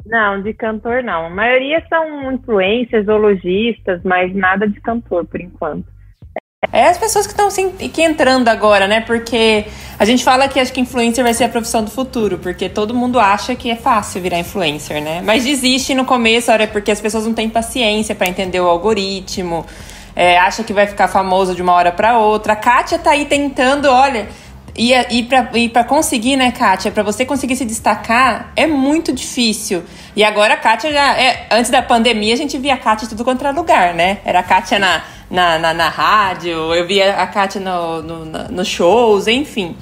Não, 0.07 0.43
de 0.43 0.53
cantor 0.55 1.03
não. 1.03 1.27
A 1.27 1.31
maioria 1.31 1.85
são 1.88 2.33
influências 2.33 3.07
ou 3.07 3.16
lojistas, 3.16 4.01
mas 4.05 4.35
nada 4.35 4.66
de 4.66 4.81
cantor 4.81 5.25
por 5.27 5.40
enquanto. 5.40 5.87
É 6.73 6.88
as 6.88 6.99
pessoas 6.99 7.27
que 7.27 7.33
estão 7.33 7.49
que 7.88 8.03
entrando 8.03 8.49
agora, 8.49 8.87
né? 8.87 9.01
Porque 9.01 9.64
a 9.99 10.05
gente 10.05 10.23
fala 10.23 10.47
que 10.47 10.61
acho 10.61 10.73
que 10.73 10.81
influencer 10.81 11.25
vai 11.25 11.33
ser 11.33 11.45
a 11.45 11.49
profissão 11.49 11.83
do 11.83 11.90
futuro, 11.90 12.38
porque 12.38 12.69
todo 12.69 12.95
mundo 12.95 13.19
acha 13.19 13.57
que 13.57 13.71
é 13.71 13.77
fácil 13.77 14.21
virar 14.21 14.38
influencer, 14.38 15.03
né? 15.03 15.23
Mas 15.25 15.45
desiste 15.45 15.95
no 15.95 16.05
começo, 16.05 16.53
olha, 16.53 16.69
porque 16.69 16.90
as 16.90 17.01
pessoas 17.01 17.27
não 17.27 17.33
têm 17.33 17.49
paciência 17.49 18.14
para 18.14 18.29
entender 18.29 18.61
o 18.61 18.66
algoritmo, 18.66 19.64
é, 20.14 20.38
acha 20.38 20.62
que 20.62 20.73
vai 20.73 20.87
ficar 20.87 21.09
famoso 21.09 21.55
de 21.55 21.62
uma 21.62 21.73
hora 21.73 21.92
para 21.92 22.18
outra. 22.18 22.55
A 22.55 22.57
Kátia 22.57 22.99
tá 22.99 23.11
aí 23.11 23.25
tentando, 23.25 23.88
olha, 23.88 24.29
e, 24.77 24.92
e 24.92 25.23
para 25.25 25.51
e 25.59 25.85
conseguir, 25.85 26.37
né, 26.37 26.51
Kátia? 26.53 26.90
Para 26.90 27.03
você 27.03 27.25
conseguir 27.25 27.57
se 27.57 27.64
destacar, 27.64 28.53
é 28.57 28.66
muito 28.66 29.12
difícil. 29.12 29.83
E 30.14 30.25
agora 30.25 30.55
a 30.55 30.57
Kátia 30.57 30.92
já. 30.92 31.18
É, 31.18 31.46
antes 31.51 31.70
da 31.70 31.83
pandemia, 31.83 32.35
a 32.35 32.37
gente 32.37 32.57
via 32.59 32.75
a 32.75 32.79
Kátia 32.79 33.09
tudo 33.09 33.25
contra 33.25 33.51
lugar, 33.51 33.94
né? 33.94 34.18
Era 34.25 34.40
a 34.40 34.42
Kátia 34.42 34.79
na, 34.79 35.03
na, 35.31 35.59
na, 35.59 35.75
na 35.75 35.88
rádio, 35.88 36.75
eu 36.75 36.87
via 36.87 37.14
a 37.16 37.27
Kátia 37.27 37.61
no, 37.61 38.03
no, 38.03 38.25
nos 38.51 38.68
shows, 38.68 39.27
enfim. 39.27 39.77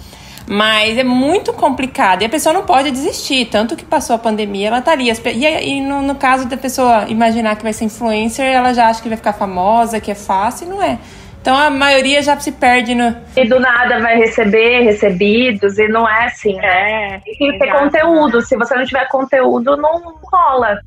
Mas 0.50 0.96
é 0.96 1.04
muito 1.04 1.52
complicado 1.52 2.22
e 2.22 2.24
a 2.24 2.28
pessoa 2.28 2.54
não 2.54 2.64
pode 2.64 2.90
desistir. 2.90 3.44
Tanto 3.46 3.76
que 3.76 3.84
passou 3.84 4.16
a 4.16 4.18
pandemia, 4.18 4.68
ela 4.68 4.78
estaria. 4.78 5.14
Tá 5.14 5.30
e, 5.30 5.44
e 5.44 5.80
no, 5.82 6.00
no, 6.00 6.14
caso 6.14 6.48
da 6.48 6.56
pessoa 6.56 7.04
imaginar 7.08 7.56
que 7.56 7.62
vai 7.62 7.72
ser 7.74 7.84
influencer, 7.84 8.46
ela 8.46 8.72
já 8.72 8.88
acha 8.88 9.02
que 9.02 9.08
vai 9.08 9.18
ficar 9.18 9.34
famosa, 9.34 10.00
que 10.00 10.10
é 10.10 10.14
fácil, 10.14 10.66
e 10.66 10.70
não 10.70 10.82
é. 10.82 10.98
Então 11.42 11.54
a 11.54 11.68
maioria 11.68 12.22
já 12.22 12.38
se 12.40 12.50
perde 12.52 12.94
no. 12.94 13.14
E 13.36 13.44
do 13.46 13.60
nada 13.60 14.00
vai 14.00 14.16
receber 14.16 14.80
recebidos, 14.80 15.78
e 15.78 15.86
não 15.86 16.08
é 16.08 16.24
assim, 16.24 16.54
né? 16.54 17.16
É, 17.16 17.20
Tem 17.20 17.34
que 17.34 17.58
ter 17.58 17.70
conteúdo. 17.70 18.40
Se 18.40 18.56
você 18.56 18.74
não 18.74 18.86
tiver 18.86 19.06
conteúdo, 19.08 19.76
não 19.76 20.18
rola. 20.32 20.80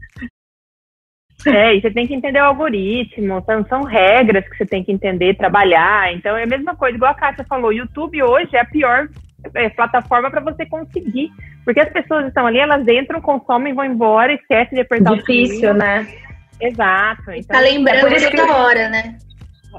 É, 1.46 1.76
e 1.76 1.82
você 1.82 1.90
tem 1.90 2.06
que 2.06 2.14
entender 2.14 2.40
o 2.40 2.46
algoritmo, 2.46 3.44
são, 3.46 3.66
são 3.66 3.84
regras 3.84 4.48
que 4.48 4.58
você 4.58 4.66
tem 4.66 4.84
que 4.84 4.92
entender, 4.92 5.38
trabalhar. 5.38 6.14
Então 6.14 6.36
é 6.36 6.44
a 6.44 6.48
mesma 6.48 6.76
coisa, 6.76 6.96
igual 6.96 7.12
a 7.12 7.16
Kátia 7.16 7.46
falou, 7.48 7.70
o 7.70 7.74
YouTube 7.74 8.22
hoje 8.22 8.56
é 8.56 8.60
a 8.60 8.66
pior 8.66 9.08
é, 9.56 9.70
plataforma 9.70 10.30
para 10.30 10.42
você 10.42 10.66
conseguir. 10.66 11.30
Porque 11.64 11.80
as 11.80 11.90
pessoas 11.90 12.28
estão 12.28 12.46
ali, 12.46 12.60
elas 12.60 12.88
entram, 12.88 13.22
consomem, 13.22 13.74
vão 13.74 13.86
embora, 13.86 14.34
esquecem 14.34 14.76
de 14.76 14.82
apertar 14.82 15.16
Difícil, 15.16 15.34
o 15.34 15.48
Difícil, 15.48 15.74
né? 15.74 16.08
Exato. 16.60 17.32
Então, 17.32 17.58
tá 17.58 17.60
lembrando 17.60 18.08
é 18.08 18.30
toda 18.30 18.58
hora, 18.58 18.90
né? 18.90 19.18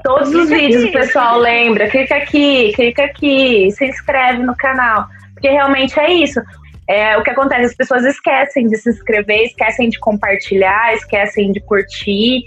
Todos 0.03 0.33
os 0.33 0.49
vídeos 0.49 0.85
o 0.85 0.91
pessoal 0.91 1.37
lembra, 1.37 1.87
clica 1.87 2.15
aqui, 2.15 2.73
clica 2.73 3.03
aqui, 3.03 3.69
se 3.71 3.85
inscreve 3.85 4.41
no 4.43 4.55
canal. 4.55 5.07
Porque 5.33 5.49
realmente 5.49 5.99
é 5.99 6.11
isso. 6.11 6.41
É, 6.87 7.17
o 7.17 7.23
que 7.23 7.29
acontece, 7.29 7.65
as 7.65 7.75
pessoas 7.75 8.03
esquecem 8.03 8.67
de 8.67 8.77
se 8.77 8.89
inscrever, 8.89 9.43
esquecem 9.43 9.89
de 9.89 9.99
compartilhar, 9.99 10.93
esquecem 10.93 11.51
de 11.51 11.61
curtir. 11.61 12.43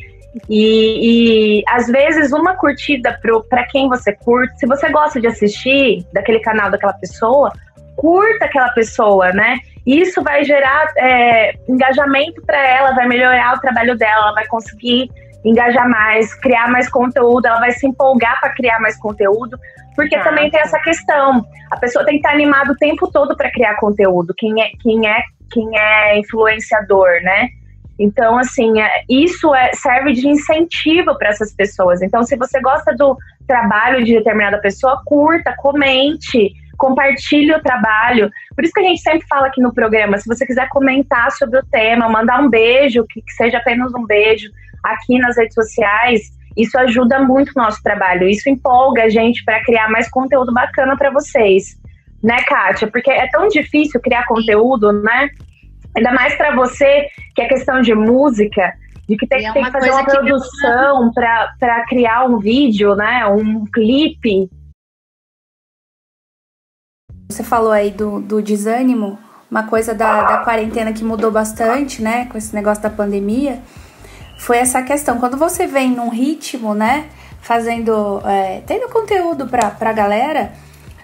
E, 0.49 1.61
e 1.61 1.63
às 1.69 1.87
vezes 1.87 2.33
uma 2.33 2.57
curtida 2.57 3.19
para 3.49 3.65
quem 3.67 3.89
você 3.89 4.13
curte, 4.13 4.59
se 4.59 4.67
você 4.67 4.91
gosta 4.91 5.21
de 5.21 5.27
assistir 5.27 6.07
daquele 6.13 6.41
canal 6.41 6.71
daquela 6.71 6.93
pessoa, 6.93 7.51
curta 7.97 8.45
aquela 8.45 8.69
pessoa, 8.71 9.33
né? 9.33 9.59
Isso 9.87 10.23
vai 10.23 10.45
gerar 10.45 10.93
é, 10.99 11.55
engajamento 11.69 12.43
para 12.45 12.59
ela, 12.59 12.95
vai 12.95 13.07
melhorar 13.07 13.57
o 13.57 13.61
trabalho 13.61 13.97
dela, 13.97 14.27
ela 14.27 14.35
vai 14.35 14.47
conseguir 14.47 15.11
engajar 15.45 15.89
mais, 15.89 16.35
criar 16.35 16.69
mais 16.69 16.89
conteúdo, 16.91 17.47
ela 17.47 17.61
vai 17.61 17.71
se 17.71 17.87
empolgar 17.87 18.39
para 18.41 18.53
criar 18.53 18.81
mais 18.81 18.97
conteúdo, 18.99 19.57
porque 19.95 20.17
ah, 20.17 20.25
também 20.25 20.51
tem 20.51 20.61
essa 20.61 20.79
questão. 20.81 21.47
A 21.71 21.77
pessoa 21.77 22.05
tem 22.05 22.15
que 22.15 22.27
estar 22.27 22.33
animada 22.33 22.73
o 22.73 22.77
tempo 22.77 23.11
todo 23.11 23.37
para 23.37 23.51
criar 23.51 23.77
conteúdo. 23.77 24.35
Quem 24.37 24.61
é, 24.61 24.71
quem 24.83 25.09
é, 25.09 25.23
quem 25.53 25.79
é 25.79 26.19
influenciador, 26.19 27.09
né? 27.23 27.49
Então, 27.99 28.39
assim, 28.39 28.81
é, 28.81 28.91
isso 29.09 29.55
é, 29.55 29.73
serve 29.73 30.13
de 30.13 30.29
incentivo 30.29 31.17
para 31.17 31.31
essas 31.31 31.55
pessoas. 31.55 32.03
Então, 32.03 32.23
se 32.23 32.37
você 32.37 32.61
gosta 32.61 32.95
do 32.95 33.17
trabalho 33.47 34.05
de 34.05 34.13
determinada 34.13 34.59
pessoa, 34.61 35.01
curta, 35.05 35.55
comente, 35.57 36.53
compartilhe 36.77 37.53
o 37.53 37.63
trabalho. 37.63 38.31
Por 38.55 38.65
isso 38.65 38.73
que 38.73 38.81
a 38.81 38.85
gente 38.85 39.01
sempre 39.01 39.27
fala 39.27 39.47
aqui 39.47 39.61
no 39.61 39.73
programa, 39.73 40.19
se 40.19 40.29
você 40.29 40.47
quiser 40.47 40.69
comentar 40.69 41.31
sobre 41.33 41.59
o 41.59 41.67
tema, 41.67 42.09
mandar 42.09 42.41
um 42.43 42.51
beijo, 42.51 43.05
que, 43.09 43.23
seja 43.33 43.59
apenas 43.59 43.93
um 43.95 44.05
beijo, 44.05 44.49
aqui 44.83 45.19
nas 45.19 45.37
redes 45.37 45.55
sociais, 45.55 46.21
isso 46.57 46.79
ajuda 46.79 47.21
muito 47.21 47.51
o 47.51 47.63
nosso 47.63 47.83
trabalho. 47.83 48.29
Isso 48.29 48.49
empolga 48.49 49.05
a 49.05 49.09
gente 49.09 49.45
para 49.45 49.63
criar 49.63 49.91
mais 49.91 50.09
conteúdo 50.09 50.53
bacana 50.53 50.97
para 50.97 51.11
vocês. 51.11 51.77
Né, 52.23 52.37
Kátia? 52.47 52.89
Porque 52.89 53.11
é 53.11 53.29
tão 53.29 53.49
difícil 53.49 54.01
criar 54.01 54.25
conteúdo, 54.27 54.93
né? 54.93 55.29
Ainda 55.97 56.13
mais 56.13 56.37
para 56.37 56.55
você, 56.55 57.09
que 57.35 57.41
é 57.41 57.49
questão 57.49 57.81
de 57.81 57.95
música, 57.95 58.75
de 59.09 59.17
que 59.17 59.27
tem, 59.27 59.47
é 59.47 59.53
tem 59.53 59.65
que 59.65 59.71
fazer 59.71 59.91
uma 59.91 60.05
produção 60.05 61.09
que... 61.09 61.15
para 61.15 61.87
criar 61.87 62.25
um 62.27 62.39
vídeo, 62.39 62.95
né? 62.95 63.27
Um 63.27 63.65
clipe. 63.65 64.51
Você 67.31 67.43
falou 67.43 67.73
aí 67.73 67.91
do, 67.91 68.21
do 68.21 68.43
desânimo, 68.43 69.19
uma 69.51 69.67
coisa 69.67 69.95
da, 69.95 70.23
da 70.23 70.39
quarentena 70.45 70.93
que 70.93 71.03
mudou 71.03 71.31
bastante, 71.31 72.03
né? 72.03 72.27
Com 72.27 72.37
esse 72.37 72.55
negócio 72.55 72.83
da 72.83 72.91
pandemia 72.91 73.61
foi 74.39 74.59
essa 74.59 74.83
questão. 74.83 75.19
Quando 75.19 75.37
você 75.37 75.67
vem 75.67 75.91
num 75.91 76.09
ritmo, 76.09 76.75
né? 76.75 77.09
Fazendo. 77.41 78.21
É, 78.25 78.61
tendo 78.67 78.89
conteúdo 78.89 79.47
pra, 79.47 79.71
pra 79.71 79.93
galera, 79.93 80.53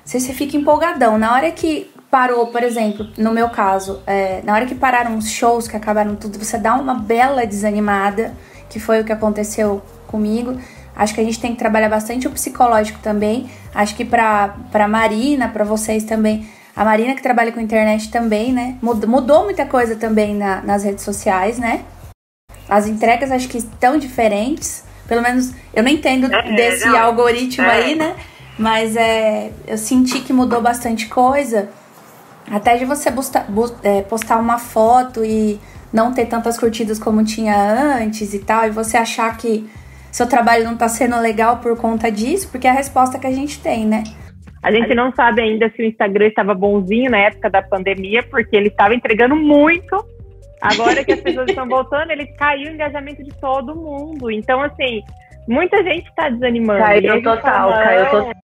você, 0.04 0.20
você 0.20 0.32
fica 0.32 0.56
empolgadão. 0.56 1.18
Na 1.18 1.32
hora 1.32 1.50
que 1.50 1.91
parou, 2.12 2.48
por 2.48 2.62
exemplo, 2.62 3.08
no 3.16 3.32
meu 3.32 3.48
caso, 3.48 4.02
é, 4.06 4.42
na 4.44 4.52
hora 4.52 4.66
que 4.66 4.74
pararam 4.74 5.16
os 5.16 5.30
shows, 5.30 5.66
que 5.66 5.74
acabaram 5.74 6.14
tudo, 6.14 6.38
você 6.38 6.58
dá 6.58 6.74
uma 6.74 6.92
bela 6.92 7.46
desanimada, 7.46 8.34
que 8.68 8.78
foi 8.78 9.00
o 9.00 9.04
que 9.04 9.12
aconteceu 9.12 9.82
comigo. 10.06 10.60
Acho 10.94 11.14
que 11.14 11.22
a 11.22 11.24
gente 11.24 11.40
tem 11.40 11.52
que 11.52 11.58
trabalhar 11.58 11.88
bastante 11.88 12.28
o 12.28 12.30
psicológico 12.30 12.98
também. 13.02 13.50
Acho 13.74 13.96
que 13.96 14.04
pra, 14.04 14.56
pra 14.70 14.86
Marina, 14.86 15.48
pra 15.48 15.64
vocês 15.64 16.04
também. 16.04 16.46
A 16.76 16.84
Marina 16.84 17.14
que 17.14 17.22
trabalha 17.22 17.50
com 17.50 17.60
internet 17.60 18.10
também, 18.10 18.52
né? 18.52 18.76
Mudou, 18.82 19.08
mudou 19.08 19.44
muita 19.44 19.64
coisa 19.64 19.96
também 19.96 20.34
na, 20.34 20.60
nas 20.60 20.84
redes 20.84 21.02
sociais, 21.02 21.58
né? 21.58 21.82
As 22.68 22.86
entregas 22.86 23.32
acho 23.32 23.48
que 23.48 23.56
estão 23.56 23.96
diferentes. 23.96 24.84
Pelo 25.08 25.22
menos 25.22 25.54
eu 25.72 25.82
não 25.82 25.90
entendo 25.90 26.30
é, 26.30 26.54
desse 26.54 26.84
não. 26.86 26.98
algoritmo 26.98 27.64
é. 27.64 27.70
aí, 27.70 27.94
né? 27.94 28.14
Mas 28.58 28.96
é, 28.96 29.50
eu 29.66 29.78
senti 29.78 30.20
que 30.20 30.32
mudou 30.32 30.60
bastante 30.60 31.06
coisa. 31.06 31.70
Até 32.50 32.76
de 32.76 32.84
você 32.84 33.10
busta, 33.10 33.40
bu, 33.48 33.74
é, 33.82 34.02
postar 34.02 34.38
uma 34.38 34.58
foto 34.58 35.24
e 35.24 35.58
não 35.92 36.12
ter 36.12 36.26
tantas 36.26 36.58
curtidas 36.58 36.98
como 36.98 37.24
tinha 37.24 37.54
antes 37.54 38.34
e 38.34 38.38
tal, 38.38 38.66
e 38.66 38.70
você 38.70 38.96
achar 38.96 39.36
que 39.36 39.68
seu 40.10 40.26
trabalho 40.26 40.64
não 40.64 40.76
tá 40.76 40.88
sendo 40.88 41.18
legal 41.20 41.58
por 41.58 41.76
conta 41.76 42.10
disso, 42.10 42.48
porque 42.50 42.66
é 42.66 42.70
a 42.70 42.74
resposta 42.74 43.18
que 43.18 43.26
a 43.26 43.32
gente 43.32 43.60
tem, 43.60 43.86
né? 43.86 44.02
A 44.62 44.70
gente 44.70 44.94
não 44.94 45.12
sabe 45.12 45.42
ainda 45.42 45.70
se 45.74 45.82
o 45.82 45.84
Instagram 45.84 46.28
estava 46.28 46.54
bonzinho 46.54 47.10
na 47.10 47.18
época 47.18 47.50
da 47.50 47.62
pandemia, 47.62 48.22
porque 48.22 48.56
ele 48.56 48.68
estava 48.68 48.94
entregando 48.94 49.34
muito 49.34 49.96
Agora 50.62 51.04
que 51.04 51.12
as 51.12 51.20
pessoas 51.20 51.48
estão 51.48 51.68
voltando, 51.68 52.12
ele 52.12 52.26
caiu 52.34 52.70
o 52.70 52.74
engajamento 52.74 53.22
de 53.22 53.34
todo 53.40 53.74
mundo. 53.74 54.30
Então, 54.30 54.62
assim, 54.62 55.02
muita 55.48 55.82
gente 55.82 56.08
está 56.08 56.28
desanimando. 56.28 56.78
Caiu 56.78 57.22
total, 57.22 57.70
caiu 57.70 58.10
total. 58.10 58.41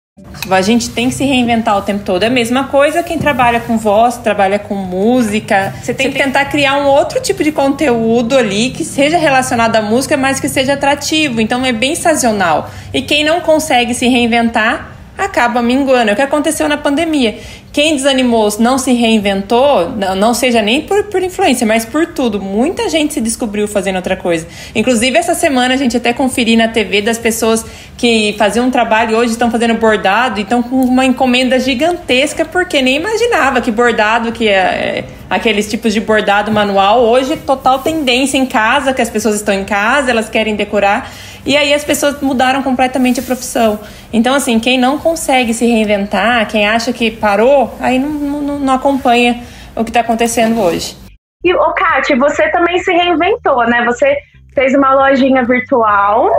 A 0.48 0.62
gente 0.62 0.90
tem 0.90 1.09
que 1.09 1.14
se 1.16 1.24
reinventar 1.24 1.77
o 1.77 1.83
tempo 1.83 2.05
todo. 2.05 2.22
É 2.22 2.29
a 2.29 2.31
mesma 2.31 2.68
coisa 2.68 3.03
quem 3.03 3.18
trabalha 3.18 3.59
com 3.59 3.77
voz, 3.77 4.16
trabalha 4.16 4.61
com 4.61 4.77
música. 4.77 5.74
Você 5.83 5.92
tem 5.92 6.07
Você 6.07 6.12
que 6.12 6.22
tentar 6.22 6.44
criar 6.44 6.77
um 6.77 6.87
outro 6.87 7.20
tipo 7.20 7.42
de 7.42 7.50
conteúdo 7.50 8.38
ali 8.38 8.70
que 8.70 8.85
seja 8.85 9.18
relacionado 9.18 9.74
à 9.74 9.83
música, 9.83 10.16
mas 10.16 10.38
que 10.38 10.48
seja 10.48 10.74
atrativo. 10.74 11.40
Então 11.40 11.66
é 11.66 11.72
bem 11.72 11.96
sazonal. 11.96 12.70
E 12.92 13.03
quem 13.03 13.24
não 13.24 13.40
consegue 13.40 13.92
se 13.92 14.07
reinventar 14.07 14.93
acaba 15.16 15.62
minguando. 15.62 16.11
É 16.11 16.12
o 16.12 16.16
que 16.16 16.22
aconteceu 16.22 16.68
na 16.68 16.77
pandemia. 16.77 17.38
Quem 17.72 17.96
desanimou, 17.96 18.48
não 18.61 18.79
se 18.79 18.92
reinventou, 18.92 19.90
não, 20.16 20.33
seja 20.33 20.62
nem 20.62 20.83
por, 20.83 21.05
por 21.05 21.20
influência, 21.22 21.66
mas 21.66 21.85
por 21.85 22.07
tudo. 22.07 22.40
Muita 22.40 22.88
gente 22.88 23.14
se 23.14 23.20
descobriu 23.20 23.66
fazendo 23.66 23.96
outra 23.96 24.16
coisa. 24.16 24.46
Inclusive, 24.77 25.18
essa 25.18 25.35
semana 25.35 25.74
a 25.74 25.77
gente 25.77 25.96
até 25.96 26.12
conferiu 26.12 26.57
na 26.57 26.68
TV 26.68 27.03
das 27.03 27.18
pessoas 27.18 27.64
que 27.96 28.35
faziam 28.38 28.66
um 28.66 28.70
trabalho 28.70 29.12
e 29.12 29.14
hoje 29.16 29.33
estão 29.33 29.50
fazendo 29.50 29.74
bordado 29.74 30.38
e 30.38 30.42
estão 30.44 30.62
com 30.62 30.77
uma 30.77 31.05
encomenda 31.05 31.59
gigantesca, 31.59 32.44
porque 32.44 32.81
nem 32.81 32.96
imaginava 32.96 33.61
que 33.61 33.72
bordado, 33.72 34.31
que 34.31 34.46
é, 34.46 34.53
é 34.53 35.05
aqueles 35.29 35.68
tipos 35.68 35.92
de 35.92 36.00
bordado 36.00 36.53
manual, 36.53 37.03
hoje 37.03 37.37
total 37.38 37.81
tendência 37.81 38.38
em 38.38 38.46
casa, 38.46 38.92
que 38.92 39.03
as 39.03 39.11
pessoas 39.11 39.35
estão 39.35 39.53
em 39.53 39.64
casa, 39.64 40.11
elas 40.11 40.29
querem 40.29 40.55
decorar. 40.55 41.11
E 41.46 41.57
aí 41.57 41.74
as 41.74 41.85
pessoas 41.85 42.20
mudaram 42.20 42.62
completamente 42.62 43.20
a 43.20 43.22
profissão. 43.22 43.78
Então, 44.12 44.35
assim, 44.35 44.59
quem 44.59 44.78
não 44.78 44.98
consegue 44.98 45.52
se 45.52 45.66
reinventar, 45.66 46.48
quem 46.48 46.66
acha 46.66 46.92
que 46.92 47.11
parou, 47.11 47.76
aí 47.80 47.98
não, 47.98 48.11
não, 48.11 48.59
não 48.59 48.74
acompanha 48.74 49.42
o 49.76 49.85
que 49.85 49.90
está 49.90 50.00
acontecendo 50.00 50.61
hoje. 50.61 50.96
E, 51.42 51.54
ô, 51.54 51.72
Kátia, 51.74 52.16
você 52.16 52.48
também 52.50 52.78
se 52.78 52.90
reinventou, 52.90 53.66
né? 53.66 53.85
Você 53.85 54.16
fez 54.54 54.74
uma 54.74 54.94
lojinha 54.94 55.44
virtual, 55.44 56.30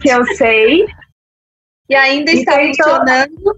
que 0.00 0.08
eu 0.08 0.24
sei. 0.36 0.86
E 1.88 1.94
ainda 1.94 2.32
está 2.32 2.52
funcionando. 2.58 3.56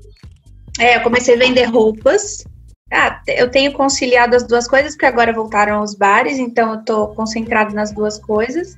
É, 0.81 0.97
eu 0.97 1.01
comecei 1.03 1.37
a 1.37 1.39
vender 1.39 1.65
roupas. 1.65 2.45
Ah, 2.93 3.21
eu 3.27 3.51
tenho 3.51 3.73
conciliado 3.73 4.35
as 4.35 4.47
duas 4.47 4.67
coisas, 4.69 4.93
porque 4.93 5.07
agora 5.07 5.33
voltaram 5.33 5.81
os 5.81 5.95
bares, 5.95 6.39
então 6.39 6.75
eu 6.75 6.81
estou 6.81 7.15
concentrado 7.15 7.75
nas 7.75 7.93
duas 7.93 8.19
coisas. 8.19 8.77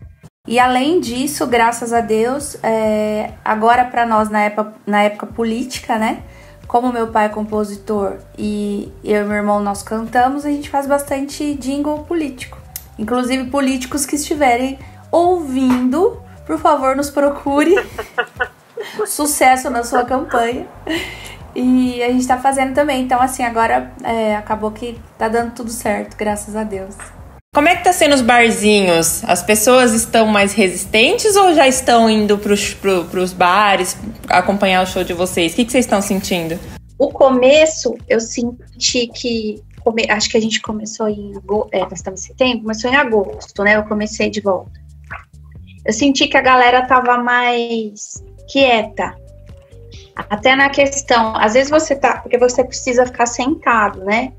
E 0.49 0.59
além 0.59 0.99
disso, 0.99 1.47
graças 1.47 1.93
a 1.93 2.01
Deus, 2.01 2.57
é, 2.63 3.33
agora 3.45 3.85
para 3.85 4.07
nós 4.07 4.31
na 4.31 4.45
época, 4.45 4.73
na 4.87 5.03
época 5.03 5.27
política, 5.27 5.99
né? 5.99 6.23
Como 6.67 6.91
meu 6.91 7.09
pai 7.09 7.27
é 7.27 7.29
compositor 7.29 8.17
e 8.39 8.91
eu 9.05 9.25
e 9.25 9.29
meu 9.29 9.37
irmão 9.37 9.61
nós 9.61 9.83
cantamos, 9.83 10.47
a 10.47 10.49
gente 10.49 10.71
faz 10.71 10.87
bastante 10.87 11.53
jingle 11.57 11.99
político. 12.05 12.57
Inclusive 12.99 13.51
políticos 13.51 14.07
que 14.07 14.17
estiverem 14.17 14.79
ouvindo, 15.13 16.19
por 16.47 16.59
favor, 16.59 16.97
nos 16.97 17.11
procure. 17.11 17.75
Sucesso 19.07 19.69
na 19.69 19.85
sua 19.85 20.03
campanha. 20.07 20.67
E 21.55 22.03
a 22.03 22.09
gente 22.11 22.27
tá 22.27 22.39
fazendo 22.39 22.73
também. 22.73 23.03
Então, 23.03 23.21
assim, 23.21 23.43
agora 23.43 23.93
é, 24.03 24.35
acabou 24.35 24.71
que 24.71 24.99
tá 25.19 25.29
dando 25.29 25.53
tudo 25.53 25.71
certo, 25.71 26.17
graças 26.17 26.57
a 26.57 26.65
Deus. 26.65 26.97
Como 27.59 27.68
é 27.68 27.75
que 27.75 27.83
tá 27.83 27.92
sendo 27.92 28.14
os 28.14 28.23
barzinhos? 28.23 29.25
As 29.25 29.42
pessoas 29.42 29.92
estão 29.92 30.27
mais 30.27 30.53
resistentes 30.53 31.35
ou 31.35 31.53
já 31.55 31.66
estão 31.66 32.09
indo 32.09 32.38
pros, 32.38 32.73
pro, 32.73 33.05
bares 33.35 33.97
acompanhar 34.29 34.81
o 34.85 34.87
show 34.87 35.03
de 35.03 35.12
vocês? 35.12 35.53
O 35.53 35.57
que, 35.57 35.64
que 35.64 35.73
vocês 35.73 35.85
estão 35.85 36.01
sentindo? 36.01 36.57
O 36.97 37.11
começo, 37.11 37.97
eu 38.09 38.21
senti 38.21 39.09
que. 39.09 39.61
Acho 40.09 40.31
que 40.31 40.37
a 40.37 40.40
gente 40.40 40.62
começou 40.62 41.09
em 41.09 41.37
agosto. 41.37 41.71
É, 41.73 41.81
nós 41.81 41.94
estamos 41.94 42.23
em 42.23 42.27
setembro, 42.29 42.61
começou 42.61 42.92
em 42.92 42.94
agosto, 42.94 43.64
né? 43.64 43.75
Eu 43.75 43.83
comecei 43.87 44.31
de 44.31 44.40
volta. 44.40 44.81
Eu 45.85 45.92
senti 45.92 46.29
que 46.29 46.37
a 46.37 46.42
galera 46.42 46.87
tava 46.87 47.18
mais 47.18 48.23
quieta. 48.53 49.16
Até 50.14 50.55
na 50.55 50.71
questão, 50.71 51.35
às 51.37 51.55
vezes 51.55 51.71
você 51.71 51.97
tá, 51.97 52.21
porque 52.21 52.38
você 52.38 52.62
precisa 52.62 53.05
ficar 53.05 53.27
sentado, 53.27 54.05
né? 54.05 54.33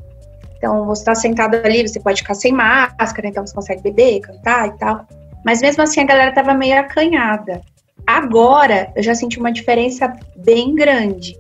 Então, 0.59 0.85
você 0.85 1.01
está 1.01 1.15
sentado 1.15 1.55
ali, 1.55 1.87
você 1.87 2.01
pode 2.01 2.21
ficar 2.21 2.35
sem 2.35 2.51
máscara, 2.51 3.29
então 3.29 3.47
você 3.47 3.55
consegue 3.55 3.81
beber, 3.81 4.19
cantar 4.19 4.67
e 4.67 4.77
tal. 4.77 5.07
Mas 5.43 5.61
mesmo 5.61 5.81
assim, 5.81 6.01
a 6.01 6.05
galera 6.05 6.33
tava 6.33 6.53
meio 6.53 6.77
acanhada. 6.77 7.61
Agora, 8.05 8.91
eu 8.93 9.01
já 9.01 9.15
senti 9.15 9.39
uma 9.39 9.53
diferença 9.53 10.13
bem 10.35 10.75
grande. 10.75 11.37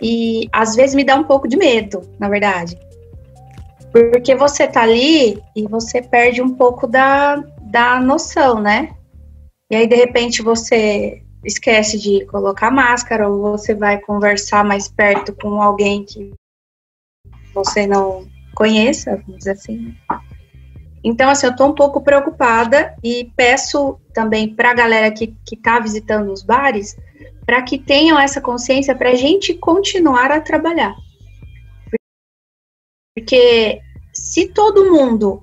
E 0.00 0.48
às 0.52 0.76
vezes 0.76 0.94
me 0.94 1.02
dá 1.02 1.16
um 1.16 1.24
pouco 1.24 1.48
de 1.48 1.56
medo, 1.56 2.02
na 2.20 2.28
verdade. 2.28 2.78
Porque 3.90 4.34
você 4.36 4.68
tá 4.68 4.82
ali 4.82 5.42
e 5.56 5.66
você 5.68 6.00
perde 6.00 6.40
um 6.40 6.54
pouco 6.54 6.86
da, 6.86 7.42
da 7.62 8.00
noção, 8.00 8.60
né? 8.60 8.90
E 9.68 9.74
aí, 9.74 9.88
de 9.88 9.96
repente, 9.96 10.40
você 10.40 11.20
esquece 11.44 11.98
de 11.98 12.24
colocar 12.26 12.70
máscara 12.70 13.28
ou 13.28 13.42
você 13.58 13.74
vai 13.74 13.98
conversar 13.98 14.64
mais 14.64 14.86
perto 14.86 15.34
com 15.34 15.60
alguém 15.60 16.04
que 16.04 16.32
você 17.54 17.86
não 17.86 18.26
conheça, 18.54 19.22
vamos 19.24 19.38
dizer 19.38 19.52
assim. 19.52 19.94
Então, 21.02 21.28
assim, 21.28 21.46
eu 21.46 21.52
estou 21.52 21.68
um 21.68 21.74
pouco 21.74 22.00
preocupada 22.00 22.94
e 23.02 23.30
peço 23.36 24.00
também 24.12 24.54
para 24.54 24.70
a 24.70 24.74
galera 24.74 25.10
que 25.10 25.34
está 25.52 25.78
visitando 25.78 26.32
os 26.32 26.42
bares 26.42 26.96
para 27.44 27.62
que 27.62 27.78
tenham 27.78 28.18
essa 28.18 28.40
consciência 28.40 28.94
para 28.94 29.10
a 29.10 29.14
gente 29.14 29.54
continuar 29.54 30.30
a 30.30 30.40
trabalhar. 30.40 30.94
Porque 33.14 33.80
se 34.12 34.48
todo 34.48 34.90
mundo 34.90 35.42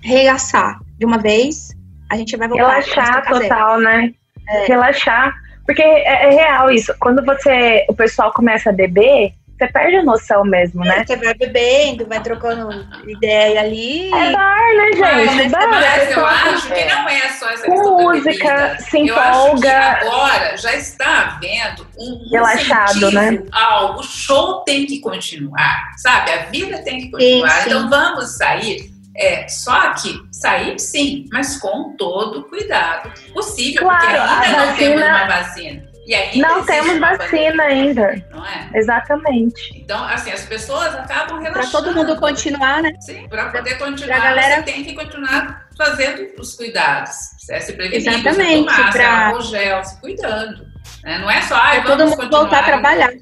regaçar 0.00 0.80
de 0.96 1.04
uma 1.04 1.18
vez, 1.18 1.76
a 2.08 2.16
gente 2.16 2.36
vai 2.36 2.48
voltar 2.48 2.80
Relaxar 2.80 3.28
total, 3.28 3.80
né? 3.80 4.14
É. 4.48 4.66
Relaxar. 4.66 5.34
Porque 5.66 5.82
é, 5.82 6.28
é 6.28 6.30
real 6.30 6.70
isso. 6.70 6.94
Quando 6.98 7.24
você, 7.24 7.84
o 7.88 7.94
pessoal 7.94 8.32
começa 8.32 8.70
a 8.70 8.72
beber, 8.72 9.34
você 9.58 9.66
perde 9.72 9.96
a 9.96 10.04
noção 10.04 10.44
mesmo, 10.44 10.84
né? 10.84 11.04
Você 11.04 11.16
vai 11.16 11.34
bebendo, 11.34 12.06
vai 12.06 12.22
trocando 12.22 12.86
ideia 13.08 13.60
ali. 13.60 14.06
É 14.14 14.30
bar, 14.30 14.74
né, 14.76 14.92
gente? 14.92 15.40
É 15.40 15.48
bar, 15.48 15.68
mas 15.68 16.16
eu 16.16 16.24
acho 16.24 16.68
que 16.68 16.84
não 16.84 17.08
é 17.08 17.28
só 17.30 17.50
essa 17.50 17.66
questão 17.66 17.98
música, 17.98 18.78
se 18.78 18.98
empolga. 18.98 19.78
agora 19.78 20.56
já 20.56 20.74
está 20.76 21.36
havendo 21.36 21.86
um 21.98 22.28
relaxado, 22.30 23.10
né? 23.10 23.42
Algo, 23.50 24.00
o 24.00 24.04
show 24.04 24.60
tem 24.60 24.86
que 24.86 25.00
continuar, 25.00 25.90
sabe? 25.96 26.30
A 26.30 26.42
vida 26.44 26.78
tem 26.84 27.00
que 27.00 27.10
continuar. 27.10 27.50
Sim, 27.50 27.62
sim. 27.62 27.68
Então 27.68 27.90
vamos 27.90 28.36
sair. 28.36 28.98
É, 29.20 29.48
só 29.48 29.94
que 29.94 30.16
sair 30.30 30.78
sim, 30.78 31.26
mas 31.32 31.56
com 31.56 31.96
todo 31.96 32.38
o 32.38 32.44
cuidado 32.44 33.12
possível, 33.32 33.82
claro, 33.82 33.98
porque 33.98 34.14
ainda 34.14 34.46
não 34.46 34.66
vacina... 34.66 34.76
temos 34.76 35.02
uma 35.02 35.26
vacina. 35.26 35.87
Não 36.36 36.64
temos 36.64 36.98
vacina 36.98 37.62
ainda. 37.64 38.24
Não 38.30 38.46
é? 38.46 38.70
Exatamente. 38.74 39.78
Então, 39.78 40.02
assim, 40.04 40.30
as 40.30 40.44
pessoas 40.44 40.94
acabam 40.94 41.38
relaxando. 41.40 41.70
Para 41.70 41.70
todo 41.70 41.94
mundo 41.94 42.16
continuar, 42.18 42.82
né? 42.82 42.92
Sim, 43.00 43.28
para 43.28 43.50
poder 43.50 43.76
continuar, 43.76 44.20
galera... 44.20 44.56
você 44.56 44.62
tem 44.62 44.84
que 44.84 44.94
continuar 44.94 45.68
fazendo 45.76 46.26
os 46.38 46.54
cuidados. 46.54 47.14
É, 47.50 47.60
se 47.60 47.74
prevenir, 47.74 48.08
Exatamente. 48.08 48.66
Tomar, 48.66 48.92
pra... 48.92 49.36
o 49.36 49.40
gel, 49.42 49.84
se 49.84 50.00
cuidando. 50.00 50.66
Né? 51.04 51.18
Não 51.18 51.30
é 51.30 51.42
só, 51.42 51.56
ah, 51.56 51.82
todo 51.82 52.06
mundo 52.06 52.30
voltar 52.30 52.60
a 52.60 52.62
trabalhar. 52.62 53.12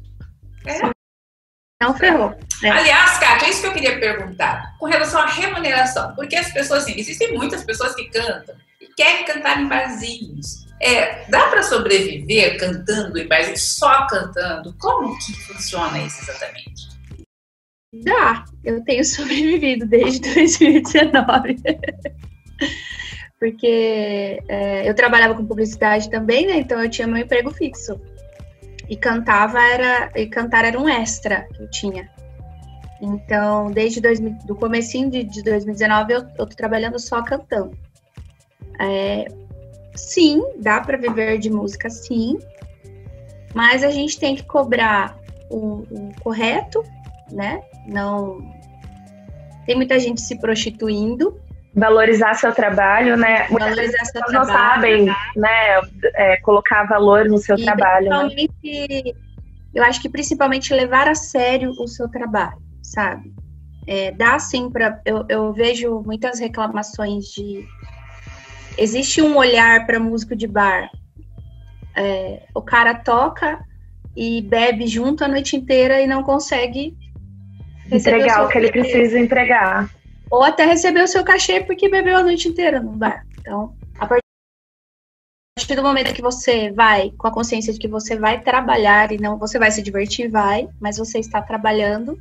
É. 0.64 0.96
Não 1.82 1.94
ferrou. 1.94 2.34
É. 2.62 2.70
Aliás, 2.70 3.18
Kátia, 3.18 3.46
é 3.46 3.50
isso 3.50 3.60
que 3.60 3.66
eu 3.66 3.72
queria 3.72 4.00
perguntar. 4.00 4.74
Com 4.78 4.86
relação 4.86 5.20
à 5.20 5.26
remuneração. 5.26 6.14
Porque 6.14 6.34
as 6.36 6.50
pessoas, 6.52 6.84
assim, 6.84 6.94
existem 6.98 7.34
muitas 7.34 7.64
pessoas 7.64 7.94
que 7.94 8.04
cantam 8.10 8.54
e 8.80 8.86
querem 8.94 9.24
cantar 9.24 9.60
em 9.60 9.68
barzinhos. 9.68 10.65
É, 10.80 11.24
dá 11.30 11.48
para 11.48 11.62
sobreviver 11.62 12.58
cantando 12.58 13.18
em 13.18 13.26
bares, 13.26 13.62
só 13.62 14.06
cantando? 14.06 14.74
Como 14.78 15.18
que 15.18 15.32
funciona 15.32 15.98
isso 15.98 16.22
exatamente? 16.22 16.96
Dá, 18.04 18.44
eu 18.64 18.82
tenho 18.84 19.04
sobrevivido 19.06 19.86
desde 19.86 20.20
2019. 20.34 21.56
Porque 23.38 24.42
é, 24.48 24.88
eu 24.88 24.94
trabalhava 24.94 25.34
com 25.34 25.46
publicidade 25.46 26.10
também, 26.10 26.46
né? 26.46 26.56
Então 26.56 26.82
eu 26.82 26.88
tinha 26.88 27.06
meu 27.06 27.18
emprego 27.18 27.50
fixo. 27.50 28.00
E 28.88 28.96
cantava 28.96 29.60
era. 29.60 30.10
E 30.14 30.26
cantar 30.26 30.64
era 30.64 30.80
um 30.80 30.88
extra 30.88 31.46
que 31.54 31.62
eu 31.62 31.70
tinha. 31.70 32.10
Então, 33.00 33.70
desde 33.70 34.00
dois, 34.00 34.18
do 34.18 34.56
comecinho 34.56 35.10
de, 35.10 35.22
de 35.22 35.42
2019, 35.42 36.12
eu, 36.12 36.20
eu 36.20 36.46
tô 36.46 36.56
trabalhando 36.56 36.98
só 36.98 37.22
cantando. 37.22 37.76
É, 38.80 39.26
sim, 39.96 40.42
dá 40.58 40.80
para 40.80 40.96
viver 40.96 41.38
de 41.38 41.50
música, 41.50 41.90
sim, 41.90 42.38
mas 43.54 43.82
a 43.82 43.90
gente 43.90 44.18
tem 44.18 44.36
que 44.36 44.42
cobrar 44.42 45.18
o, 45.50 45.86
o 45.90 46.12
correto, 46.20 46.82
né? 47.30 47.62
Não 47.86 48.38
tem 49.64 49.76
muita 49.76 49.98
gente 49.98 50.20
se 50.20 50.38
prostituindo. 50.38 51.40
Valorizar 51.74 52.34
seu 52.34 52.52
trabalho, 52.54 53.16
né? 53.16 53.46
Valorizar 53.48 54.04
seu 54.04 54.22
trabalho. 54.22 54.32
não 54.32 54.44
sabem, 54.44 55.04
né? 55.36 55.80
É, 56.14 56.36
colocar 56.38 56.84
valor 56.84 57.26
no 57.26 57.38
seu 57.38 57.56
trabalho. 57.56 58.08
Né? 58.08 58.28
Principalmente, 58.28 59.04
né? 59.04 59.12
eu 59.74 59.84
acho 59.84 60.00
que 60.00 60.08
principalmente 60.08 60.72
levar 60.72 61.08
a 61.08 61.14
sério 61.14 61.70
o 61.70 61.86
seu 61.86 62.08
trabalho, 62.08 62.58
sabe? 62.82 63.34
É, 63.86 64.10
dá 64.10 64.38
sim 64.38 64.70
para. 64.70 65.00
Eu, 65.04 65.24
eu 65.28 65.52
vejo 65.52 66.02
muitas 66.04 66.40
reclamações 66.40 67.26
de 67.26 67.64
existe 68.78 69.22
um 69.22 69.36
olhar 69.36 69.86
para 69.86 70.00
músico 70.00 70.36
de 70.36 70.46
bar. 70.46 70.90
É, 71.94 72.42
o 72.54 72.60
cara 72.60 72.94
toca 72.94 73.64
e 74.14 74.42
bebe 74.42 74.86
junto 74.86 75.24
a 75.24 75.28
noite 75.28 75.56
inteira 75.56 76.00
e 76.00 76.06
não 76.06 76.22
consegue 76.22 76.96
entregar 77.90 78.42
o, 78.42 78.46
o 78.46 78.48
que 78.48 78.58
ele 78.58 78.70
precisa 78.70 79.18
entregar. 79.18 79.90
Ou 80.30 80.42
até 80.42 80.64
receber 80.64 81.02
o 81.02 81.08
seu 81.08 81.24
cachê 81.24 81.60
porque 81.60 81.88
bebeu 81.88 82.16
a 82.16 82.22
noite 82.22 82.48
inteira 82.48 82.80
no 82.80 82.92
bar. 82.92 83.24
Então, 83.40 83.74
a 83.98 84.06
partir 84.06 85.76
do 85.76 85.82
momento 85.82 86.12
que 86.12 86.22
você 86.22 86.70
vai 86.72 87.12
com 87.16 87.28
a 87.28 87.32
consciência 87.32 87.72
de 87.72 87.78
que 87.78 87.88
você 87.88 88.16
vai 88.16 88.42
trabalhar 88.42 89.12
e 89.12 89.18
não 89.18 89.38
você 89.38 89.58
vai 89.58 89.70
se 89.70 89.82
divertir, 89.82 90.28
vai, 90.28 90.68
mas 90.80 90.98
você 90.98 91.18
está 91.18 91.40
trabalhando, 91.40 92.18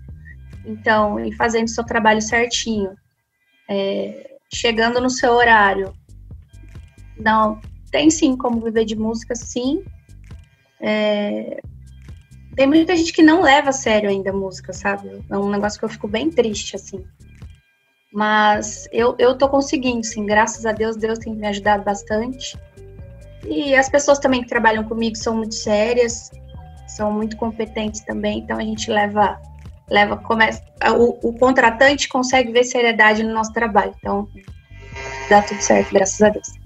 então, 0.65 1.19
e 1.19 1.33
fazendo 1.33 1.67
seu 1.67 1.83
trabalho 1.83 2.21
certinho, 2.21 2.95
é, 3.69 4.35
chegando 4.53 5.01
no 5.01 5.09
seu 5.09 5.33
horário, 5.33 5.93
não, 7.17 7.59
tem 7.91 8.09
sim 8.09 8.35
como 8.35 8.61
viver 8.61 8.85
de 8.85 8.95
música, 8.95 9.35
sim. 9.35 9.83
É, 10.79 11.61
tem 12.55 12.67
muita 12.67 12.95
gente 12.95 13.13
que 13.13 13.21
não 13.21 13.41
leva 13.41 13.69
a 13.69 13.73
sério 13.73 14.09
ainda 14.09 14.29
a 14.29 14.33
música, 14.33 14.73
sabe? 14.73 15.23
É 15.29 15.37
um 15.37 15.49
negócio 15.49 15.79
que 15.79 15.85
eu 15.85 15.89
fico 15.89 16.07
bem 16.07 16.29
triste, 16.29 16.75
assim. 16.75 17.03
Mas 18.11 18.87
eu, 18.91 19.15
eu 19.19 19.37
tô 19.37 19.49
conseguindo, 19.49 20.05
sim. 20.05 20.25
Graças 20.25 20.65
a 20.65 20.71
Deus, 20.71 20.95
Deus 20.95 21.19
tem 21.19 21.35
me 21.35 21.47
ajudado 21.47 21.83
bastante. 21.83 22.57
E 23.45 23.75
as 23.75 23.89
pessoas 23.89 24.19
também 24.19 24.41
que 24.41 24.47
trabalham 24.47 24.83
comigo 24.83 25.15
são 25.15 25.35
muito 25.35 25.55
sérias, 25.55 26.31
são 26.87 27.11
muito 27.11 27.37
competentes 27.37 28.01
também, 28.01 28.39
então 28.39 28.57
a 28.57 28.63
gente 28.63 28.89
leva 28.89 29.39
leva 29.87 30.17
começa 30.17 30.63
o, 30.97 31.29
o 31.29 31.37
contratante 31.37 32.09
consegue 32.09 32.51
ver 32.51 32.63
seriedade 32.63 33.21
no 33.21 33.33
nosso 33.33 33.53
trabalho. 33.53 33.93
Então 33.99 34.27
dá 35.29 35.41
tudo 35.43 35.61
certo, 35.61 35.93
graças 35.93 36.21
a 36.21 36.29
Deus. 36.29 36.64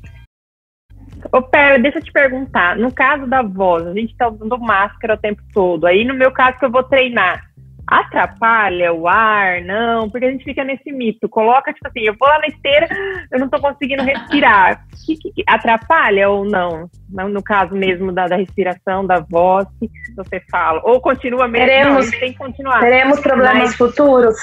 Ô, 1.31 1.41
Pera, 1.41 1.77
deixa 1.77 1.99
eu 1.99 2.03
te 2.03 2.11
perguntar. 2.11 2.75
No 2.75 2.91
caso 2.91 3.27
da 3.27 3.41
voz, 3.41 3.85
a 3.85 3.93
gente 3.93 4.15
tá 4.15 4.27
usando 4.27 4.57
máscara 4.57 5.13
o 5.13 5.17
tempo 5.17 5.41
todo. 5.53 5.85
Aí, 5.85 6.03
no 6.03 6.13
meu 6.13 6.31
caso, 6.31 6.57
que 6.57 6.65
eu 6.65 6.71
vou 6.71 6.83
treinar, 6.83 7.49
atrapalha 7.89 8.93
o 8.93 9.07
ar, 9.07 9.61
não, 9.61 10.09
porque 10.09 10.25
a 10.25 10.31
gente 10.31 10.43
fica 10.43 10.63
nesse 10.63 10.91
mito. 10.91 11.27
Coloca, 11.27 11.73
tipo 11.73 11.87
assim, 11.87 12.01
eu 12.01 12.15
vou 12.19 12.27
lá 12.27 12.39
na 12.39 12.47
esteira, 12.47 12.87
eu 13.31 13.39
não 13.39 13.49
tô 13.49 13.59
conseguindo 13.59 14.03
respirar. 14.03 14.83
Que, 15.05 15.17
que, 15.17 15.31
que, 15.31 15.43
atrapalha 15.47 16.29
ou 16.29 16.45
não? 16.45 16.89
No 17.09 17.41
caso 17.41 17.75
mesmo 17.75 18.11
da, 18.11 18.27
da 18.27 18.35
respiração, 18.35 19.05
da 19.05 19.19
voz, 19.19 19.67
que 19.79 19.89
você 20.15 20.39
fala? 20.51 20.81
Ou 20.83 21.01
continua 21.01 21.47
mesmo? 21.47 21.67
Teremos, 21.67 22.11
não, 22.11 22.19
tem 22.19 22.31
que 22.31 22.37
continuar. 22.37 22.79
Teremos 22.79 23.19
problemas 23.19 23.69
Mas... 23.69 23.75
futuros? 23.75 24.35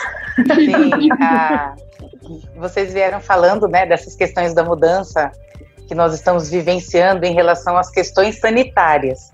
Sim, 0.55 1.09
a, 1.21 1.75
vocês 2.57 2.93
vieram 2.93 3.21
falando, 3.21 3.69
né, 3.69 3.87
dessas 3.87 4.17
questões 4.17 4.55
da 4.55 4.65
mudança 4.65 5.31
que 5.87 5.95
nós 5.95 6.15
estamos 6.15 6.49
vivenciando 6.49 7.25
em 7.25 7.35
relação 7.35 7.77
às 7.77 7.91
questões 7.91 8.39
sanitárias. 8.39 9.31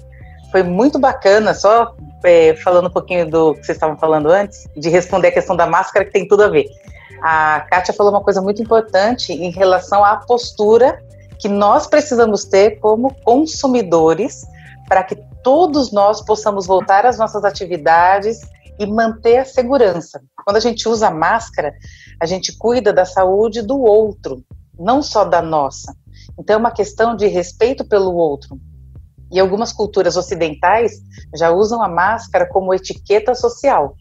Foi 0.50 0.62
muito 0.62 0.98
bacana, 0.98 1.54
só 1.54 1.94
é, 2.24 2.54
falando 2.56 2.88
um 2.88 2.92
pouquinho 2.92 3.28
do 3.28 3.54
que 3.54 3.64
vocês 3.64 3.76
estavam 3.76 3.96
falando 3.96 4.28
antes, 4.28 4.68
de 4.76 4.88
responder 4.88 5.28
a 5.28 5.32
questão 5.32 5.56
da 5.56 5.66
máscara, 5.66 6.04
que 6.04 6.12
tem 6.12 6.28
tudo 6.28 6.44
a 6.44 6.48
ver. 6.48 6.66
A 7.22 7.66
Kátia 7.70 7.94
falou 7.94 8.12
uma 8.12 8.22
coisa 8.22 8.42
muito 8.42 8.60
importante 8.60 9.32
em 9.32 9.50
relação 9.50 10.04
à 10.04 10.16
postura 10.16 11.02
que 11.38 11.48
nós 11.48 11.86
precisamos 11.86 12.44
ter 12.44 12.78
como 12.80 13.14
consumidores 13.22 14.42
para 14.88 15.02
que 15.02 15.16
todos 15.42 15.90
nós 15.90 16.20
possamos 16.20 16.66
voltar 16.66 17.06
às 17.06 17.18
nossas 17.18 17.44
atividades 17.44 18.40
e 18.78 18.86
manter 18.86 19.38
a 19.38 19.44
segurança. 19.44 20.20
Quando 20.44 20.56
a 20.56 20.60
gente 20.60 20.88
usa 20.88 21.10
máscara, 21.10 21.72
a 22.20 22.26
gente 22.26 22.56
cuida 22.56 22.92
da 22.92 23.04
saúde 23.04 23.62
do 23.62 23.80
outro, 23.80 24.42
não 24.78 25.02
só 25.02 25.24
da 25.24 25.40
nossa. 25.42 25.94
Então 26.38 26.54
é 26.54 26.58
uma 26.58 26.70
questão 26.70 27.16
de 27.16 27.26
respeito 27.26 27.84
pelo 27.84 28.14
outro. 28.14 28.58
E 29.30 29.40
algumas 29.40 29.72
culturas 29.72 30.16
ocidentais 30.16 31.00
já 31.34 31.50
usam 31.50 31.82
a 31.82 31.88
máscara 31.88 32.46
como 32.46 32.74
etiqueta 32.74 33.34
social, 33.34 33.94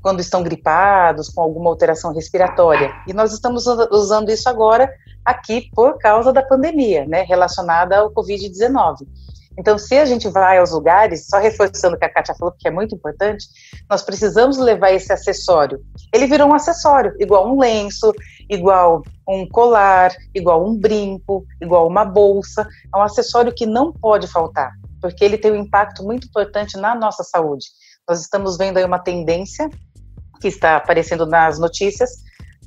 quando 0.00 0.20
estão 0.20 0.42
gripados, 0.42 1.28
com 1.28 1.40
alguma 1.40 1.70
alteração 1.70 2.12
respiratória. 2.12 2.92
E 3.06 3.12
nós 3.12 3.32
estamos 3.32 3.66
usando 3.66 4.30
isso 4.30 4.48
agora 4.48 4.88
aqui 5.24 5.70
por 5.74 5.98
causa 5.98 6.32
da 6.32 6.42
pandemia, 6.42 7.06
né, 7.06 7.22
relacionada 7.22 7.98
ao 7.98 8.12
Covid-19. 8.12 9.06
Então, 9.58 9.78
se 9.78 9.96
a 9.96 10.04
gente 10.04 10.28
vai 10.28 10.58
aos 10.58 10.72
lugares, 10.72 11.26
só 11.28 11.38
reforçando 11.38 11.96
o 11.96 11.98
que 11.98 12.04
a 12.04 12.12
Kátia 12.12 12.34
falou, 12.34 12.54
que 12.58 12.66
é 12.66 12.70
muito 12.70 12.94
importante, 12.94 13.46
nós 13.88 14.02
precisamos 14.02 14.58
levar 14.58 14.90
esse 14.90 15.12
acessório. 15.12 15.80
Ele 16.12 16.26
virou 16.26 16.48
um 16.48 16.54
acessório, 16.54 17.14
igual 17.20 17.48
um 17.48 17.58
lenço, 17.58 18.12
igual 18.48 19.02
um 19.28 19.48
colar, 19.48 20.12
igual 20.34 20.66
um 20.66 20.76
brinco, 20.76 21.44
igual 21.60 21.86
uma 21.86 22.04
bolsa. 22.04 22.66
É 22.94 22.98
um 22.98 23.02
acessório 23.02 23.54
que 23.54 23.66
não 23.66 23.92
pode 23.92 24.26
faltar, 24.26 24.72
porque 25.00 25.24
ele 25.24 25.38
tem 25.38 25.52
um 25.52 25.56
impacto 25.56 26.02
muito 26.02 26.26
importante 26.26 26.76
na 26.76 26.94
nossa 26.94 27.22
saúde. 27.22 27.66
Nós 28.08 28.20
estamos 28.20 28.56
vendo 28.56 28.76
aí 28.76 28.84
uma 28.84 28.98
tendência 28.98 29.68
que 30.40 30.48
está 30.48 30.76
aparecendo 30.76 31.26
nas 31.26 31.58
notícias 31.58 32.10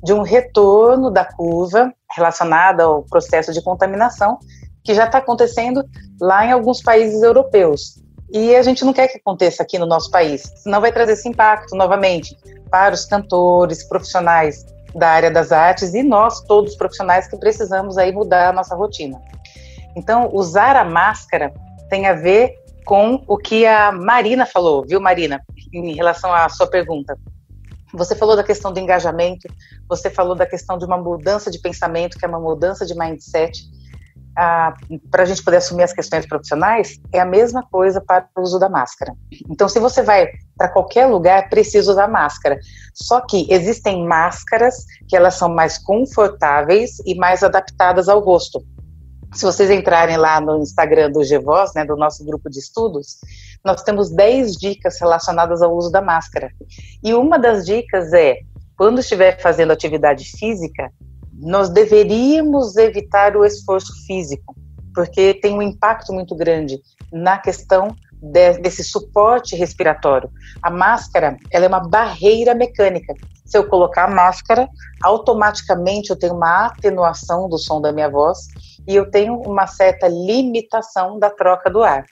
de 0.02 0.12
um 0.12 0.22
retorno 0.22 1.10
da 1.10 1.24
curva 1.24 1.92
relacionada 2.14 2.84
ao 2.84 3.02
processo 3.04 3.52
de 3.52 3.62
contaminação 3.62 4.38
que 4.84 4.94
já 4.94 5.04
está 5.04 5.18
acontecendo 5.18 5.84
lá 6.20 6.46
em 6.46 6.52
alguns 6.52 6.82
países 6.82 7.22
europeus. 7.22 8.02
E 8.30 8.54
a 8.54 8.62
gente 8.62 8.84
não 8.84 8.92
quer 8.92 9.08
que 9.08 9.18
aconteça 9.18 9.62
aqui 9.62 9.78
no 9.78 9.86
nosso 9.86 10.10
país, 10.10 10.42
senão 10.56 10.80
vai 10.80 10.92
trazer 10.92 11.12
esse 11.12 11.28
impacto 11.28 11.74
novamente 11.74 12.36
para 12.70 12.94
os 12.94 13.04
cantores, 13.04 13.86
profissionais 13.88 14.64
da 14.98 15.08
área 15.08 15.30
das 15.30 15.52
artes 15.52 15.94
e 15.94 16.02
nós, 16.02 16.40
todos 16.42 16.76
profissionais 16.76 17.28
que 17.28 17.36
precisamos 17.36 17.96
aí 17.96 18.12
mudar 18.12 18.48
a 18.48 18.52
nossa 18.52 18.74
rotina. 18.74 19.20
Então, 19.96 20.30
usar 20.32 20.76
a 20.76 20.84
máscara 20.84 21.52
tem 21.88 22.06
a 22.06 22.14
ver 22.14 22.54
com 22.84 23.22
o 23.26 23.36
que 23.36 23.66
a 23.66 23.92
Marina 23.92 24.46
falou, 24.46 24.84
viu, 24.86 25.00
Marina, 25.00 25.42
em 25.72 25.94
relação 25.94 26.32
à 26.32 26.48
sua 26.48 26.66
pergunta. 26.66 27.18
Você 27.92 28.14
falou 28.14 28.36
da 28.36 28.44
questão 28.44 28.72
do 28.72 28.80
engajamento, 28.80 29.48
você 29.88 30.10
falou 30.10 30.34
da 30.34 30.46
questão 30.46 30.76
de 30.76 30.84
uma 30.84 30.98
mudança 30.98 31.50
de 31.50 31.58
pensamento, 31.58 32.18
que 32.18 32.24
é 32.24 32.28
uma 32.28 32.40
mudança 32.40 32.84
de 32.84 32.94
mindset 32.94 33.62
para 35.10 35.22
a 35.22 35.24
gente 35.24 35.42
poder 35.42 35.56
assumir 35.56 35.82
as 35.82 35.92
questões 35.92 36.24
profissionais, 36.24 37.00
é 37.12 37.18
a 37.18 37.24
mesma 37.24 37.66
coisa 37.68 38.00
para 38.00 38.28
o 38.36 38.42
uso 38.42 38.58
da 38.58 38.68
máscara. 38.68 39.12
Então, 39.50 39.68
se 39.68 39.80
você 39.80 40.00
vai 40.00 40.28
para 40.56 40.68
qualquer 40.68 41.06
lugar, 41.06 41.48
precisa 41.48 41.90
usar 41.90 42.06
máscara. 42.06 42.56
Só 42.94 43.20
que 43.20 43.52
existem 43.52 44.06
máscaras 44.06 44.84
que 45.08 45.16
elas 45.16 45.34
são 45.34 45.48
mais 45.48 45.76
confortáveis 45.78 46.98
e 47.04 47.16
mais 47.16 47.42
adaptadas 47.42 48.08
ao 48.08 48.20
rosto. 48.20 48.64
Se 49.34 49.44
vocês 49.44 49.70
entrarem 49.70 50.16
lá 50.16 50.40
no 50.40 50.62
Instagram 50.62 51.10
do 51.10 51.20
GVOS, 51.20 51.74
né, 51.74 51.84
do 51.84 51.96
nosso 51.96 52.24
grupo 52.24 52.48
de 52.48 52.60
estudos, 52.60 53.18
nós 53.64 53.82
temos 53.82 54.08
10 54.08 54.52
dicas 54.52 55.00
relacionadas 55.00 55.62
ao 55.62 55.76
uso 55.76 55.90
da 55.90 56.00
máscara. 56.00 56.50
E 57.02 57.12
uma 57.12 57.38
das 57.38 57.66
dicas 57.66 58.12
é, 58.12 58.36
quando 58.76 59.00
estiver 59.00 59.40
fazendo 59.40 59.72
atividade 59.72 60.24
física, 60.38 60.90
nós 61.38 61.68
deveríamos 61.70 62.76
evitar 62.76 63.36
o 63.36 63.44
esforço 63.44 63.92
físico, 64.06 64.56
porque 64.94 65.34
tem 65.34 65.54
um 65.54 65.62
impacto 65.62 66.12
muito 66.12 66.34
grande 66.34 66.80
na 67.12 67.38
questão 67.38 67.96
de, 68.20 68.58
desse 68.58 68.82
suporte 68.82 69.56
respiratório. 69.56 70.30
A 70.62 70.70
máscara, 70.70 71.36
ela 71.50 71.64
é 71.64 71.68
uma 71.68 71.80
barreira 71.80 72.54
mecânica. 72.54 73.14
Se 73.44 73.56
eu 73.56 73.66
colocar 73.66 74.04
a 74.04 74.14
máscara, 74.14 74.68
automaticamente 75.02 76.10
eu 76.10 76.18
tenho 76.18 76.34
uma 76.34 76.66
atenuação 76.66 77.48
do 77.48 77.56
som 77.56 77.80
da 77.80 77.92
minha 77.92 78.10
voz 78.10 78.38
e 78.86 78.94
eu 78.94 79.10
tenho 79.10 79.40
uma 79.40 79.66
certa 79.66 80.08
limitação 80.08 81.18
da 81.18 81.30
troca 81.30 81.70
do 81.70 81.82
ar. 81.82 82.04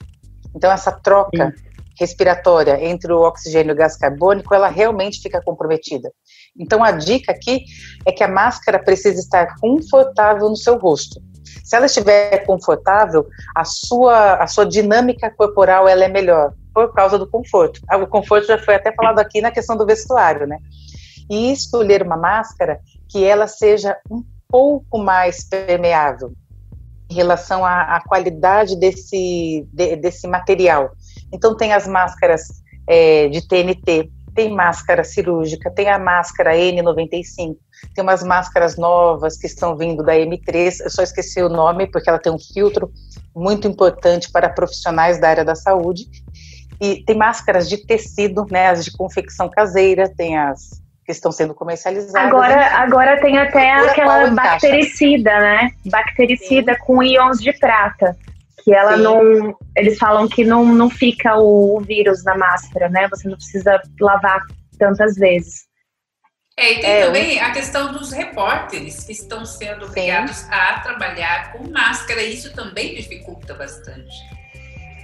Então 0.55 0.71
essa 0.71 0.91
troca 0.91 1.53
Sim. 1.55 1.63
respiratória 1.99 2.83
entre 2.83 3.11
o 3.13 3.21
oxigênio 3.21 3.71
e 3.71 3.73
o 3.73 3.77
gás 3.77 3.97
carbônico, 3.97 4.53
ela 4.55 4.67
realmente 4.67 5.21
fica 5.21 5.41
comprometida. 5.41 6.11
Então 6.59 6.83
a 6.83 6.91
dica 6.91 7.31
aqui 7.31 7.65
é 8.05 8.11
que 8.11 8.23
a 8.23 8.27
máscara 8.27 8.79
precisa 8.79 9.19
estar 9.19 9.55
confortável 9.59 10.49
no 10.49 10.55
seu 10.55 10.77
rosto. 10.77 11.21
Se 11.63 11.75
ela 11.75 11.85
estiver 11.85 12.45
confortável, 12.45 13.27
a 13.55 13.63
sua, 13.65 14.35
a 14.35 14.47
sua 14.47 14.65
dinâmica 14.65 15.29
corporal 15.29 15.87
ela 15.87 16.03
é 16.03 16.07
melhor 16.07 16.53
por 16.73 16.93
causa 16.93 17.17
do 17.17 17.27
conforto. 17.27 17.81
Ah, 17.89 17.97
o 17.97 18.07
conforto 18.07 18.47
já 18.47 18.57
foi 18.57 18.75
até 18.75 18.93
falado 18.93 19.19
aqui 19.19 19.41
na 19.41 19.51
questão 19.51 19.75
do 19.75 19.85
vestuário, 19.85 20.47
né? 20.47 20.59
E 21.29 21.51
escolher 21.51 22.03
uma 22.03 22.15
máscara 22.15 22.79
que 23.09 23.23
ela 23.23 23.47
seja 23.47 23.97
um 24.09 24.23
pouco 24.47 24.97
mais 24.97 25.43
permeável 25.43 26.31
em 27.09 27.13
relação 27.13 27.65
à, 27.65 27.95
à 27.95 28.01
qualidade 28.01 28.75
desse, 28.77 29.67
de, 29.73 29.95
desse 29.95 30.27
material. 30.27 30.91
Então 31.33 31.55
tem 31.55 31.73
as 31.73 31.87
máscaras 31.87 32.43
é, 32.87 33.27
de 33.27 33.45
TNT, 33.45 34.09
tem 34.37 34.53
máscara 34.53 35.03
cirúrgica, 35.03 35.71
tem 35.71 35.89
a 35.89 35.97
máscara 35.97 36.53
N95, 36.53 37.55
tem 37.95 38.03
umas 38.03 38.21
máscaras 38.21 38.77
novas 38.77 39.35
que 39.35 39.47
estão 39.47 39.75
vindo 39.75 40.03
da 40.03 40.13
M3, 40.13 40.81
eu 40.81 40.91
só 40.91 41.01
esqueci 41.01 41.41
o 41.41 41.49
nome 41.49 41.87
porque 41.87 42.07
ela 42.07 42.19
tem 42.19 42.31
um 42.31 42.37
filtro 42.37 42.91
muito 43.35 43.67
importante 43.67 44.31
para 44.31 44.47
profissionais 44.47 45.19
da 45.19 45.29
área 45.29 45.43
da 45.43 45.55
saúde. 45.55 46.03
E 46.79 47.03
tem 47.03 47.17
máscaras 47.17 47.67
de 47.67 47.83
tecido, 47.83 48.45
né, 48.51 48.69
as 48.69 48.85
de 48.85 48.91
confecção 48.95 49.49
caseira, 49.49 50.07
tem 50.07 50.37
as 50.37 50.83
que 51.03 51.11
estão 51.11 51.31
sendo 51.31 51.55
comercializadas. 51.55 52.27
Agora, 52.27 52.77
agora 52.77 53.19
tem 53.19 53.39
até 53.39 53.71
aquela 53.71 54.29
bactericida, 54.29 55.39
né? 55.39 55.71
Bactericida 55.85 56.73
Sim. 56.73 56.79
com 56.81 57.01
íons 57.01 57.39
de 57.39 57.53
prata 57.53 58.15
que 58.67 58.73
ela 58.73 58.97
Sim. 58.97 59.03
não. 59.03 59.57
Eles 59.77 59.97
falam 59.97 60.27
que 60.27 60.43
não, 60.43 60.65
não 60.65 60.89
fica 60.89 61.37
o, 61.37 61.77
o 61.77 61.79
vírus 61.79 62.25
na 62.25 62.37
máscara, 62.37 62.89
né? 62.89 63.07
Você 63.07 63.29
não 63.29 63.37
precisa 63.37 63.81
lavar 63.97 64.41
tantas 64.77 65.15
vezes. 65.15 65.65
É, 66.57 66.73
e 66.73 66.81
tem 66.81 66.89
é, 66.89 67.05
também 67.05 67.39
a 67.39 67.51
questão 67.51 67.93
dos 67.93 68.11
repórteres 68.11 69.05
que 69.05 69.13
estão 69.13 69.45
sendo 69.45 69.85
obrigados 69.85 70.45
a 70.51 70.81
trabalhar 70.81 71.53
com 71.53 71.71
máscara, 71.71 72.21
isso 72.21 72.53
também 72.53 72.93
dificulta 72.93 73.53
bastante. 73.53 74.13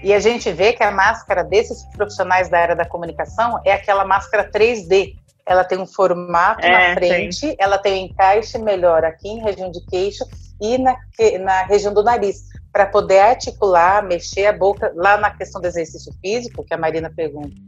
E 0.03 0.13
a 0.13 0.19
gente 0.19 0.51
vê 0.51 0.73
que 0.73 0.83
a 0.83 0.91
máscara 0.91 1.41
desses 1.41 1.85
profissionais 1.95 2.49
da 2.49 2.59
área 2.59 2.75
da 2.75 2.83
comunicação 2.83 3.61
é 3.63 3.71
aquela 3.71 4.03
máscara 4.03 4.51
3D. 4.51 5.13
Ela 5.45 5.63
tem 5.63 5.77
um 5.77 5.87
formato 5.87 6.65
é, 6.65 6.89
na 6.89 6.95
frente, 6.95 7.35
sim. 7.35 7.55
ela 7.57 7.77
tem 7.77 7.93
um 7.93 8.05
encaixe 8.07 8.57
melhor 8.57 9.05
aqui 9.05 9.29
em 9.29 9.41
região 9.41 9.71
de 9.71 9.79
queixo 9.85 10.25
e 10.59 10.77
na, 10.77 10.97
na 11.39 11.63
região 11.63 11.93
do 11.93 12.03
nariz 12.03 12.51
para 12.73 12.87
poder 12.87 13.19
articular, 13.19 14.03
mexer 14.03 14.47
a 14.47 14.51
boca, 14.51 14.91
lá 14.95 15.15
na 15.15 15.29
questão 15.29 15.61
do 15.61 15.67
exercício 15.67 16.11
físico, 16.19 16.65
que 16.65 16.73
a 16.73 16.77
Marina 16.77 17.13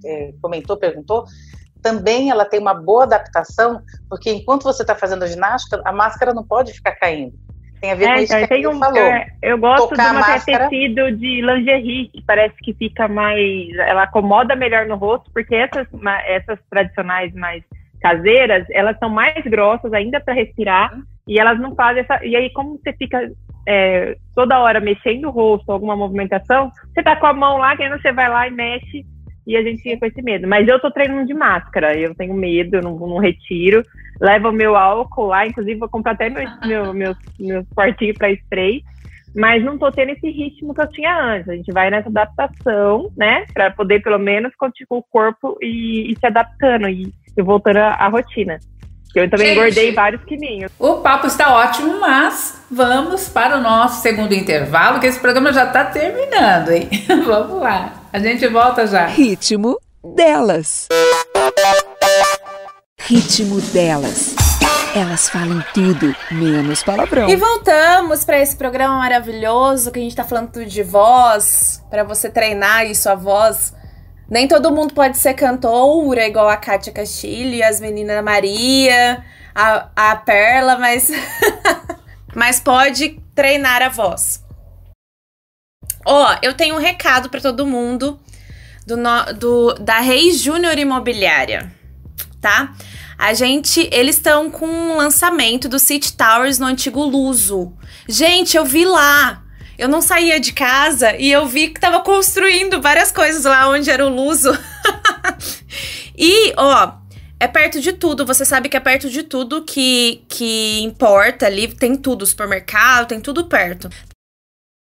é, 0.03 0.33
comentou, 0.41 0.75
perguntou, 0.75 1.25
também 1.81 2.31
ela 2.31 2.43
tem 2.43 2.59
uma 2.59 2.73
boa 2.73 3.03
adaptação, 3.03 3.79
porque 4.09 4.31
enquanto 4.31 4.63
você 4.63 4.81
está 4.81 4.95
fazendo 4.95 5.23
a 5.23 5.27
ginástica, 5.27 5.79
a 5.85 5.91
máscara 5.91 6.33
não 6.33 6.43
pode 6.43 6.73
ficar 6.73 6.93
caindo. 6.93 7.35
Tem 7.79 7.91
a 7.91 7.95
ver 7.95 8.05
é, 8.05 8.15
com 8.15 8.21
isso 8.21 8.35
então, 8.35 8.57
que 8.57 8.67
um, 8.67 8.79
falou. 8.79 8.97
É, 8.97 9.27
eu 9.43 9.59
gosto 9.59 9.89
Tocar 9.89 10.09
de 10.09 10.17
uma 10.17 10.27
máscara... 10.27 10.69
tecido 10.69 11.11
de 11.11 11.41
lingerie, 11.41 12.07
que 12.07 12.23
parece 12.25 12.55
que 12.57 12.73
fica 12.73 13.07
mais. 13.07 13.69
Ela 13.77 14.03
acomoda 14.03 14.55
melhor 14.55 14.87
no 14.87 14.95
rosto, 14.95 15.29
porque 15.31 15.53
essas, 15.53 15.85
essas 16.25 16.57
tradicionais 16.71 17.31
mais 17.35 17.63
caseiras, 18.01 18.65
elas 18.71 18.97
são 18.97 19.09
mais 19.09 19.43
grossas 19.45 19.93
ainda 19.93 20.19
para 20.19 20.33
respirar, 20.33 20.91
e 21.27 21.39
elas 21.39 21.59
não 21.59 21.75
fazem 21.75 22.03
essa. 22.03 22.23
E 22.25 22.35
aí, 22.35 22.51
como 22.51 22.77
você 22.77 22.93
fica 22.93 23.29
é, 23.67 24.15
toda 24.35 24.59
hora 24.59 24.79
mexendo 24.79 25.25
o 25.25 25.31
rosto, 25.31 25.71
alguma 25.71 25.95
movimentação, 25.95 26.71
você 26.93 27.01
tá 27.01 27.15
com 27.15 27.25
a 27.25 27.33
mão 27.33 27.57
lá, 27.57 27.75
que 27.75 27.83
aí 27.83 27.89
você 27.89 28.11
vai 28.11 28.29
lá 28.29 28.47
e 28.47 28.51
mexe 28.51 29.05
e 29.47 29.55
a 29.55 29.63
gente 29.63 29.81
fica 29.81 29.99
com 29.99 30.05
esse 30.05 30.21
medo. 30.21 30.47
Mas 30.47 30.67
eu 30.67 30.79
tô 30.79 30.91
treinando 30.91 31.25
de 31.27 31.33
máscara, 31.33 31.97
eu 31.97 32.15
tenho 32.15 32.33
medo, 32.33 32.75
eu 32.75 32.81
não, 32.81 32.97
não 32.97 33.17
retiro. 33.17 33.83
Levo 34.19 34.51
meu 34.51 34.75
álcool 34.75 35.27
lá, 35.27 35.45
inclusive 35.45 35.79
vou 35.79 35.89
comprar 35.89 36.13
até 36.13 36.29
meu, 36.29 36.45
meu, 36.65 36.93
meus, 36.93 37.17
meus 37.39 37.67
quartinhos 37.75 38.17
para 38.17 38.31
spray. 38.31 38.81
Mas 39.35 39.61
não 39.63 39.77
tô 39.77 39.91
tendo 39.91 40.11
esse 40.11 40.29
ritmo 40.29 40.73
que 40.73 40.81
eu 40.81 40.89
tinha 40.89 41.19
antes. 41.19 41.49
A 41.49 41.55
gente 41.55 41.71
vai 41.73 41.89
nessa 41.89 42.07
adaptação, 42.07 43.11
né? 43.17 43.45
Para 43.53 43.69
poder 43.69 44.01
pelo 44.01 44.17
menos 44.17 44.55
continuar 44.55 44.99
o 44.99 45.03
corpo 45.03 45.57
e, 45.61 46.11
e 46.11 46.15
se 46.17 46.25
adaptando 46.25 46.87
e, 46.87 47.11
e 47.37 47.41
voltando 47.43 47.77
à 47.77 48.07
rotina. 48.07 48.57
Eu 49.15 49.29
também 49.29 49.47
Gente, 49.47 49.57
engordei 49.57 49.93
vários 49.93 50.23
quilinhos. 50.25 50.69
O 50.77 50.95
papo 50.95 51.25
está 51.25 51.55
ótimo, 51.55 52.01
mas 52.01 52.55
vamos 52.69 53.29
para 53.29 53.57
o 53.57 53.61
nosso 53.61 54.01
segundo 54.01 54.33
intervalo, 54.33 54.99
que 54.99 55.07
esse 55.07 55.17
programa 55.17 55.53
já 55.53 55.63
está 55.63 55.85
terminando, 55.85 56.71
hein? 56.71 56.89
vamos 57.25 57.61
lá. 57.61 57.93
A 58.11 58.19
gente 58.19 58.45
volta 58.49 58.85
já. 58.85 59.05
Ritmo 59.05 59.79
delas. 60.03 60.89
Ritmo 62.99 63.61
delas. 63.61 64.35
Elas 64.93 65.29
falam 65.29 65.63
tudo, 65.73 66.13
menos 66.31 66.83
palavrão. 66.83 67.29
E 67.29 67.35
voltamos 67.37 68.25
para 68.25 68.39
esse 68.39 68.55
programa 68.57 68.97
maravilhoso 68.97 69.91
que 69.91 69.99
a 69.99 70.01
gente 70.01 70.11
está 70.11 70.25
falando 70.25 70.51
tudo 70.51 70.65
de 70.65 70.83
voz, 70.83 71.81
para 71.89 72.03
você 72.03 72.29
treinar 72.29 72.79
aí 72.79 72.95
sua 72.95 73.15
voz 73.15 73.73
nem 74.29 74.47
todo 74.47 74.71
mundo 74.71 74.93
pode 74.93 75.17
ser 75.17 75.33
cantora, 75.33 76.27
igual 76.27 76.49
a 76.49 76.57
Kátia 76.57 76.91
Castilho, 76.91 77.65
as 77.65 77.79
meninas 77.79 78.23
Maria, 78.23 79.23
a, 79.53 79.89
a 79.95 80.15
Perla, 80.15 80.77
mas, 80.77 81.11
mas 82.35 82.59
pode 82.59 83.19
treinar 83.33 83.81
a 83.81 83.89
voz. 83.89 84.43
Ó, 86.05 86.31
oh, 86.31 86.37
eu 86.41 86.53
tenho 86.53 86.75
um 86.75 86.79
recado 86.79 87.29
para 87.29 87.41
todo 87.41 87.65
mundo 87.65 88.19
do, 88.85 88.95
do 89.33 89.73
da 89.75 89.99
Reis 89.99 90.39
Júnior 90.39 90.77
Imobiliária, 90.77 91.71
tá? 92.39 92.73
A 93.17 93.33
gente, 93.33 93.89
eles 93.91 94.17
estão 94.17 94.51
com 94.51 94.67
um 94.67 94.97
lançamento 94.97 95.69
do 95.69 95.79
City 95.79 96.13
Towers 96.13 96.59
no 96.59 96.65
antigo 96.65 97.03
Luso. 97.03 97.73
Gente, 98.07 98.57
eu 98.57 98.65
vi 98.65 98.85
lá. 98.85 99.44
Eu 99.77 99.89
não 99.89 100.01
saía 100.01 100.39
de 100.39 100.53
casa 100.53 101.15
e 101.17 101.31
eu 101.31 101.45
vi 101.45 101.69
que 101.69 101.79
tava 101.79 102.01
construindo 102.01 102.81
várias 102.81 103.11
coisas 103.11 103.43
lá 103.43 103.69
onde 103.69 103.89
era 103.89 104.05
o 104.05 104.09
Luso. 104.09 104.51
e, 106.17 106.53
ó, 106.57 106.93
é 107.39 107.47
perto 107.47 107.81
de 107.81 107.93
tudo. 107.93 108.25
Você 108.25 108.45
sabe 108.45 108.69
que 108.69 108.77
é 108.77 108.79
perto 108.79 109.09
de 109.09 109.23
tudo 109.23 109.63
que, 109.63 110.23
que 110.29 110.81
importa 110.81 111.45
ali. 111.45 111.67
Tem 111.67 111.95
tudo, 111.95 112.25
supermercado, 112.25 113.07
tem 113.07 113.19
tudo 113.19 113.45
perto. 113.45 113.89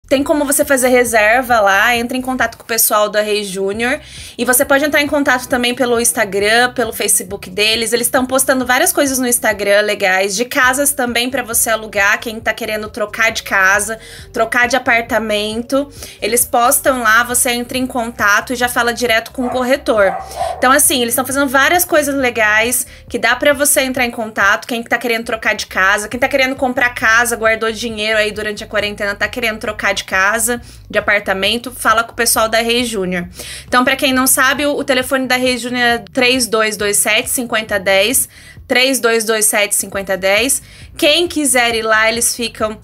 Tem 0.08 0.24
como 0.24 0.45
você 0.45 0.64
fazer 0.64 0.89
reserva 0.89 1.60
lá, 1.60 1.95
entra 1.95 2.16
em 2.16 2.22
contato 2.22 2.58
com 2.58 2.64
o 2.64 2.68
pessoal 2.68 3.10
da 3.10 3.22
Rei 3.22 3.43
Júnior. 3.43 3.99
E 4.38 4.45
você 4.45 4.64
pode 4.64 4.86
entrar 4.86 5.01
em 5.01 5.08
contato 5.08 5.47
também 5.47 5.74
pelo 5.74 5.99
Instagram, 5.99 6.74
pelo 6.74 6.93
Facebook 6.93 7.49
deles. 7.49 7.91
Eles 7.91 8.06
estão 8.06 8.24
postando 8.24 8.68
várias 8.68 8.93
coisas 8.93 9.18
no 9.18 9.28
Instagram 9.28 9.82
legais, 9.82 10.36
de 10.36 10.45
casas 10.45 10.93
também 10.93 11.32
para 11.32 11.41
você 11.41 11.72
alugar, 11.72 12.20
quem 12.20 12.39
tá 12.39 12.53
querendo 12.53 12.88
trocar 12.88 13.32
de 13.32 13.41
casa, 13.41 13.97
trocar 14.32 14.68
de 14.68 14.76
apartamento. 14.76 15.89
Eles 16.22 16.45
postam 16.45 17.01
lá, 17.01 17.24
você 17.24 17.49
entra 17.49 17.76
em 17.76 17.88
contato 17.88 18.53
e 18.53 18.56
já 18.56 18.70
fala 18.70 18.93
direto 18.93 19.32
com 19.32 19.47
o 19.47 19.49
corretor. 19.49 20.16
Então, 20.56 20.72
assim, 20.72 21.01
eles 21.01 21.14
estão 21.14 21.26
fazendo 21.26 21.47
várias 21.47 21.84
coisas 21.84 22.14
legais 22.14 22.86
que 23.10 23.18
dá 23.18 23.36
para 23.36 23.53
você 23.53 23.82
entrar 23.82 24.06
em 24.06 24.12
contato. 24.12 24.68
Quem 24.68 24.84
tá 24.84 24.99
querendo 24.99 25.26
trocar 25.26 25.56
de 25.56 25.66
casa, 25.66 26.08
quem 26.08 26.20
tá 26.20 26.28
querendo 26.28 26.56
comprar 26.56 26.91
casa, 26.93 27.36
guardou 27.36 27.72
dinheiro 27.72 28.20
aí 28.20 28.32
durante 28.32 28.64
a 28.64 28.68
quarentena, 28.68 29.16
tá 29.16 29.28
querendo 29.28 29.58
trocar 29.58 29.95
de 29.96 30.04
casa, 30.04 30.62
de 30.89 31.00
apartamento, 31.00 31.72
fala 31.72 32.04
com 32.04 32.12
o 32.12 32.16
pessoal 32.16 32.48
da 32.48 32.60
Rei 32.60 32.84
Júnior. 32.84 33.28
Então, 33.68 33.84
para 33.84 33.96
quem 33.96 34.14
não 34.14 34.28
sabe, 34.28 34.66
o, 34.66 34.84
telefone 34.84 35.28
da 35.28 35.36
Rei 35.36 35.58
Júnior 35.58 35.82
é 35.82 35.98
3227 35.98 37.30
5010, 37.30 38.30
3227 38.68 39.76
5010. 39.76 40.62
Quem 40.98 41.28
quiser 41.28 41.76
ir 41.76 41.84
lá, 41.84 42.10
eles 42.10 42.36
ficam 42.36 42.80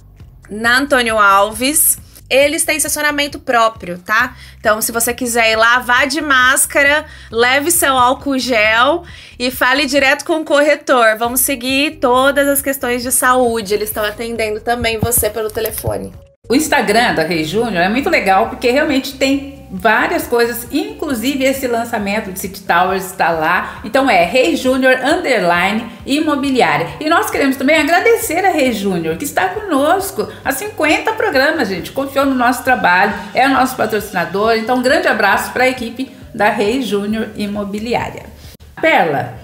na 0.49 0.79
Antônio 0.79 1.17
Alves. 1.17 1.97
Eles 2.29 2.63
têm 2.63 2.77
estacionamento 2.77 3.39
próprio, 3.39 3.97
tá? 3.99 4.37
Então, 4.57 4.81
se 4.81 4.93
você 4.93 5.13
quiser 5.13 5.51
ir 5.51 5.57
lá, 5.57 5.79
vá 5.79 6.05
de 6.05 6.21
máscara, 6.21 7.05
leve 7.29 7.69
seu 7.71 7.97
álcool 7.97 8.39
gel 8.39 9.03
e 9.37 9.51
fale 9.51 9.85
direto 9.85 10.23
com 10.23 10.39
o 10.39 10.45
corretor. 10.45 11.17
Vamos 11.17 11.41
seguir 11.41 11.99
todas 11.99 12.47
as 12.47 12.61
questões 12.61 13.03
de 13.03 13.11
saúde. 13.11 13.73
Eles 13.73 13.89
estão 13.89 14.05
atendendo 14.05 14.61
também 14.61 14.97
você 14.97 15.29
pelo 15.29 15.51
telefone. 15.51 16.13
O 16.51 16.55
Instagram 16.55 17.13
da 17.13 17.23
Rei 17.23 17.45
Júnior 17.45 17.81
é 17.81 17.87
muito 17.87 18.09
legal 18.09 18.49
porque 18.49 18.69
realmente 18.69 19.13
tem 19.13 19.65
várias 19.71 20.27
coisas, 20.27 20.67
inclusive 20.69 21.45
esse 21.45 21.65
lançamento 21.65 22.29
de 22.29 22.37
City 22.37 22.59
Towers 22.63 23.05
está 23.05 23.29
lá. 23.29 23.79
Então 23.85 24.09
é 24.09 24.25
Rei 24.25 24.57
Júnior 24.57 24.99
Underline 25.01 25.89
Imobiliária. 26.05 26.89
E 26.99 27.07
nós 27.07 27.31
queremos 27.31 27.55
também 27.55 27.77
agradecer 27.77 28.45
a 28.45 28.51
Rei 28.51 28.73
Júnior 28.73 29.15
que 29.15 29.23
está 29.23 29.47
conosco 29.47 30.27
há 30.43 30.51
50 30.51 31.13
programas, 31.13 31.69
gente. 31.69 31.93
Confiou 31.93 32.25
no 32.25 32.35
nosso 32.35 32.65
trabalho, 32.65 33.13
é 33.33 33.47
o 33.47 33.51
nosso 33.51 33.77
patrocinador. 33.77 34.57
Então 34.57 34.79
um 34.79 34.81
grande 34.81 35.07
abraço 35.07 35.53
para 35.53 35.63
a 35.63 35.69
equipe 35.69 36.11
da 36.35 36.49
Rei 36.49 36.81
Júnior 36.81 37.29
Imobiliária. 37.37 38.25
Perla, 38.81 39.35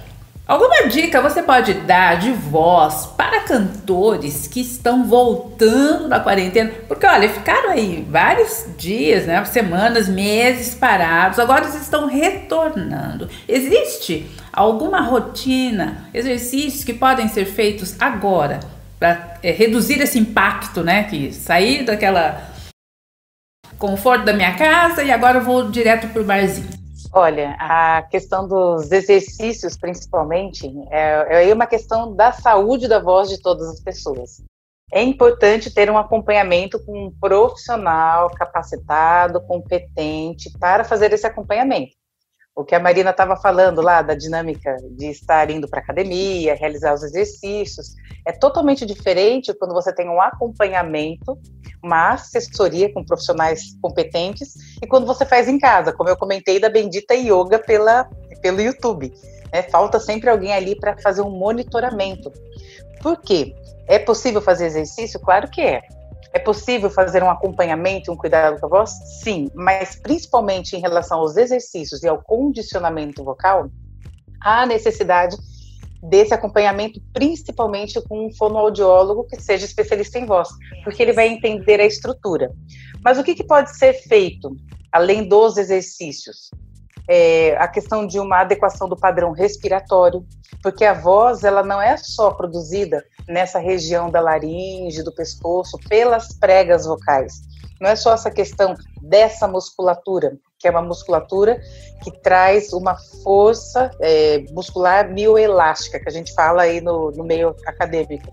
Alguma 0.48 0.88
dica 0.88 1.22
você 1.22 1.44
pode 1.44 1.74
dar 1.74 2.20
de 2.20 2.32
voz 2.32 3.06
para 3.18 3.42
cantores 3.42 4.48
que 4.48 4.62
estão 4.62 5.04
voltando 5.04 6.08
da 6.08 6.22
quarentena? 6.22 6.72
Porque 6.88 7.06
olha, 7.06 7.28
ficaram 7.28 7.72
aí 7.72 8.08
vários 8.10 8.66
dias, 8.78 9.26
né, 9.26 9.44
semanas, 9.44 10.08
meses 10.08 10.74
parados, 10.74 11.38
agora 11.38 11.66
eles 11.66 11.76
estão 11.82 12.08
retornando. 12.08 13.30
Existe 13.46 14.32
alguma 14.54 15.02
rotina, 15.02 16.06
exercícios 16.14 16.86
que 16.86 16.94
podem 16.94 17.28
ser 17.28 17.44
feitos 17.44 17.98
agora 18.00 18.62
para 18.98 19.36
é, 19.44 19.52
reduzir 19.52 20.00
esse 20.00 20.18
impacto, 20.18 20.82
né, 20.82 21.04
que 21.04 21.34
sair 21.34 21.84
daquela 21.84 22.54
conforto 23.78 24.24
da 24.24 24.32
minha 24.32 24.56
casa 24.56 25.04
e 25.04 25.12
agora 25.12 25.40
eu 25.40 25.44
vou 25.44 25.70
direto 25.70 26.08
para 26.08 26.22
o 26.22 26.26
barzinho? 26.26 26.77
Olha, 27.14 27.56
a 27.60 28.04
questão 28.04 28.48
dos 28.48 28.92
exercícios, 28.92 29.78
principalmente, 29.78 30.68
é, 30.90 31.50
é 31.50 31.54
uma 31.54 31.66
questão 31.66 32.16
da 32.16 32.32
saúde 32.32 32.88
da 32.88 33.00
voz 33.00 33.30
de 33.30 33.42
todas 33.42 33.68
as 33.70 33.80
pessoas. 33.80 34.44
É 34.92 35.02
importante 35.02 35.74
ter 35.74 35.90
um 35.90 35.98
acompanhamento 35.98 36.84
com 36.86 37.08
um 37.08 37.12
profissional 37.12 38.30
capacitado, 38.32 39.42
competente, 39.42 40.50
para 40.60 40.84
fazer 40.84 41.12
esse 41.12 41.28
acompanhamento 41.28 41.98
o 42.58 42.66
que 42.66 42.74
a 42.74 42.80
Marina 42.80 43.12
estava 43.12 43.36
falando 43.36 43.84
lá 43.84 44.02
da 44.02 44.16
dinâmica 44.16 44.76
de 44.90 45.12
estar 45.12 45.48
indo 45.52 45.68
para 45.68 45.80
academia, 45.80 46.56
realizar 46.56 46.92
os 46.92 47.04
exercícios, 47.04 47.94
é 48.26 48.32
totalmente 48.32 48.84
diferente 48.84 49.54
quando 49.54 49.76
você 49.76 49.94
tem 49.94 50.10
um 50.10 50.20
acompanhamento, 50.20 51.38
uma 51.84 52.14
assessoria 52.14 52.92
com 52.94 53.04
profissionais 53.04 53.78
competentes 53.82 54.56
e 54.82 54.88
quando 54.88 55.06
você 55.06 55.26
faz 55.26 55.48
em 55.48 55.60
casa, 55.60 55.94
como 55.94 56.10
eu 56.10 56.18
comentei 56.18 56.60
da 56.60 56.70
bendita 56.70 57.14
yoga 57.14 57.60
pela, 57.60 58.10
pelo 58.42 58.62
YouTube. 58.62 59.14
Né? 59.52 59.64
Falta 59.64 60.00
sempre 60.00 60.30
alguém 60.30 60.54
ali 60.54 60.76
para 60.76 60.98
fazer 60.98 61.22
um 61.22 61.30
monitoramento. 61.30 62.32
Por 63.02 63.22
quê? 63.22 63.56
É 63.88 64.00
possível 64.00 64.42
fazer 64.42 64.66
exercício? 64.66 65.20
Claro 65.20 65.50
que 65.50 65.62
é. 65.62 65.82
É 66.34 66.40
possível 66.40 66.90
fazer 66.90 67.24
um 67.24 67.30
acompanhamento, 67.30 68.12
um 68.12 68.18
cuidado 68.18 68.60
com 68.60 68.66
a 68.66 68.70
voz? 68.70 68.92
Sim, 69.24 69.50
mas 69.56 69.96
principalmente 69.96 70.76
em 70.76 70.80
relação 70.80 71.20
aos 71.20 71.38
exercícios 71.38 72.04
e 72.04 72.08
ao 72.08 72.22
condicionamento 72.22 73.24
vocal, 73.24 73.70
há 74.42 74.66
necessidade 74.66 75.38
desse 76.04 76.34
acompanhamento, 76.34 77.02
principalmente 77.14 78.02
com 78.02 78.28
um 78.28 78.34
fonoaudiólogo 78.34 79.26
que 79.26 79.42
seja 79.42 79.66
especialista 79.66 80.20
em 80.20 80.26
voz, 80.26 80.50
porque 80.84 81.02
ele 81.02 81.14
vai 81.14 81.28
entender 81.28 81.80
a 81.80 81.86
estrutura. 81.86 82.52
Mas 83.04 83.18
o 83.18 83.24
que, 83.24 83.36
que 83.36 83.44
pode 83.44 83.76
ser 83.78 83.94
feito 83.94 84.56
além 84.92 85.28
dos 85.28 85.58
exercícios? 85.58 86.50
é, 87.08 87.56
a 87.58 87.68
questão 87.68 88.06
de 88.06 88.20
uma 88.20 88.42
adequação 88.42 88.90
do 88.90 88.98
padrão 88.98 89.32
respiratório, 89.32 90.26
porque 90.62 90.84
a 90.84 90.94
voz 90.94 91.44
ela 91.44 91.64
não 91.64 91.82
é 91.82 91.96
só 91.96 92.32
produzida 92.32 93.04
nessa 93.28 93.60
região 93.60 94.12
da 94.12 94.20
laringe, 94.20 95.04
do 95.04 95.14
pescoço, 95.14 95.78
pelas 95.88 96.34
pregas 96.38 96.86
vocais. 96.86 97.42
Não 97.80 97.90
é 97.90 97.96
só 97.96 98.14
essa 98.14 98.30
questão 98.30 98.76
dessa 99.02 99.48
musculatura, 99.48 100.38
que 100.60 100.68
é 100.68 100.72
uma 100.72 100.82
musculatura 100.82 101.60
que 102.04 102.12
traz 102.12 102.74
uma 102.74 102.96
força 103.24 103.92
é, 104.00 104.44
muscular 104.52 105.10
mioelástica, 105.10 106.00
que 106.00 106.10
a 106.10 106.12
gente 106.12 106.34
fala 106.34 106.64
aí 106.64 106.82
no, 106.82 107.12
no 107.12 107.24
meio 107.24 107.56
acadêmico. 107.66 108.32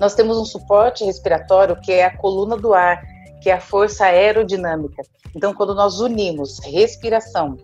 Nós 0.00 0.14
temos 0.14 0.38
um 0.38 0.44
suporte 0.44 1.04
respiratório 1.04 1.80
que 1.80 1.92
é 1.92 2.04
a 2.04 2.16
coluna 2.16 2.56
do 2.56 2.74
ar, 2.74 3.02
que 3.40 3.50
é 3.50 3.54
a 3.54 3.60
força 3.60 4.06
aerodinâmica. 4.06 5.02
Então, 5.34 5.54
quando 5.54 5.74
nós 5.74 6.00
unimos 6.00 6.58
respiração, 6.60 7.56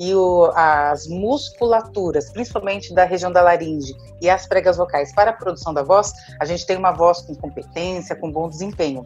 e 0.00 0.14
o, 0.14 0.50
as 0.54 1.06
musculaturas, 1.08 2.30
principalmente 2.30 2.94
da 2.94 3.04
região 3.04 3.32
da 3.32 3.42
laringe 3.42 3.96
e 4.20 4.30
as 4.30 4.46
pregas 4.46 4.76
vocais 4.76 5.12
para 5.12 5.30
a 5.30 5.32
produção 5.32 5.74
da 5.74 5.82
voz, 5.82 6.12
a 6.40 6.44
gente 6.44 6.64
tem 6.64 6.76
uma 6.76 6.92
voz 6.92 7.20
com 7.22 7.34
competência, 7.34 8.14
com 8.14 8.30
bom 8.30 8.48
desempenho. 8.48 9.04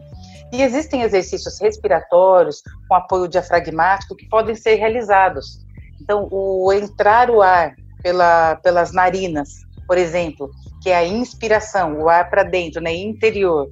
E 0.53 0.61
existem 0.61 1.01
exercícios 1.01 1.59
respiratórios 1.59 2.61
com 2.87 2.93
apoio 2.93 3.27
diafragmático 3.27 4.15
que 4.15 4.29
podem 4.29 4.53
ser 4.53 4.75
realizados. 4.75 5.65
Então, 5.99 6.27
o 6.29 6.71
entrar 6.71 7.31
o 7.31 7.41
ar 7.41 7.75
pela, 8.03 8.55
pelas 8.57 8.93
narinas, 8.93 9.49
por 9.87 9.97
exemplo, 9.97 10.51
que 10.83 10.91
é 10.91 10.95
a 10.95 11.05
inspiração, 11.05 11.99
o 11.99 12.07
ar 12.07 12.29
para 12.29 12.43
dentro, 12.43 12.79
né, 12.79 12.93
interior. 12.93 13.67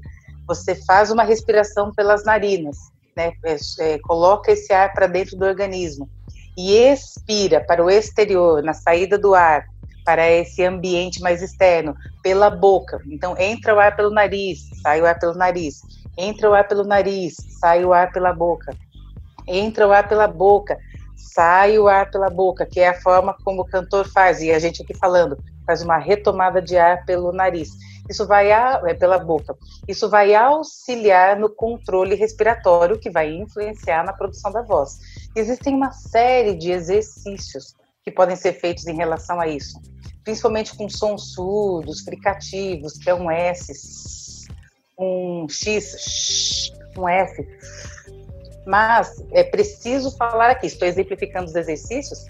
Você 0.47 0.73
faz 0.73 1.11
uma 1.11 1.23
respiração 1.23 1.93
pelas 1.93 2.25
narinas, 2.25 2.77
né, 3.15 3.33
é, 3.45 3.57
é, 3.79 3.99
coloca 3.99 4.51
esse 4.51 4.73
ar 4.73 4.91
para 4.91 5.05
dentro 5.05 5.37
do 5.37 5.45
organismo 5.45 6.09
e 6.57 6.73
expira 6.73 7.61
para 7.61 7.85
o 7.85 7.91
exterior, 7.91 8.63
na 8.63 8.73
saída 8.73 9.19
do 9.19 9.35
ar, 9.35 9.67
para 10.11 10.29
esse 10.29 10.61
ambiente 10.65 11.21
mais 11.21 11.41
externo, 11.41 11.95
pela 12.21 12.49
boca. 12.49 12.99
Então, 13.09 13.33
entra 13.39 13.73
o 13.73 13.79
ar 13.79 13.95
pelo 13.95 14.09
nariz, 14.09 14.59
sai 14.83 15.01
o 15.01 15.05
ar 15.05 15.17
pelo 15.17 15.33
nariz. 15.35 15.83
Entra 16.17 16.49
o 16.49 16.53
ar 16.53 16.67
pelo 16.67 16.83
nariz, 16.83 17.37
sai 17.61 17.85
o 17.85 17.93
ar 17.93 18.11
pela 18.11 18.33
boca. 18.33 18.75
Entra 19.47 19.87
o 19.87 19.91
ar 19.93 20.09
pela 20.09 20.27
boca, 20.27 20.77
sai 21.15 21.79
o 21.79 21.87
ar 21.87 22.11
pela 22.11 22.29
boca, 22.29 22.65
que 22.65 22.81
é 22.81 22.89
a 22.89 23.01
forma 23.01 23.33
como 23.45 23.61
o 23.61 23.65
cantor 23.65 24.05
faz, 24.05 24.41
e 24.41 24.51
a 24.51 24.59
gente 24.59 24.83
aqui 24.83 24.93
falando, 24.93 25.37
faz 25.65 25.81
uma 25.81 25.97
retomada 25.97 26.61
de 26.61 26.77
ar 26.77 27.05
pelo 27.05 27.31
nariz. 27.31 27.69
Isso 28.09 28.27
vai 28.27 28.51
a, 28.51 28.81
é 28.87 28.93
pela 28.93 29.17
boca. 29.17 29.55
Isso 29.87 30.09
vai 30.09 30.35
auxiliar 30.35 31.39
no 31.39 31.49
controle 31.49 32.15
respiratório, 32.15 32.99
que 32.99 33.09
vai 33.09 33.31
influenciar 33.33 34.03
na 34.03 34.11
produção 34.11 34.51
da 34.51 34.61
voz. 34.61 34.99
Existem 35.37 35.73
uma 35.73 35.93
série 35.93 36.53
de 36.53 36.69
exercícios 36.69 37.79
que 38.03 38.11
podem 38.11 38.35
ser 38.35 38.53
feitos 38.53 38.87
em 38.87 38.95
relação 38.95 39.39
a 39.39 39.47
isso, 39.47 39.79
principalmente 40.23 40.75
com 40.75 40.89
sons 40.89 41.33
surdos, 41.33 42.01
fricativos, 42.01 42.97
que 42.97 43.09
é 43.09 43.13
um 43.13 43.29
S, 43.29 44.47
um 44.97 45.47
X, 45.49 46.71
um 46.97 47.07
F. 47.07 47.47
Mas 48.65 49.23
é 49.31 49.43
preciso 49.43 50.15
falar 50.17 50.51
aqui, 50.51 50.67
estou 50.67 50.87
exemplificando 50.87 51.45
os 51.45 51.55
exercícios, 51.55 52.25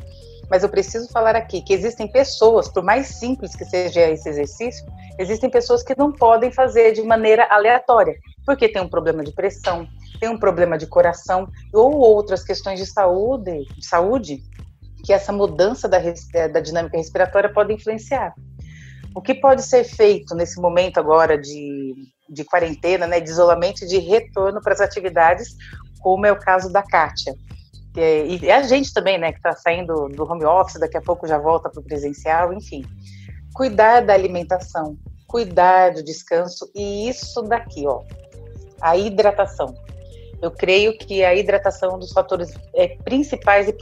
mas 0.49 0.63
eu 0.63 0.69
preciso 0.69 1.07
falar 1.09 1.36
aqui 1.36 1.61
que 1.61 1.74
existem 1.74 2.09
pessoas, 2.09 2.67
por 2.67 2.84
mais 2.84 3.07
simples 3.07 3.55
que 3.55 3.63
seja 3.63 4.09
esse 4.09 4.28
exercício, 4.28 4.86
existem 5.17 5.49
pessoas 5.49 5.82
que 5.82 5.97
não 5.97 6.11
podem 6.11 6.51
fazer 6.51 6.91
de 6.91 7.01
maneira 7.01 7.47
aleatória, 7.49 8.15
porque 8.45 8.67
tem 8.67 8.82
um 8.82 8.89
problema 8.89 9.24
de 9.24 9.32
pressão, 9.32 9.88
tem 10.19 10.28
um 10.28 10.38
problema 10.38 10.78
de 10.78 10.88
coração 10.88 11.47
ou 11.74 11.95
outras 11.95 12.43
questões 12.43 12.80
de 12.80 12.86
saúde, 12.86 13.65
de 13.78 13.86
saúde 13.86 14.43
que 15.04 15.14
essa 15.14 15.32
mudança 15.32 15.88
da, 15.88 15.99
da 16.47 16.60
dinâmica 16.60 16.97
respiratória 16.97 17.52
pode 17.52 17.74
influenciar. 17.74 18.34
O 19.14 19.22
que 19.22 19.34
pode 19.34 19.64
ser 19.64 19.84
feito 19.84 20.36
nesse 20.36 20.60
momento 20.62 20.99
agora 20.99 21.38
de, 21.38 21.93
de 22.30 22.43
quarentena, 22.45 23.06
né, 23.08 23.20
de 23.20 23.30
isolamento 23.30 23.84
e 23.84 23.88
de 23.88 23.97
retorno 23.97 24.62
para 24.62 24.74
as 24.74 24.82
atividades, 24.82 25.56
como 25.99 26.26
é 26.26 26.32
o 26.32 26.39
caso 26.39 26.72
da 26.72 26.82
Kátia? 26.82 27.36
É, 27.97 28.26
e 28.26 28.49
a 28.49 28.64
gente 28.64 28.93
também, 28.93 29.18
né, 29.18 29.32
que 29.32 29.38
está 29.38 29.54
saindo 29.54 30.08
do 30.10 30.24
home 30.24 30.45
office, 30.45 30.80
daqui 30.80 30.97
a 30.97 31.02
pouco 31.02 31.28
já 31.28 31.38
volta 31.38 31.70
para 31.70 31.82
o 31.82 31.84
presencial, 31.84 32.54
enfim. 32.54 32.86
Cuidar 33.54 34.02
da 34.02 34.14
alimentação, 34.14 34.97
cuidar 35.28 35.93
do 35.93 36.04
descanso 36.04 36.72
e 36.74 37.10
isso 37.10 37.41
daqui, 37.41 37.86
ó, 37.86 38.02
a 38.82 38.95
hidratação. 38.95 39.76
Eu 40.42 40.52
creio 40.52 40.98
que 40.98 41.24
a 41.24 41.36
hidratação 41.36 41.92
é 41.92 41.96
um 41.96 42.00
dos 42.00 42.12
fatores 42.12 42.52
é, 42.74 42.98
principais 43.04 43.68
e 43.68 43.76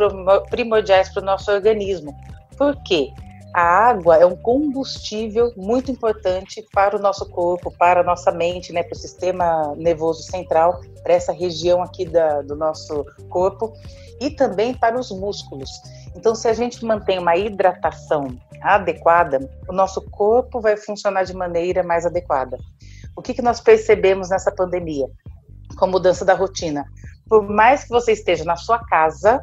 primordiais 0.49 1.09
para 1.09 1.21
o 1.21 1.25
nosso 1.25 1.51
organismo. 1.51 2.15
Por 2.57 2.75
quê? 2.83 3.09
A 3.53 3.61
água 3.61 4.17
é 4.17 4.25
um 4.25 4.35
combustível 4.35 5.51
muito 5.57 5.89
importante 5.89 6.63
para 6.71 6.95
o 6.95 6.99
nosso 6.99 7.27
corpo, 7.29 7.73
para 7.77 8.01
a 8.01 8.03
nossa 8.03 8.31
mente, 8.31 8.71
né, 8.71 8.83
para 8.83 8.93
o 8.93 8.99
sistema 8.99 9.73
nervoso 9.75 10.21
central, 10.23 10.81
para 11.01 11.13
essa 11.13 11.31
região 11.31 11.81
aqui 11.81 12.05
da, 12.05 12.41
do 12.43 12.55
nosso 12.55 13.03
corpo 13.29 13.73
e 14.21 14.29
também 14.29 14.75
para 14.75 14.99
os 14.99 15.09
músculos. 15.09 15.69
Então, 16.15 16.35
se 16.35 16.47
a 16.47 16.53
gente 16.53 16.83
mantém 16.85 17.17
uma 17.17 17.35
hidratação 17.35 18.27
adequada, 18.61 19.49
o 19.67 19.73
nosso 19.73 20.01
corpo 20.11 20.59
vai 20.59 20.75
funcionar 20.77 21.23
de 21.23 21.33
maneira 21.33 21.81
mais 21.81 22.05
adequada. 22.05 22.57
O 23.15 23.21
que, 23.21 23.33
que 23.33 23.41
nós 23.41 23.59
percebemos 23.59 24.29
nessa 24.29 24.51
pandemia? 24.51 25.07
Com 25.79 25.85
a 25.85 25.87
mudança 25.87 26.25
da 26.25 26.33
rotina. 26.33 26.85
Por 27.27 27.47
mais 27.47 27.83
que 27.83 27.89
você 27.89 28.11
esteja 28.11 28.43
na 28.43 28.55
sua 28.55 28.79
casa, 28.79 29.41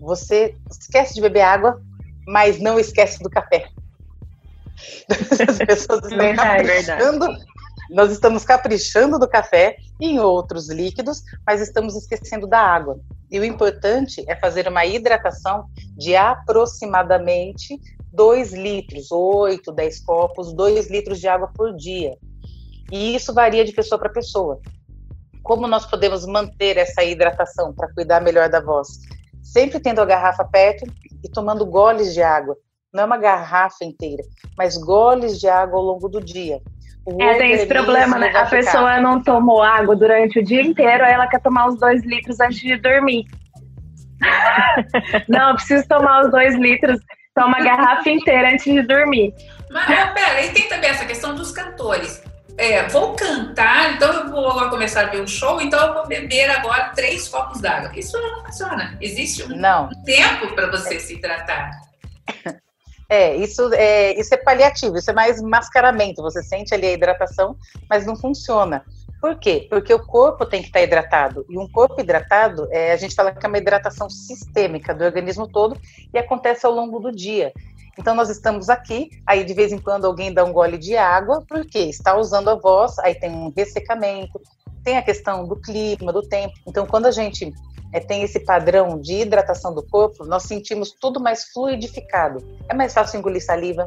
você 0.00 0.56
esquece 0.70 1.14
de 1.14 1.20
beber 1.20 1.42
água, 1.42 1.80
mas 2.26 2.58
não 2.58 2.78
esquece 2.78 3.22
do 3.22 3.30
café. 3.30 3.68
As 5.48 5.58
pessoas 5.58 6.02
estão 6.04 6.18
verdade, 6.18 6.66
caprichando, 6.66 7.26
verdade. 7.26 7.44
nós 7.90 8.10
estamos 8.10 8.44
caprichando 8.44 9.18
do 9.18 9.28
café 9.28 9.76
e 10.00 10.06
em 10.06 10.18
outros 10.18 10.68
líquidos, 10.68 11.22
mas 11.46 11.60
estamos 11.60 11.94
esquecendo 11.94 12.46
da 12.46 12.60
água. 12.60 12.98
E 13.30 13.40
o 13.40 13.44
importante 13.44 14.24
é 14.28 14.36
fazer 14.36 14.68
uma 14.68 14.84
hidratação 14.84 15.66
de 15.96 16.14
aproximadamente 16.14 17.80
2 18.12 18.52
litros, 18.52 19.10
8, 19.10 19.72
10 19.72 20.00
copos, 20.00 20.52
2 20.52 20.90
litros 20.90 21.20
de 21.20 21.28
água 21.28 21.50
por 21.54 21.74
dia. 21.74 22.16
E 22.90 23.14
isso 23.14 23.34
varia 23.34 23.64
de 23.64 23.72
pessoa 23.72 23.98
para 23.98 24.08
pessoa. 24.08 24.60
Como 25.46 25.68
nós 25.68 25.86
podemos 25.86 26.26
manter 26.26 26.76
essa 26.76 27.04
hidratação 27.04 27.72
para 27.72 27.92
cuidar 27.94 28.20
melhor 28.20 28.48
da 28.48 28.60
voz? 28.60 28.88
Sempre 29.44 29.78
tendo 29.78 30.00
a 30.00 30.04
garrafa 30.04 30.44
perto 30.44 30.84
e 31.22 31.30
tomando 31.30 31.64
goles 31.64 32.12
de 32.12 32.20
água. 32.20 32.56
Não 32.92 33.04
é 33.04 33.06
uma 33.06 33.16
garrafa 33.16 33.84
inteira, 33.84 34.24
mas 34.58 34.76
goles 34.76 35.38
de 35.38 35.48
água 35.48 35.78
ao 35.78 35.84
longo 35.84 36.08
do 36.08 36.20
dia. 36.20 36.60
O 37.04 37.22
é, 37.22 37.38
tem 37.38 37.52
esse 37.52 37.66
problema, 37.66 38.18
né? 38.18 38.32
A 38.34 38.46
pessoa 38.46 39.00
não 39.00 39.22
tomou 39.22 39.62
água 39.62 39.94
durante 39.94 40.40
o 40.40 40.44
dia 40.44 40.62
inteiro, 40.62 41.04
aí 41.04 41.12
ela 41.12 41.28
quer 41.28 41.40
tomar 41.40 41.68
os 41.68 41.78
dois 41.78 42.04
litros 42.04 42.40
antes 42.40 42.58
de 42.58 42.76
dormir. 42.78 43.24
não, 45.28 45.54
preciso 45.54 45.86
tomar 45.86 46.24
os 46.24 46.32
dois 46.32 46.56
litros, 46.56 46.98
toma 47.36 47.58
a 47.58 47.62
garrafa 47.62 48.10
inteira 48.10 48.50
antes 48.50 48.64
de 48.64 48.82
dormir. 48.82 49.32
Mas, 49.70 49.86
pera, 50.12 50.44
e 50.44 50.50
tem 50.52 50.68
também 50.68 50.90
essa 50.90 51.04
questão 51.04 51.36
dos 51.36 51.52
cantores. 51.52 52.25
É, 52.58 52.88
vou 52.88 53.14
cantar, 53.14 53.94
então 53.94 54.12
eu 54.12 54.30
vou 54.30 54.50
agora 54.50 54.70
começar 54.70 55.02
a 55.02 55.10
ver 55.10 55.20
um 55.20 55.26
show, 55.26 55.60
então 55.60 55.78
eu 55.86 55.94
vou 55.94 56.06
beber 56.06 56.48
agora 56.50 56.92
três 56.94 57.28
copos 57.28 57.60
d'água. 57.60 57.90
Isso 57.94 58.18
não 58.18 58.44
funciona. 58.44 58.96
Existe 59.00 59.42
um 59.42 59.48
não. 59.48 59.90
tempo 60.04 60.54
para 60.54 60.70
você 60.70 60.98
se 60.98 61.18
tratar. 61.18 61.70
É, 63.08 63.36
isso 63.36 63.72
é, 63.72 64.18
isso 64.18 64.34
é 64.34 64.36
paliativo, 64.36 64.96
isso 64.96 65.08
é 65.08 65.14
mais 65.14 65.40
mascaramento. 65.40 66.20
Você 66.22 66.42
sente 66.42 66.74
ali 66.74 66.88
a 66.88 66.92
hidratação, 66.92 67.56
mas 67.88 68.04
não 68.04 68.16
funciona. 68.16 68.84
Por 69.20 69.38
quê? 69.38 69.66
Porque 69.70 69.94
o 69.94 70.04
corpo 70.04 70.44
tem 70.44 70.60
que 70.60 70.68
estar 70.68 70.82
hidratado. 70.82 71.46
E 71.48 71.56
um 71.56 71.68
corpo 71.68 72.00
hidratado, 72.00 72.68
é, 72.70 72.92
a 72.92 72.96
gente 72.96 73.14
fala 73.14 73.32
que 73.32 73.46
é 73.46 73.48
uma 73.48 73.58
hidratação 73.58 74.10
sistêmica 74.10 74.94
do 74.94 75.04
organismo 75.04 75.46
todo 75.46 75.80
e 76.12 76.18
acontece 76.18 76.66
ao 76.66 76.72
longo 76.72 76.98
do 76.98 77.12
dia. 77.12 77.52
Então 77.98 78.14
nós 78.14 78.28
estamos 78.28 78.68
aqui, 78.68 79.10
aí 79.26 79.44
de 79.44 79.54
vez 79.54 79.72
em 79.72 79.78
quando 79.78 80.06
alguém 80.06 80.32
dá 80.32 80.44
um 80.44 80.52
gole 80.52 80.76
de 80.76 80.96
água, 80.96 81.42
porque 81.48 81.78
está 81.78 82.16
usando 82.16 82.50
a 82.50 82.54
voz, 82.54 82.98
aí 82.98 83.14
tem 83.14 83.30
um 83.30 83.52
ressecamento, 83.56 84.40
tem 84.84 84.96
a 84.96 85.02
questão 85.02 85.46
do 85.46 85.56
clima, 85.56 86.12
do 86.12 86.22
tempo. 86.22 86.54
Então 86.66 86.86
quando 86.86 87.06
a 87.06 87.10
gente 87.10 87.52
é, 87.92 88.00
tem 88.00 88.22
esse 88.22 88.40
padrão 88.40 89.00
de 89.00 89.22
hidratação 89.22 89.74
do 89.74 89.82
corpo, 89.82 90.24
nós 90.24 90.42
sentimos 90.42 90.92
tudo 90.92 91.18
mais 91.18 91.44
fluidificado. 91.44 92.44
É 92.68 92.74
mais 92.74 92.92
fácil 92.92 93.18
engolir 93.18 93.44
saliva, 93.44 93.86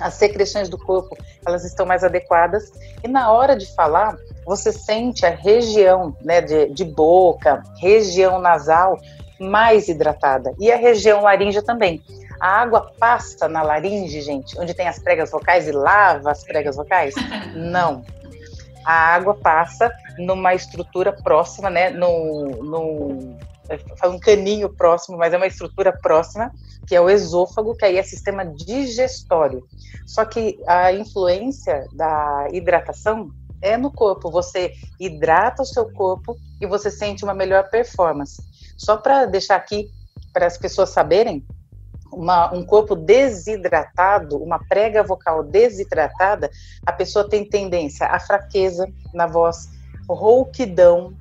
as 0.00 0.14
secreções 0.14 0.68
do 0.68 0.78
corpo 0.78 1.16
elas 1.46 1.64
estão 1.64 1.86
mais 1.86 2.02
adequadas 2.02 2.72
e 3.02 3.08
na 3.08 3.30
hora 3.30 3.56
de 3.56 3.72
falar 3.74 4.16
você 4.44 4.72
sente 4.72 5.24
a 5.24 5.30
região 5.30 6.16
né, 6.20 6.40
de, 6.40 6.68
de 6.70 6.84
boca, 6.84 7.62
região 7.80 8.40
nasal 8.40 8.98
mais 9.38 9.88
hidratada 9.88 10.54
e 10.58 10.70
a 10.72 10.76
região 10.76 11.22
laríngea 11.22 11.62
também. 11.62 12.02
A 12.44 12.60
água 12.60 12.92
passa 13.00 13.48
na 13.48 13.62
laringe, 13.62 14.20
gente, 14.20 14.60
onde 14.60 14.74
tem 14.74 14.86
as 14.86 14.98
pregas 14.98 15.30
vocais 15.30 15.66
e 15.66 15.72
lava 15.72 16.30
as 16.30 16.44
pregas 16.44 16.76
vocais? 16.76 17.14
Não. 17.56 18.04
A 18.84 18.92
água 18.92 19.32
passa 19.32 19.90
numa 20.18 20.54
estrutura 20.54 21.10
próxima, 21.10 21.70
né? 21.70 21.88
No, 21.88 22.50
no 22.62 23.38
um 24.04 24.18
caninho 24.18 24.68
próximo, 24.68 25.16
mas 25.16 25.32
é 25.32 25.38
uma 25.38 25.46
estrutura 25.46 25.90
próxima, 25.90 26.52
que 26.86 26.94
é 26.94 27.00
o 27.00 27.08
esôfago, 27.08 27.74
que 27.74 27.86
aí 27.86 27.96
é 27.96 28.02
sistema 28.02 28.44
digestório. 28.44 29.66
Só 30.06 30.26
que 30.26 30.60
a 30.66 30.92
influência 30.92 31.88
da 31.94 32.48
hidratação 32.52 33.30
é 33.62 33.78
no 33.78 33.90
corpo. 33.90 34.30
Você 34.30 34.74
hidrata 35.00 35.62
o 35.62 35.66
seu 35.66 35.90
corpo 35.90 36.36
e 36.60 36.66
você 36.66 36.90
sente 36.90 37.24
uma 37.24 37.32
melhor 37.32 37.70
performance. 37.70 38.42
Só 38.76 38.98
para 38.98 39.24
deixar 39.24 39.56
aqui 39.56 39.90
para 40.30 40.46
as 40.46 40.58
pessoas 40.58 40.90
saberem, 40.90 41.42
uma, 42.14 42.52
um 42.52 42.64
corpo 42.64 42.94
desidratado, 42.94 44.42
uma 44.42 44.58
prega 44.58 45.02
vocal 45.02 45.42
desidratada, 45.42 46.50
a 46.86 46.92
pessoa 46.92 47.28
tem 47.28 47.44
tendência 47.48 48.06
à 48.06 48.18
fraqueza 48.18 48.88
na 49.12 49.26
voz, 49.26 49.68
rouquidão, 50.08 51.12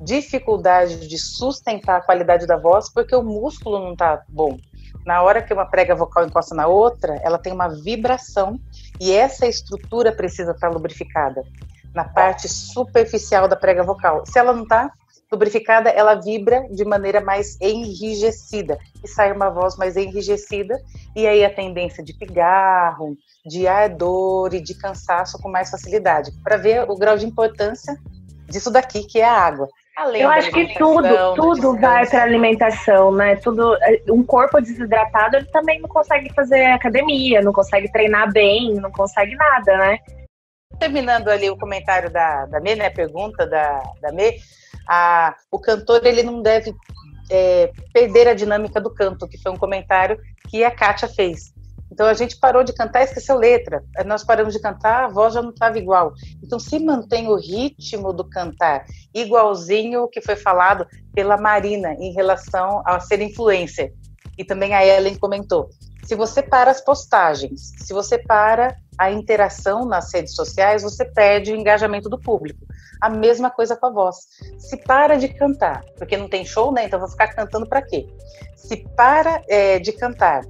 dificuldade 0.00 1.08
de 1.08 1.18
sustentar 1.18 1.98
a 1.98 2.00
qualidade 2.00 2.46
da 2.46 2.56
voz, 2.56 2.88
porque 2.88 3.14
o 3.14 3.22
músculo 3.22 3.78
não 3.78 3.92
está 3.92 4.22
bom. 4.28 4.58
Na 5.04 5.22
hora 5.22 5.42
que 5.42 5.52
uma 5.52 5.66
prega 5.66 5.94
vocal 5.94 6.26
encosta 6.26 6.54
na 6.54 6.66
outra, 6.66 7.18
ela 7.22 7.38
tem 7.38 7.52
uma 7.52 7.68
vibração 7.68 8.60
e 9.00 9.12
essa 9.12 9.46
estrutura 9.46 10.12
precisa 10.12 10.52
estar 10.52 10.68
tá 10.68 10.72
lubrificada 10.74 11.42
na 11.94 12.04
parte 12.04 12.48
superficial 12.48 13.48
da 13.48 13.56
prega 13.56 13.82
vocal. 13.82 14.24
Se 14.26 14.38
ela 14.38 14.52
não 14.52 14.64
está, 14.64 14.92
lubrificada, 15.30 15.90
ela 15.90 16.14
vibra 16.14 16.66
de 16.70 16.84
maneira 16.84 17.20
mais 17.20 17.60
enrijecida 17.60 18.78
e 19.04 19.08
sai 19.08 19.32
uma 19.32 19.50
voz 19.50 19.76
mais 19.76 19.96
enrijecida 19.96 20.80
e 21.14 21.26
aí 21.26 21.44
a 21.44 21.54
tendência 21.54 22.02
de 22.02 22.14
pigarro, 22.14 23.16
de 23.46 23.66
ardor 23.66 24.54
e 24.54 24.60
de 24.60 24.74
cansaço 24.74 25.38
com 25.40 25.50
mais 25.50 25.70
facilidade, 25.70 26.30
para 26.42 26.56
ver 26.56 26.90
o 26.90 26.96
grau 26.96 27.16
de 27.16 27.26
importância 27.26 27.96
disso 28.46 28.70
daqui 28.70 29.04
que 29.04 29.20
é 29.20 29.24
a 29.24 29.32
água. 29.32 29.68
Além 29.98 30.22
eu 30.22 30.30
acho 30.30 30.50
que 30.52 30.74
tudo, 30.74 31.34
tudo 31.34 31.76
vai 31.76 32.06
para 32.06 32.22
alimentação, 32.22 33.10
né? 33.10 33.34
Tudo, 33.34 33.74
é, 33.82 34.00
um 34.08 34.22
corpo 34.22 34.60
desidratado 34.60 35.36
ele 35.36 35.46
também 35.46 35.80
não 35.80 35.88
consegue 35.88 36.32
fazer 36.34 36.66
academia, 36.66 37.42
não 37.42 37.52
consegue 37.52 37.90
treinar 37.90 38.32
bem, 38.32 38.74
não 38.74 38.92
consegue 38.92 39.34
nada, 39.34 39.76
né? 39.76 39.98
Terminando 40.78 41.28
ali 41.28 41.50
o 41.50 41.58
comentário 41.58 42.10
da, 42.10 42.46
da 42.46 42.60
Mê, 42.60 42.76
né? 42.76 42.86
A 42.86 42.92
pergunta 42.92 43.44
da, 43.44 43.82
da 44.00 44.12
Mê, 44.12 44.36
a, 44.88 45.36
o 45.50 45.58
cantor 45.58 46.04
ele 46.04 46.22
não 46.22 46.40
deve 46.40 46.74
é, 47.30 47.70
perder 47.92 48.28
a 48.28 48.34
dinâmica 48.34 48.80
do 48.80 48.92
canto, 48.92 49.28
que 49.28 49.40
foi 49.40 49.52
um 49.52 49.56
comentário 49.56 50.18
que 50.48 50.64
a 50.64 50.70
Kátia 50.70 51.08
fez. 51.08 51.52
Então 51.90 52.06
a 52.06 52.14
gente 52.14 52.38
parou 52.38 52.62
de 52.62 52.72
cantar 52.72 53.02
esqueceu 53.02 53.36
letra. 53.36 53.82
Nós 54.04 54.24
paramos 54.24 54.54
de 54.54 54.60
cantar, 54.60 55.04
a 55.04 55.08
voz 55.08 55.34
já 55.34 55.42
não 55.42 55.50
estava 55.50 55.78
igual. 55.78 56.12
Então 56.42 56.58
se 56.58 56.78
mantém 56.78 57.28
o 57.28 57.36
ritmo 57.36 58.12
do 58.12 58.24
cantar, 58.24 58.84
igualzinho 59.14 60.02
o 60.02 60.08
que 60.08 60.20
foi 60.20 60.36
falado 60.36 60.86
pela 61.14 61.36
Marina 61.36 61.94
em 61.94 62.12
relação 62.12 62.82
a 62.84 63.00
ser 63.00 63.20
influencer. 63.20 63.92
E 64.36 64.44
também 64.44 64.74
a 64.74 64.86
Ellen 64.86 65.16
comentou. 65.16 65.68
Se 66.04 66.14
você 66.14 66.42
para 66.42 66.70
as 66.70 66.80
postagens, 66.80 67.72
se 67.78 67.92
você 67.92 68.18
para 68.18 68.76
a 68.96 69.10
interação 69.10 69.84
nas 69.84 70.12
redes 70.12 70.34
sociais, 70.34 70.82
você 70.82 71.04
perde 71.04 71.52
o 71.52 71.56
engajamento 71.56 72.08
do 72.08 72.18
público. 72.18 72.64
A 73.00 73.08
mesma 73.08 73.50
coisa 73.50 73.76
com 73.76 73.86
a 73.86 73.90
voz. 73.90 74.16
Se 74.58 74.76
para 74.76 75.16
de 75.16 75.28
cantar, 75.28 75.84
porque 75.96 76.16
não 76.16 76.28
tem 76.28 76.44
show, 76.44 76.72
né? 76.72 76.84
Então 76.84 76.98
vou 76.98 77.08
ficar 77.08 77.28
cantando 77.28 77.68
para 77.68 77.82
quê? 77.82 78.06
Se 78.56 78.76
para 78.96 79.42
é, 79.48 79.78
de 79.78 79.92
cantar 79.92 80.42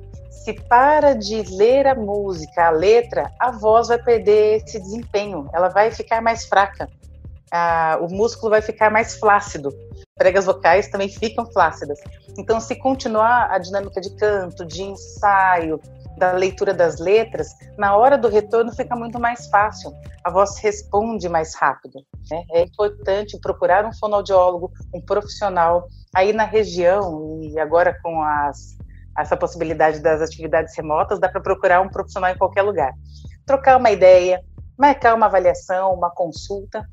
se 0.48 0.54
para 0.54 1.14
de 1.14 1.42
ler 1.58 1.86
a 1.86 1.94
música, 1.94 2.68
a 2.68 2.70
letra, 2.70 3.30
a 3.38 3.50
voz 3.50 3.88
vai 3.88 3.98
perder 3.98 4.62
esse 4.64 4.80
desempenho, 4.80 5.46
ela 5.52 5.68
vai 5.68 5.90
ficar 5.90 6.22
mais 6.22 6.46
fraca, 6.46 6.88
ah, 7.52 7.98
o 8.00 8.08
músculo 8.08 8.48
vai 8.48 8.62
ficar 8.62 8.90
mais 8.90 9.18
flácido, 9.18 9.70
pregas 10.14 10.46
vocais 10.46 10.88
também 10.88 11.10
ficam 11.10 11.44
flácidas. 11.52 11.98
Então, 12.38 12.60
se 12.60 12.74
continuar 12.76 13.50
a 13.50 13.58
dinâmica 13.58 14.00
de 14.00 14.08
canto, 14.16 14.64
de 14.64 14.82
ensaio, 14.82 15.78
da 16.18 16.32
leitura 16.32 16.74
das 16.74 16.98
letras, 16.98 17.48
na 17.78 17.96
hora 17.96 18.18
do 18.18 18.28
retorno 18.28 18.72
fica 18.74 18.94
muito 18.96 19.18
mais 19.20 19.46
fácil, 19.48 19.92
a 20.24 20.30
voz 20.30 20.58
responde 20.58 21.28
mais 21.28 21.54
rápido. 21.54 22.00
Né? 22.30 22.42
É 22.50 22.62
importante 22.62 23.38
procurar 23.40 23.86
um 23.86 23.92
fonoaudiólogo, 23.92 24.72
um 24.94 25.00
profissional 25.00 25.86
aí 26.14 26.32
na 26.32 26.44
região 26.44 27.40
e 27.42 27.58
agora 27.58 27.96
com 28.02 28.22
as 28.22 28.76
essa 29.18 29.36
possibilidade 29.36 30.00
das 30.00 30.20
atividades 30.22 30.76
remotas, 30.76 31.18
dá 31.18 31.28
para 31.28 31.40
procurar 31.40 31.80
um 31.80 31.88
profissional 31.88 32.30
em 32.30 32.38
qualquer 32.38 32.62
lugar. 32.62 32.92
Trocar 33.44 33.76
uma 33.76 33.90
ideia, 33.90 34.40
marcar 34.78 35.14
uma 35.14 35.26
avaliação, 35.26 35.92
uma 35.92 36.08
consulta 36.08 36.88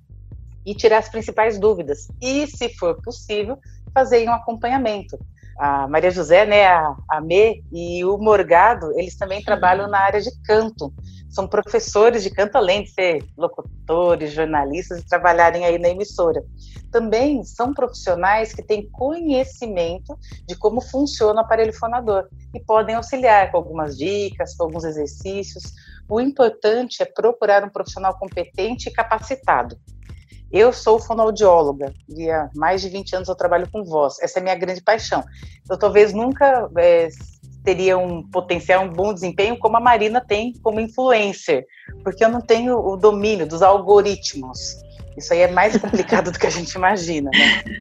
e 0.66 0.74
tirar 0.74 0.98
as 0.98 1.10
principais 1.10 1.60
dúvidas. 1.60 2.08
E, 2.20 2.48
se 2.48 2.70
for 2.78 3.00
possível, 3.02 3.60
fazer 3.94 4.28
um 4.28 4.34
acompanhamento. 4.34 5.20
A 5.58 5.88
Maria 5.88 6.12
José, 6.12 6.46
né, 6.46 6.68
a, 6.68 6.96
a 7.10 7.22
Mê 7.22 7.62
e 7.72 8.04
o 8.04 8.18
Morgado, 8.18 8.92
eles 9.00 9.16
também 9.16 9.42
trabalham 9.42 9.88
na 9.88 10.00
área 10.00 10.22
de 10.22 10.32
canto 10.44 10.94
são 11.36 11.46
professores 11.46 12.24
de 12.24 12.30
canto, 12.30 12.56
além 12.56 12.84
de 12.84 12.92
ser 12.92 13.26
locutores, 13.38 14.32
jornalistas 14.32 15.02
e 15.02 15.06
trabalharem 15.06 15.66
aí 15.66 15.78
na 15.78 15.90
emissora. 15.90 16.42
Também 16.90 17.44
são 17.44 17.74
profissionais 17.74 18.54
que 18.54 18.64
têm 18.64 18.90
conhecimento 18.90 20.18
de 20.48 20.56
como 20.56 20.80
funciona 20.80 21.42
o 21.42 21.44
aparelho 21.44 21.74
fonador 21.74 22.30
e 22.54 22.60
podem 22.62 22.96
auxiliar 22.96 23.52
com 23.52 23.58
algumas 23.58 23.98
dicas, 23.98 24.56
com 24.56 24.64
alguns 24.64 24.86
exercícios. 24.86 25.74
O 26.08 26.22
importante 26.22 27.04
é 27.04 27.06
procurar 27.06 27.66
um 27.66 27.70
profissional 27.70 28.18
competente 28.18 28.88
e 28.88 28.94
capacitado. 28.94 29.76
Eu 30.52 30.72
sou 30.72 31.00
fonoaudióloga 31.00 31.94
e 32.10 32.30
há 32.30 32.50
mais 32.56 32.82
de 32.82 32.90
20 32.90 33.16
anos 33.16 33.30
eu 33.30 33.36
trabalho 33.36 33.70
com 33.72 33.84
voz. 33.84 34.20
Essa 34.22 34.40
é 34.40 34.42
a 34.42 34.44
minha 34.44 34.56
grande 34.56 34.82
paixão. 34.82 35.24
Eu 35.70 35.78
talvez 35.78 36.14
nunca 36.14 36.70
é, 36.78 37.10
teria 37.64 37.98
um 37.98 38.24
potencial, 38.24 38.84
um 38.84 38.90
bom 38.90 39.14
desempenho, 39.14 39.58
como 39.58 39.76
a 39.76 39.82
Marina 39.82 40.22
tem 40.22 40.54
como 40.62 40.80
influencer, 40.80 41.66
porque 42.04 42.24
eu 42.24 42.30
não 42.30 42.40
tenho 42.40 42.78
o 42.78 42.96
domínio 42.96 43.48
dos 43.48 43.62
algoritmos. 43.62 44.76
Isso 45.18 45.34
aí 45.34 45.42
é 45.42 45.52
mais 45.52 45.76
complicado 45.80 46.32
do 46.32 46.40
que 46.40 46.48
a 46.48 46.52
gente 46.52 46.74
imagina, 46.74 47.30
né? 47.34 47.78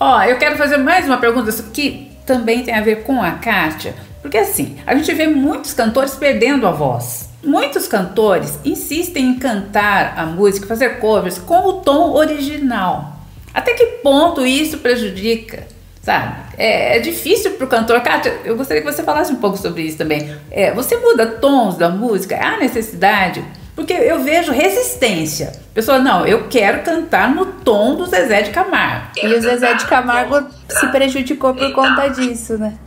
Ó, 0.00 0.22
eu 0.22 0.38
quero 0.38 0.56
fazer 0.56 0.78
mais 0.78 1.06
uma 1.06 1.18
pergunta 1.18 1.50
que 1.72 2.12
também 2.26 2.64
tem 2.64 2.74
a 2.74 2.82
ver 2.82 3.04
com 3.04 3.22
a 3.22 3.32
Kátia, 3.32 3.94
porque 4.20 4.36
assim, 4.36 4.78
a 4.86 4.94
gente 4.94 5.12
vê 5.14 5.26
muitos 5.26 5.72
cantores 5.72 6.14
perdendo 6.14 6.66
a 6.66 6.72
voz. 6.72 7.25
Muitos 7.46 7.86
cantores 7.86 8.58
insistem 8.64 9.30
em 9.30 9.38
cantar 9.38 10.14
a 10.18 10.26
música, 10.26 10.66
fazer 10.66 10.98
covers 10.98 11.38
com 11.38 11.68
o 11.68 11.72
tom 11.74 12.12
original. 12.12 13.16
Até 13.54 13.72
que 13.74 13.86
ponto 14.02 14.44
isso 14.44 14.78
prejudica 14.78 15.76
sabe? 16.06 16.36
É, 16.56 16.96
é 16.96 17.00
difícil 17.00 17.50
para 17.54 17.64
o 17.64 17.68
cantor. 17.68 18.00
Kátia, 18.00 18.32
eu 18.44 18.56
gostaria 18.56 18.80
que 18.80 18.90
você 18.90 19.02
falasse 19.02 19.32
um 19.32 19.36
pouco 19.36 19.56
sobre 19.56 19.82
isso 19.82 19.98
também. 19.98 20.32
É, 20.52 20.72
você 20.72 20.96
muda 20.96 21.26
tons 21.26 21.76
da 21.76 21.88
música? 21.88 22.38
Há 22.40 22.58
necessidade? 22.58 23.44
Porque 23.74 23.92
eu 23.92 24.22
vejo 24.22 24.52
resistência. 24.52 25.52
Pessoa, 25.74 25.98
não, 25.98 26.24
eu 26.24 26.48
quero 26.48 26.82
cantar 26.82 27.34
no 27.34 27.46
tom 27.46 27.96
do 27.96 28.06
Zezé 28.06 28.42
de 28.42 28.50
Camargo. 28.50 29.08
E 29.20 29.26
o 29.26 29.40
Zezé 29.40 29.74
de 29.74 29.84
Camargo 29.86 30.46
se 30.68 30.86
prejudicou 30.88 31.52
por 31.52 31.72
conta 31.72 32.08
disso, 32.08 32.56
né? 32.56 32.78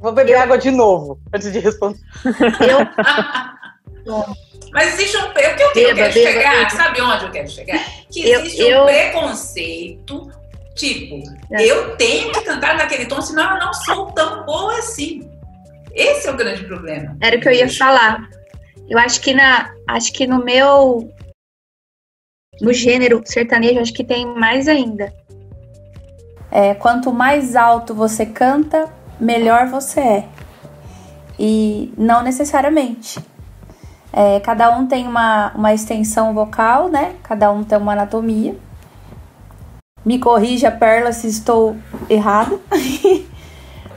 Vou 0.00 0.12
beber 0.12 0.36
água 0.36 0.58
de 0.58 0.70
novo, 0.70 1.20
antes 1.32 1.52
de 1.52 1.58
responder. 1.58 2.00
Eu... 2.24 2.78
Mas 4.72 4.94
existe 4.94 5.16
um. 5.16 5.26
O 5.26 5.32
que 5.32 5.40
eu, 5.40 5.72
quero 5.72 5.94
beba, 5.96 6.12
chegar, 6.12 6.56
beba. 6.56 6.70
sabe 6.70 7.00
onde 7.00 7.24
eu 7.24 7.30
quero 7.30 7.48
chegar? 7.48 7.80
Que 8.10 8.30
existe 8.30 8.62
eu, 8.62 8.82
um 8.82 8.86
preconceito 8.86 10.32
Tipo, 10.74 11.22
é. 11.52 11.64
eu 11.64 11.96
tenho 11.96 12.32
que 12.32 12.40
cantar 12.42 12.76
naquele 12.76 13.06
tom, 13.06 13.22
senão 13.22 13.54
eu 13.54 13.64
não 13.64 13.72
sou 13.72 14.06
tão 14.12 14.44
boa 14.44 14.76
assim. 14.78 15.30
Esse 15.92 16.26
é 16.26 16.32
o 16.32 16.36
grande 16.36 16.64
problema. 16.64 17.16
Era 17.20 17.36
o 17.36 17.40
que 17.40 17.48
eu 17.48 17.52
ia 17.52 17.68
falar. 17.68 18.28
Eu 18.88 18.98
acho 18.98 19.20
que 19.20 19.32
na, 19.32 19.72
acho 19.88 20.12
que 20.12 20.26
no 20.26 20.44
meu 20.44 21.08
no 22.60 22.72
gênero 22.72 23.22
sertanejo 23.24 23.80
acho 23.80 23.92
que 23.92 24.02
tem 24.02 24.26
mais 24.26 24.66
ainda. 24.66 25.12
É, 26.50 26.74
quanto 26.74 27.12
mais 27.12 27.56
alto 27.56 27.94
você 27.94 28.26
canta, 28.26 28.92
melhor 29.20 29.66
você 29.68 30.00
é. 30.00 30.28
E 31.38 31.92
não 31.96 32.22
necessariamente. 32.22 33.20
É, 34.16 34.38
cada 34.38 34.70
um 34.70 34.86
tem 34.86 35.08
uma, 35.08 35.50
uma 35.56 35.74
extensão 35.74 36.32
vocal, 36.32 36.88
né? 36.88 37.16
Cada 37.24 37.50
um 37.50 37.64
tem 37.64 37.76
uma 37.76 37.94
anatomia. 37.94 38.56
Me 40.04 40.20
corrija, 40.20 40.70
Perla, 40.70 41.10
se 41.10 41.26
estou 41.26 41.76
errado. 42.08 42.60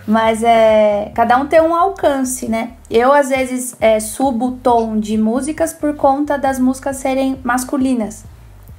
Mas 0.08 0.42
é, 0.42 1.12
cada 1.14 1.38
um 1.38 1.46
tem 1.46 1.62
um 1.62 1.76
alcance, 1.76 2.48
né? 2.48 2.72
Eu, 2.90 3.14
às 3.14 3.30
vezes, 3.30 3.76
é, 3.80 4.00
subo 4.00 4.48
o 4.48 4.52
tom 4.54 4.98
de 4.98 5.20
músicas 5.20 5.72
por 5.72 5.96
conta 5.96 6.36
das 6.36 6.58
músicas 6.58 6.96
serem 6.96 7.40
masculinas. 7.44 8.26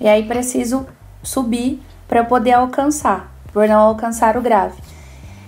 E 0.01 0.09
aí 0.09 0.27
preciso 0.27 0.89
subir 1.23 1.81
para 2.09 2.21
eu 2.21 2.25
poder 2.25 2.53
alcançar, 2.53 3.33
por 3.53 3.69
não 3.69 3.79
alcançar 3.79 4.37
o 4.37 4.43
grave. 4.43 4.83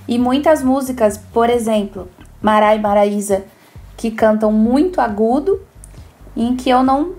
E 0.07 0.20
muitas 0.20 0.62
músicas, 0.62 1.18
por 1.18 1.51
exemplo, 1.51 2.09
Marai 2.41 2.76
e 2.76 2.80
Maraísa, 2.80 3.45
que 3.97 4.11
cantam 4.11 4.53
muito 4.53 5.01
agudo, 5.01 5.61
em 6.37 6.57
que 6.57 6.70
eu 6.70 6.83
não, 6.83 7.14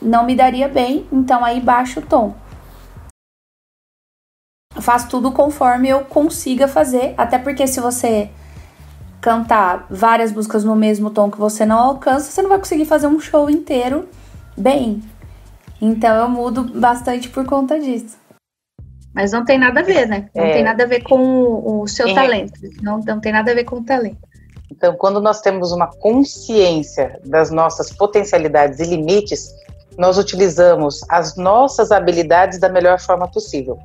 não 0.00 0.24
me 0.24 0.34
daria 0.34 0.68
bem, 0.68 1.06
então 1.12 1.44
aí 1.44 1.60
baixo 1.60 2.00
o 2.00 2.02
tom 2.02 2.34
faço 4.80 5.08
tudo 5.08 5.32
conforme 5.32 5.88
eu 5.88 6.00
consiga 6.04 6.66
fazer, 6.68 7.14
até 7.16 7.38
porque 7.38 7.66
se 7.66 7.80
você 7.80 8.30
cantar 9.20 9.86
várias 9.90 10.32
músicas 10.32 10.64
no 10.64 10.74
mesmo 10.74 11.10
tom 11.10 11.30
que 11.30 11.38
você 11.38 11.66
não 11.66 11.78
alcança, 11.78 12.30
você 12.30 12.40
não 12.42 12.48
vai 12.48 12.58
conseguir 12.58 12.86
fazer 12.86 13.06
um 13.06 13.20
show 13.20 13.50
inteiro 13.50 14.08
bem. 14.56 15.02
Então 15.80 16.14
eu 16.16 16.28
mudo 16.28 16.64
bastante 16.64 17.28
por 17.28 17.44
conta 17.44 17.78
disso. 17.78 18.18
Mas 19.12 19.32
não 19.32 19.44
tem 19.44 19.58
nada 19.58 19.80
a 19.80 19.82
ver, 19.82 20.06
né? 20.06 20.28
Não 20.34 20.44
é. 20.44 20.52
tem 20.52 20.62
nada 20.62 20.84
a 20.84 20.86
ver 20.86 21.02
com 21.02 21.80
o 21.82 21.86
seu 21.88 22.08
é. 22.08 22.14
talento. 22.14 22.60
Não, 22.80 23.00
não 23.00 23.20
tem 23.20 23.32
nada 23.32 23.50
a 23.50 23.54
ver 23.54 23.64
com 23.64 23.76
o 23.76 23.84
talento. 23.84 24.18
Então, 24.70 24.94
quando 24.94 25.20
nós 25.20 25.40
temos 25.40 25.72
uma 25.72 25.88
consciência 25.88 27.20
das 27.24 27.50
nossas 27.50 27.90
potencialidades 27.90 28.78
e 28.78 28.84
limites, 28.84 29.54
nós 29.98 30.16
utilizamos 30.16 31.00
as 31.08 31.36
nossas 31.36 31.90
habilidades 31.90 32.58
da 32.58 32.68
melhor 32.68 33.00
forma 33.00 33.28
possível. 33.28 33.78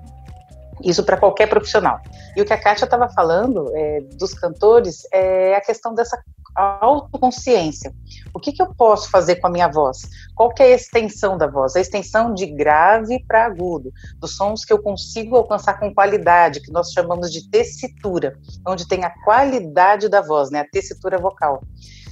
Isso 0.83 1.03
para 1.03 1.17
qualquer 1.17 1.47
profissional. 1.47 1.99
E 2.35 2.41
o 2.41 2.45
que 2.45 2.53
a 2.53 2.61
Kátia 2.61 2.85
estava 2.85 3.07
falando 3.09 3.71
é, 3.75 4.01
dos 4.17 4.33
cantores 4.33 5.03
é 5.11 5.55
a 5.55 5.61
questão 5.61 5.93
dessa 5.93 6.21
autoconsciência. 6.55 7.93
O 8.33 8.39
que, 8.39 8.53
que 8.53 8.61
eu 8.61 8.73
posso 8.73 9.09
fazer 9.09 9.37
com 9.37 9.47
a 9.47 9.49
minha 9.49 9.67
voz? 9.67 10.01
Qual 10.33 10.53
que 10.53 10.63
é 10.63 10.67
a 10.67 10.75
extensão 10.75 11.37
da 11.37 11.47
voz? 11.47 11.75
A 11.75 11.81
extensão 11.81 12.33
de 12.33 12.45
grave 12.45 13.23
para 13.27 13.45
agudo, 13.45 13.91
dos 14.19 14.35
sons 14.35 14.63
que 14.63 14.71
eu 14.71 14.81
consigo 14.81 15.35
alcançar 15.35 15.79
com 15.79 15.93
qualidade, 15.93 16.61
que 16.61 16.71
nós 16.71 16.91
chamamos 16.91 17.31
de 17.31 17.49
tessitura, 17.49 18.37
onde 18.65 18.87
tem 18.87 19.03
a 19.03 19.09
qualidade 19.23 20.07
da 20.07 20.21
voz, 20.21 20.49
né, 20.49 20.61
a 20.61 20.69
tessitura 20.69 21.17
vocal. 21.17 21.61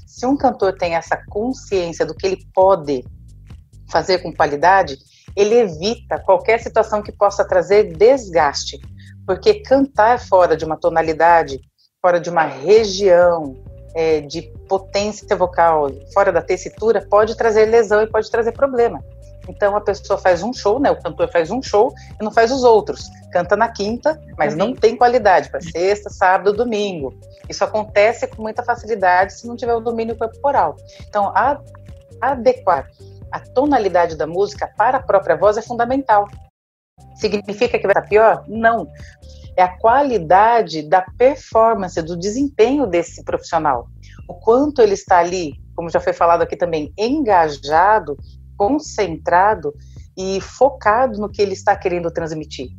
Se 0.06 0.26
um 0.26 0.38
cantor 0.38 0.78
tem 0.78 0.96
essa 0.96 1.18
consciência 1.30 2.06
do 2.06 2.14
que 2.14 2.28
ele 2.28 2.46
pode 2.54 3.04
fazer 3.90 4.20
com 4.20 4.34
qualidade, 4.34 4.98
ele 5.36 5.56
evita 5.56 6.20
qualquer 6.20 6.60
situação 6.60 7.02
que 7.02 7.12
possa 7.12 7.46
trazer 7.46 7.96
desgaste, 7.96 8.80
porque 9.26 9.56
cantar 9.62 10.20
fora 10.20 10.56
de 10.56 10.66
uma 10.66 10.78
tonalidade, 10.78 11.60
fora 12.02 12.20
de 12.20 12.30
uma 12.30 12.44
região 12.44 13.56
é, 13.96 14.22
de 14.22 14.42
potência 14.68 15.36
vocal, 15.36 15.90
fora 16.14 16.32
da 16.32 16.42
tessitura, 16.42 17.06
pode 17.10 17.36
trazer 17.38 17.66
lesão 17.66 18.02
e 18.02 18.08
pode 18.08 18.30
trazer 18.30 18.52
problema. 18.52 19.04
Então 19.48 19.76
a 19.76 19.82
pessoa 19.82 20.18
faz 20.18 20.42
um 20.42 20.54
show, 20.54 20.80
né? 20.80 20.90
O 20.90 21.02
cantor 21.02 21.30
faz 21.30 21.52
um 21.52 21.62
show 21.62 21.94
e 22.20 22.24
não 22.24 22.32
faz 22.32 22.52
os 22.52 22.64
outros. 22.64 23.10
Canta 23.32 23.56
na 23.56 23.68
quinta, 23.68 24.20
mas 24.38 24.56
não 24.56 24.74
tem 24.74 24.96
qualidade 24.96 25.50
para 25.50 25.60
sexta, 25.60 26.10
sábado, 26.10 26.54
domingo. 26.54 27.14
Isso 27.50 27.64
acontece 27.64 28.26
com 28.28 28.42
muita 28.42 28.64
facilidade 28.64 29.34
se 29.34 29.48
não 29.48 29.56
tiver 29.56 29.74
o 29.74 29.82
domínio 29.82 30.16
corporal. 30.16 30.78
Então, 31.08 31.28
a, 31.36 31.60
adequar 32.22 32.90
a 33.34 33.40
tonalidade 33.40 34.16
da 34.16 34.28
música 34.28 34.72
para 34.78 35.00
a 35.00 35.02
própria 35.02 35.36
voz 35.36 35.58
é 35.58 35.62
fundamental. 35.62 36.28
Significa 37.16 37.80
que 37.80 37.88
vai 37.88 37.92
estar 37.92 38.08
pior? 38.08 38.46
Não. 38.48 38.88
É 39.58 39.64
a 39.64 39.76
qualidade 39.80 40.84
da 40.84 41.02
performance, 41.18 42.00
do 42.04 42.16
desempenho 42.16 42.86
desse 42.86 43.24
profissional. 43.24 43.88
O 44.30 44.36
quanto 44.36 44.84
ele 44.84 44.94
está 44.94 45.18
ali, 45.18 45.54
como 45.76 45.90
já 45.90 46.00
foi 46.00 46.14
falado 46.14 46.44
aqui 46.44 46.56
também, 46.56 46.94
engajado, 46.96 48.16
concentrado 48.56 49.74
e 50.16 50.40
focado 50.40 51.20
no 51.20 51.28
que 51.30 51.42
ele 51.42 51.54
está 51.54 51.76
querendo 51.76 52.12
transmitir. 52.12 52.70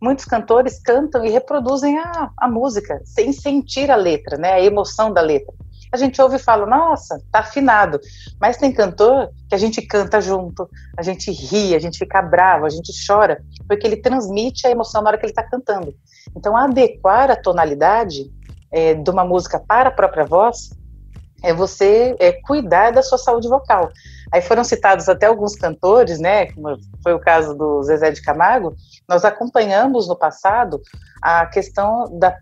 Muitos 0.00 0.24
cantores 0.24 0.80
cantam 0.80 1.22
e 1.22 1.28
reproduzem 1.28 1.98
a, 1.98 2.30
a 2.38 2.48
música 2.48 2.98
sem 3.04 3.30
sentir 3.30 3.90
a 3.90 3.96
letra, 3.96 4.38
né, 4.38 4.54
a 4.54 4.60
emoção 4.60 5.12
da 5.12 5.20
letra 5.20 5.54
a 5.92 5.96
gente 5.96 6.20
ouve 6.20 6.36
e 6.36 6.40
fala, 6.40 6.66
nossa, 6.66 7.20
tá 7.30 7.40
afinado. 7.40 7.98
Mas 8.40 8.56
tem 8.56 8.72
cantor 8.72 9.30
que 9.48 9.54
a 9.54 9.58
gente 9.58 9.82
canta 9.82 10.20
junto, 10.20 10.68
a 10.96 11.02
gente 11.02 11.30
ri, 11.30 11.74
a 11.74 11.78
gente 11.78 11.98
fica 11.98 12.20
bravo, 12.20 12.66
a 12.66 12.70
gente 12.70 12.92
chora, 13.06 13.42
porque 13.66 13.86
ele 13.86 13.96
transmite 13.96 14.66
a 14.66 14.70
emoção 14.70 15.02
na 15.02 15.10
hora 15.10 15.18
que 15.18 15.24
ele 15.24 15.32
está 15.32 15.42
cantando. 15.42 15.94
Então, 16.36 16.56
adequar 16.56 17.30
a 17.30 17.36
tonalidade 17.36 18.30
é, 18.70 18.94
de 18.94 19.10
uma 19.10 19.24
música 19.24 19.58
para 19.58 19.88
a 19.88 19.92
própria 19.92 20.24
voz 20.24 20.70
é 21.42 21.54
você 21.54 22.16
é, 22.18 22.32
cuidar 22.32 22.90
da 22.90 23.02
sua 23.02 23.18
saúde 23.18 23.48
vocal. 23.48 23.90
Aí 24.32 24.42
foram 24.42 24.64
citados 24.64 25.08
até 25.08 25.26
alguns 25.26 25.54
cantores, 25.54 26.18
né, 26.18 26.46
como 26.52 26.76
foi 27.02 27.14
o 27.14 27.20
caso 27.20 27.54
do 27.54 27.82
Zezé 27.82 28.10
de 28.10 28.20
Camargo, 28.20 28.74
nós 29.08 29.24
acompanhamos 29.24 30.08
no 30.08 30.16
passado 30.16 30.80
a 31.22 31.46
questão 31.46 32.18
da 32.18 32.36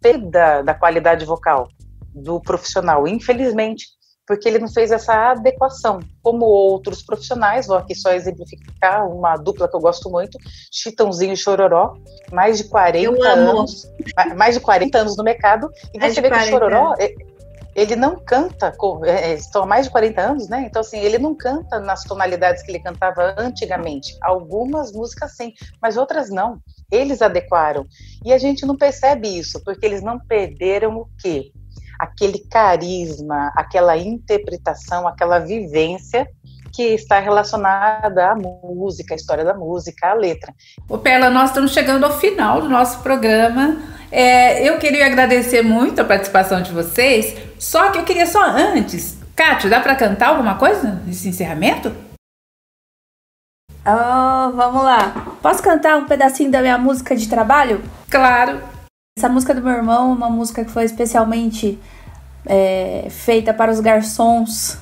perda 0.00 0.62
da 0.62 0.74
qualidade 0.74 1.24
vocal 1.24 1.68
do 2.16 2.40
profissional, 2.40 3.06
infelizmente, 3.06 3.86
porque 4.26 4.48
ele 4.48 4.58
não 4.58 4.68
fez 4.68 4.90
essa 4.90 5.30
adequação, 5.30 6.00
como 6.20 6.44
outros 6.46 7.02
profissionais, 7.02 7.68
vou 7.68 7.76
aqui 7.76 7.94
só 7.94 8.10
exemplificar 8.12 9.08
uma 9.08 9.36
dupla 9.36 9.68
que 9.68 9.76
eu 9.76 9.80
gosto 9.80 10.10
muito, 10.10 10.36
Chitãozinho 10.72 11.34
e 11.34 11.36
Chororó, 11.36 11.94
mais 12.32 12.58
de 12.58 12.64
40 12.64 13.28
anos, 13.28 13.88
mais 14.36 14.56
de 14.56 14.60
40 14.60 14.98
anos 14.98 15.16
no 15.16 15.22
mercado, 15.22 15.70
e 15.94 15.98
mais 15.98 16.12
você 16.12 16.20
vê 16.20 16.28
que 16.28 16.36
o 16.36 16.46
Chororó, 16.46 16.94
ele 17.76 17.94
não 17.94 18.18
canta, 18.18 18.74
é, 19.04 19.32
é, 19.32 19.34
estão 19.34 19.62
há 19.62 19.66
mais 19.66 19.84
de 19.84 19.92
40 19.92 20.20
anos, 20.20 20.48
né? 20.48 20.64
Então, 20.66 20.80
assim, 20.80 20.98
ele 20.98 21.18
não 21.18 21.34
canta 21.34 21.78
nas 21.78 22.04
tonalidades 22.04 22.62
que 22.62 22.70
ele 22.70 22.80
cantava 22.80 23.34
antigamente. 23.36 24.16
Algumas 24.22 24.92
músicas 24.92 25.36
sim, 25.36 25.52
mas 25.80 25.98
outras 25.98 26.30
não. 26.30 26.58
Eles 26.90 27.20
adequaram. 27.20 27.86
E 28.24 28.32
a 28.32 28.38
gente 28.38 28.64
não 28.64 28.78
percebe 28.78 29.28
isso, 29.28 29.62
porque 29.62 29.84
eles 29.84 30.02
não 30.02 30.18
perderam 30.18 30.96
o 30.96 31.08
quê? 31.20 31.52
Aquele 31.98 32.38
carisma, 32.50 33.52
aquela 33.54 33.96
interpretação, 33.96 35.06
aquela 35.06 35.38
vivência 35.38 36.26
que 36.72 36.82
está 36.94 37.18
relacionada 37.18 38.32
à 38.32 38.34
música, 38.34 39.14
à 39.14 39.16
história 39.16 39.44
da 39.44 39.54
música, 39.54 40.10
à 40.10 40.14
letra. 40.14 40.52
O 40.86 40.98
Pela, 40.98 41.30
nós 41.30 41.48
estamos 41.48 41.72
chegando 41.72 42.04
ao 42.04 42.18
final 42.18 42.60
do 42.60 42.68
nosso 42.68 43.00
programa. 43.00 43.78
É, 44.12 44.68
eu 44.68 44.78
queria 44.78 45.06
agradecer 45.06 45.62
muito 45.62 46.00
a 46.00 46.04
participação 46.04 46.60
de 46.60 46.70
vocês, 46.72 47.34
só 47.58 47.90
que 47.90 47.98
eu 47.98 48.04
queria 48.04 48.26
só 48.26 48.44
antes. 48.44 49.16
Kátia, 49.34 49.70
dá 49.70 49.80
para 49.80 49.94
cantar 49.94 50.28
alguma 50.28 50.56
coisa 50.56 51.02
nesse 51.06 51.28
encerramento? 51.28 51.94
Oh, 53.86 54.52
vamos 54.52 54.82
lá. 54.82 55.36
Posso 55.40 55.62
cantar 55.62 55.96
um 55.96 56.06
pedacinho 56.06 56.50
da 56.50 56.60
minha 56.60 56.76
música 56.76 57.16
de 57.16 57.28
trabalho? 57.28 57.82
Claro. 58.10 58.75
Essa 59.18 59.30
música 59.30 59.54
do 59.54 59.62
meu 59.62 59.72
irmão, 59.72 60.12
uma 60.12 60.28
música 60.28 60.62
que 60.62 60.70
foi 60.70 60.84
especialmente 60.84 61.78
é, 62.44 63.06
feita 63.08 63.54
para 63.54 63.72
os 63.72 63.80
garçons 63.80 64.76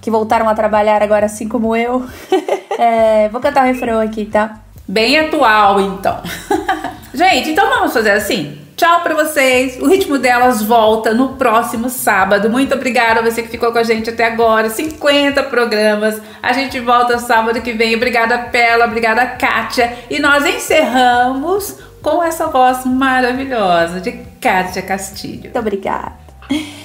que 0.00 0.10
voltaram 0.10 0.48
a 0.48 0.54
trabalhar 0.54 1.02
agora, 1.02 1.26
assim 1.26 1.46
como 1.46 1.76
eu. 1.76 2.02
é, 2.80 3.28
vou 3.28 3.42
cantar 3.42 3.62
o 3.62 3.66
refrão 3.66 4.00
aqui, 4.00 4.24
tá? 4.24 4.58
Bem 4.88 5.18
atual, 5.18 5.78
então. 5.82 6.18
Gente, 7.12 7.50
então 7.50 7.68
vamos 7.68 7.92
fazer 7.92 8.12
assim. 8.12 8.58
Tchau 8.74 9.02
para 9.02 9.14
vocês. 9.22 9.78
O 9.78 9.86
ritmo 9.86 10.16
delas 10.16 10.62
volta 10.62 11.12
no 11.12 11.34
próximo 11.34 11.90
sábado. 11.90 12.48
Muito 12.48 12.74
obrigada 12.74 13.20
a 13.20 13.22
você 13.22 13.42
que 13.42 13.50
ficou 13.50 13.70
com 13.70 13.78
a 13.78 13.84
gente 13.84 14.08
até 14.08 14.24
agora. 14.24 14.70
50 14.70 15.42
programas. 15.42 16.22
A 16.42 16.54
gente 16.54 16.80
volta 16.80 17.18
sábado 17.18 17.60
que 17.60 17.74
vem. 17.74 17.94
Obrigada, 17.94 18.38
Pela. 18.50 18.86
Obrigada, 18.86 19.26
Kátia. 19.26 19.94
E 20.08 20.18
nós 20.18 20.46
encerramos 20.46 21.76
com 22.04 22.22
essa 22.22 22.48
voz 22.48 22.84
maravilhosa 22.84 23.98
de 23.98 24.12
Kátia 24.38 24.82
Castilho. 24.82 25.44
Muito 25.44 25.58
obrigada. 25.58 26.22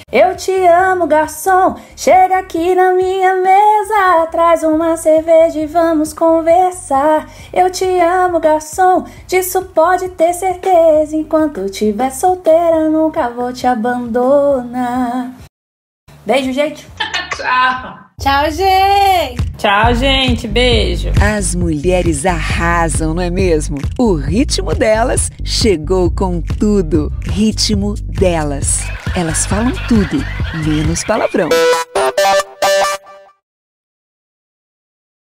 Eu 0.10 0.36
te 0.38 0.52
amo, 0.66 1.06
garçom. 1.06 1.76
Chega 1.96 2.40
aqui 2.40 2.74
na 2.74 2.94
minha 2.94 3.36
mesa, 3.36 4.28
traz 4.32 4.64
uma 4.64 4.96
cerveja 4.96 5.60
e 5.60 5.68
vamos 5.68 6.14
conversar. 6.14 7.30
Eu 7.52 7.70
te 7.70 7.86
amo, 8.00 8.40
garçom. 8.40 9.06
Disso 9.28 9.66
pode 9.66 10.08
ter 10.10 10.34
certeza. 10.34 11.16
Enquanto 11.16 11.60
eu 11.60 11.70
tiver 11.70 12.12
solteira, 12.12 12.90
nunca 12.90 13.30
vou 13.30 13.52
te 13.52 13.68
abandonar. 13.68 15.34
Beijo, 16.26 16.54
gente. 16.54 16.88
Tchau. 17.36 18.09
Tchau, 18.20 18.52
gente! 18.52 19.50
Tchau, 19.58 19.94
gente. 19.94 20.48
Beijo. 20.48 21.10
As 21.22 21.56
mulheres 21.56 22.26
arrasam, 22.26 23.14
não 23.14 23.22
é 23.22 23.30
mesmo? 23.30 23.78
O 23.98 24.14
ritmo 24.14 24.76
delas 24.76 25.32
chegou 25.44 26.12
com 26.12 26.42
tudo. 26.42 27.12
Ritmo 27.26 27.96
delas. 27.96 28.84
Elas 29.16 29.46
falam 29.46 29.72
tudo, 29.88 30.24
menos 30.66 31.04
palavrão. 31.04 31.50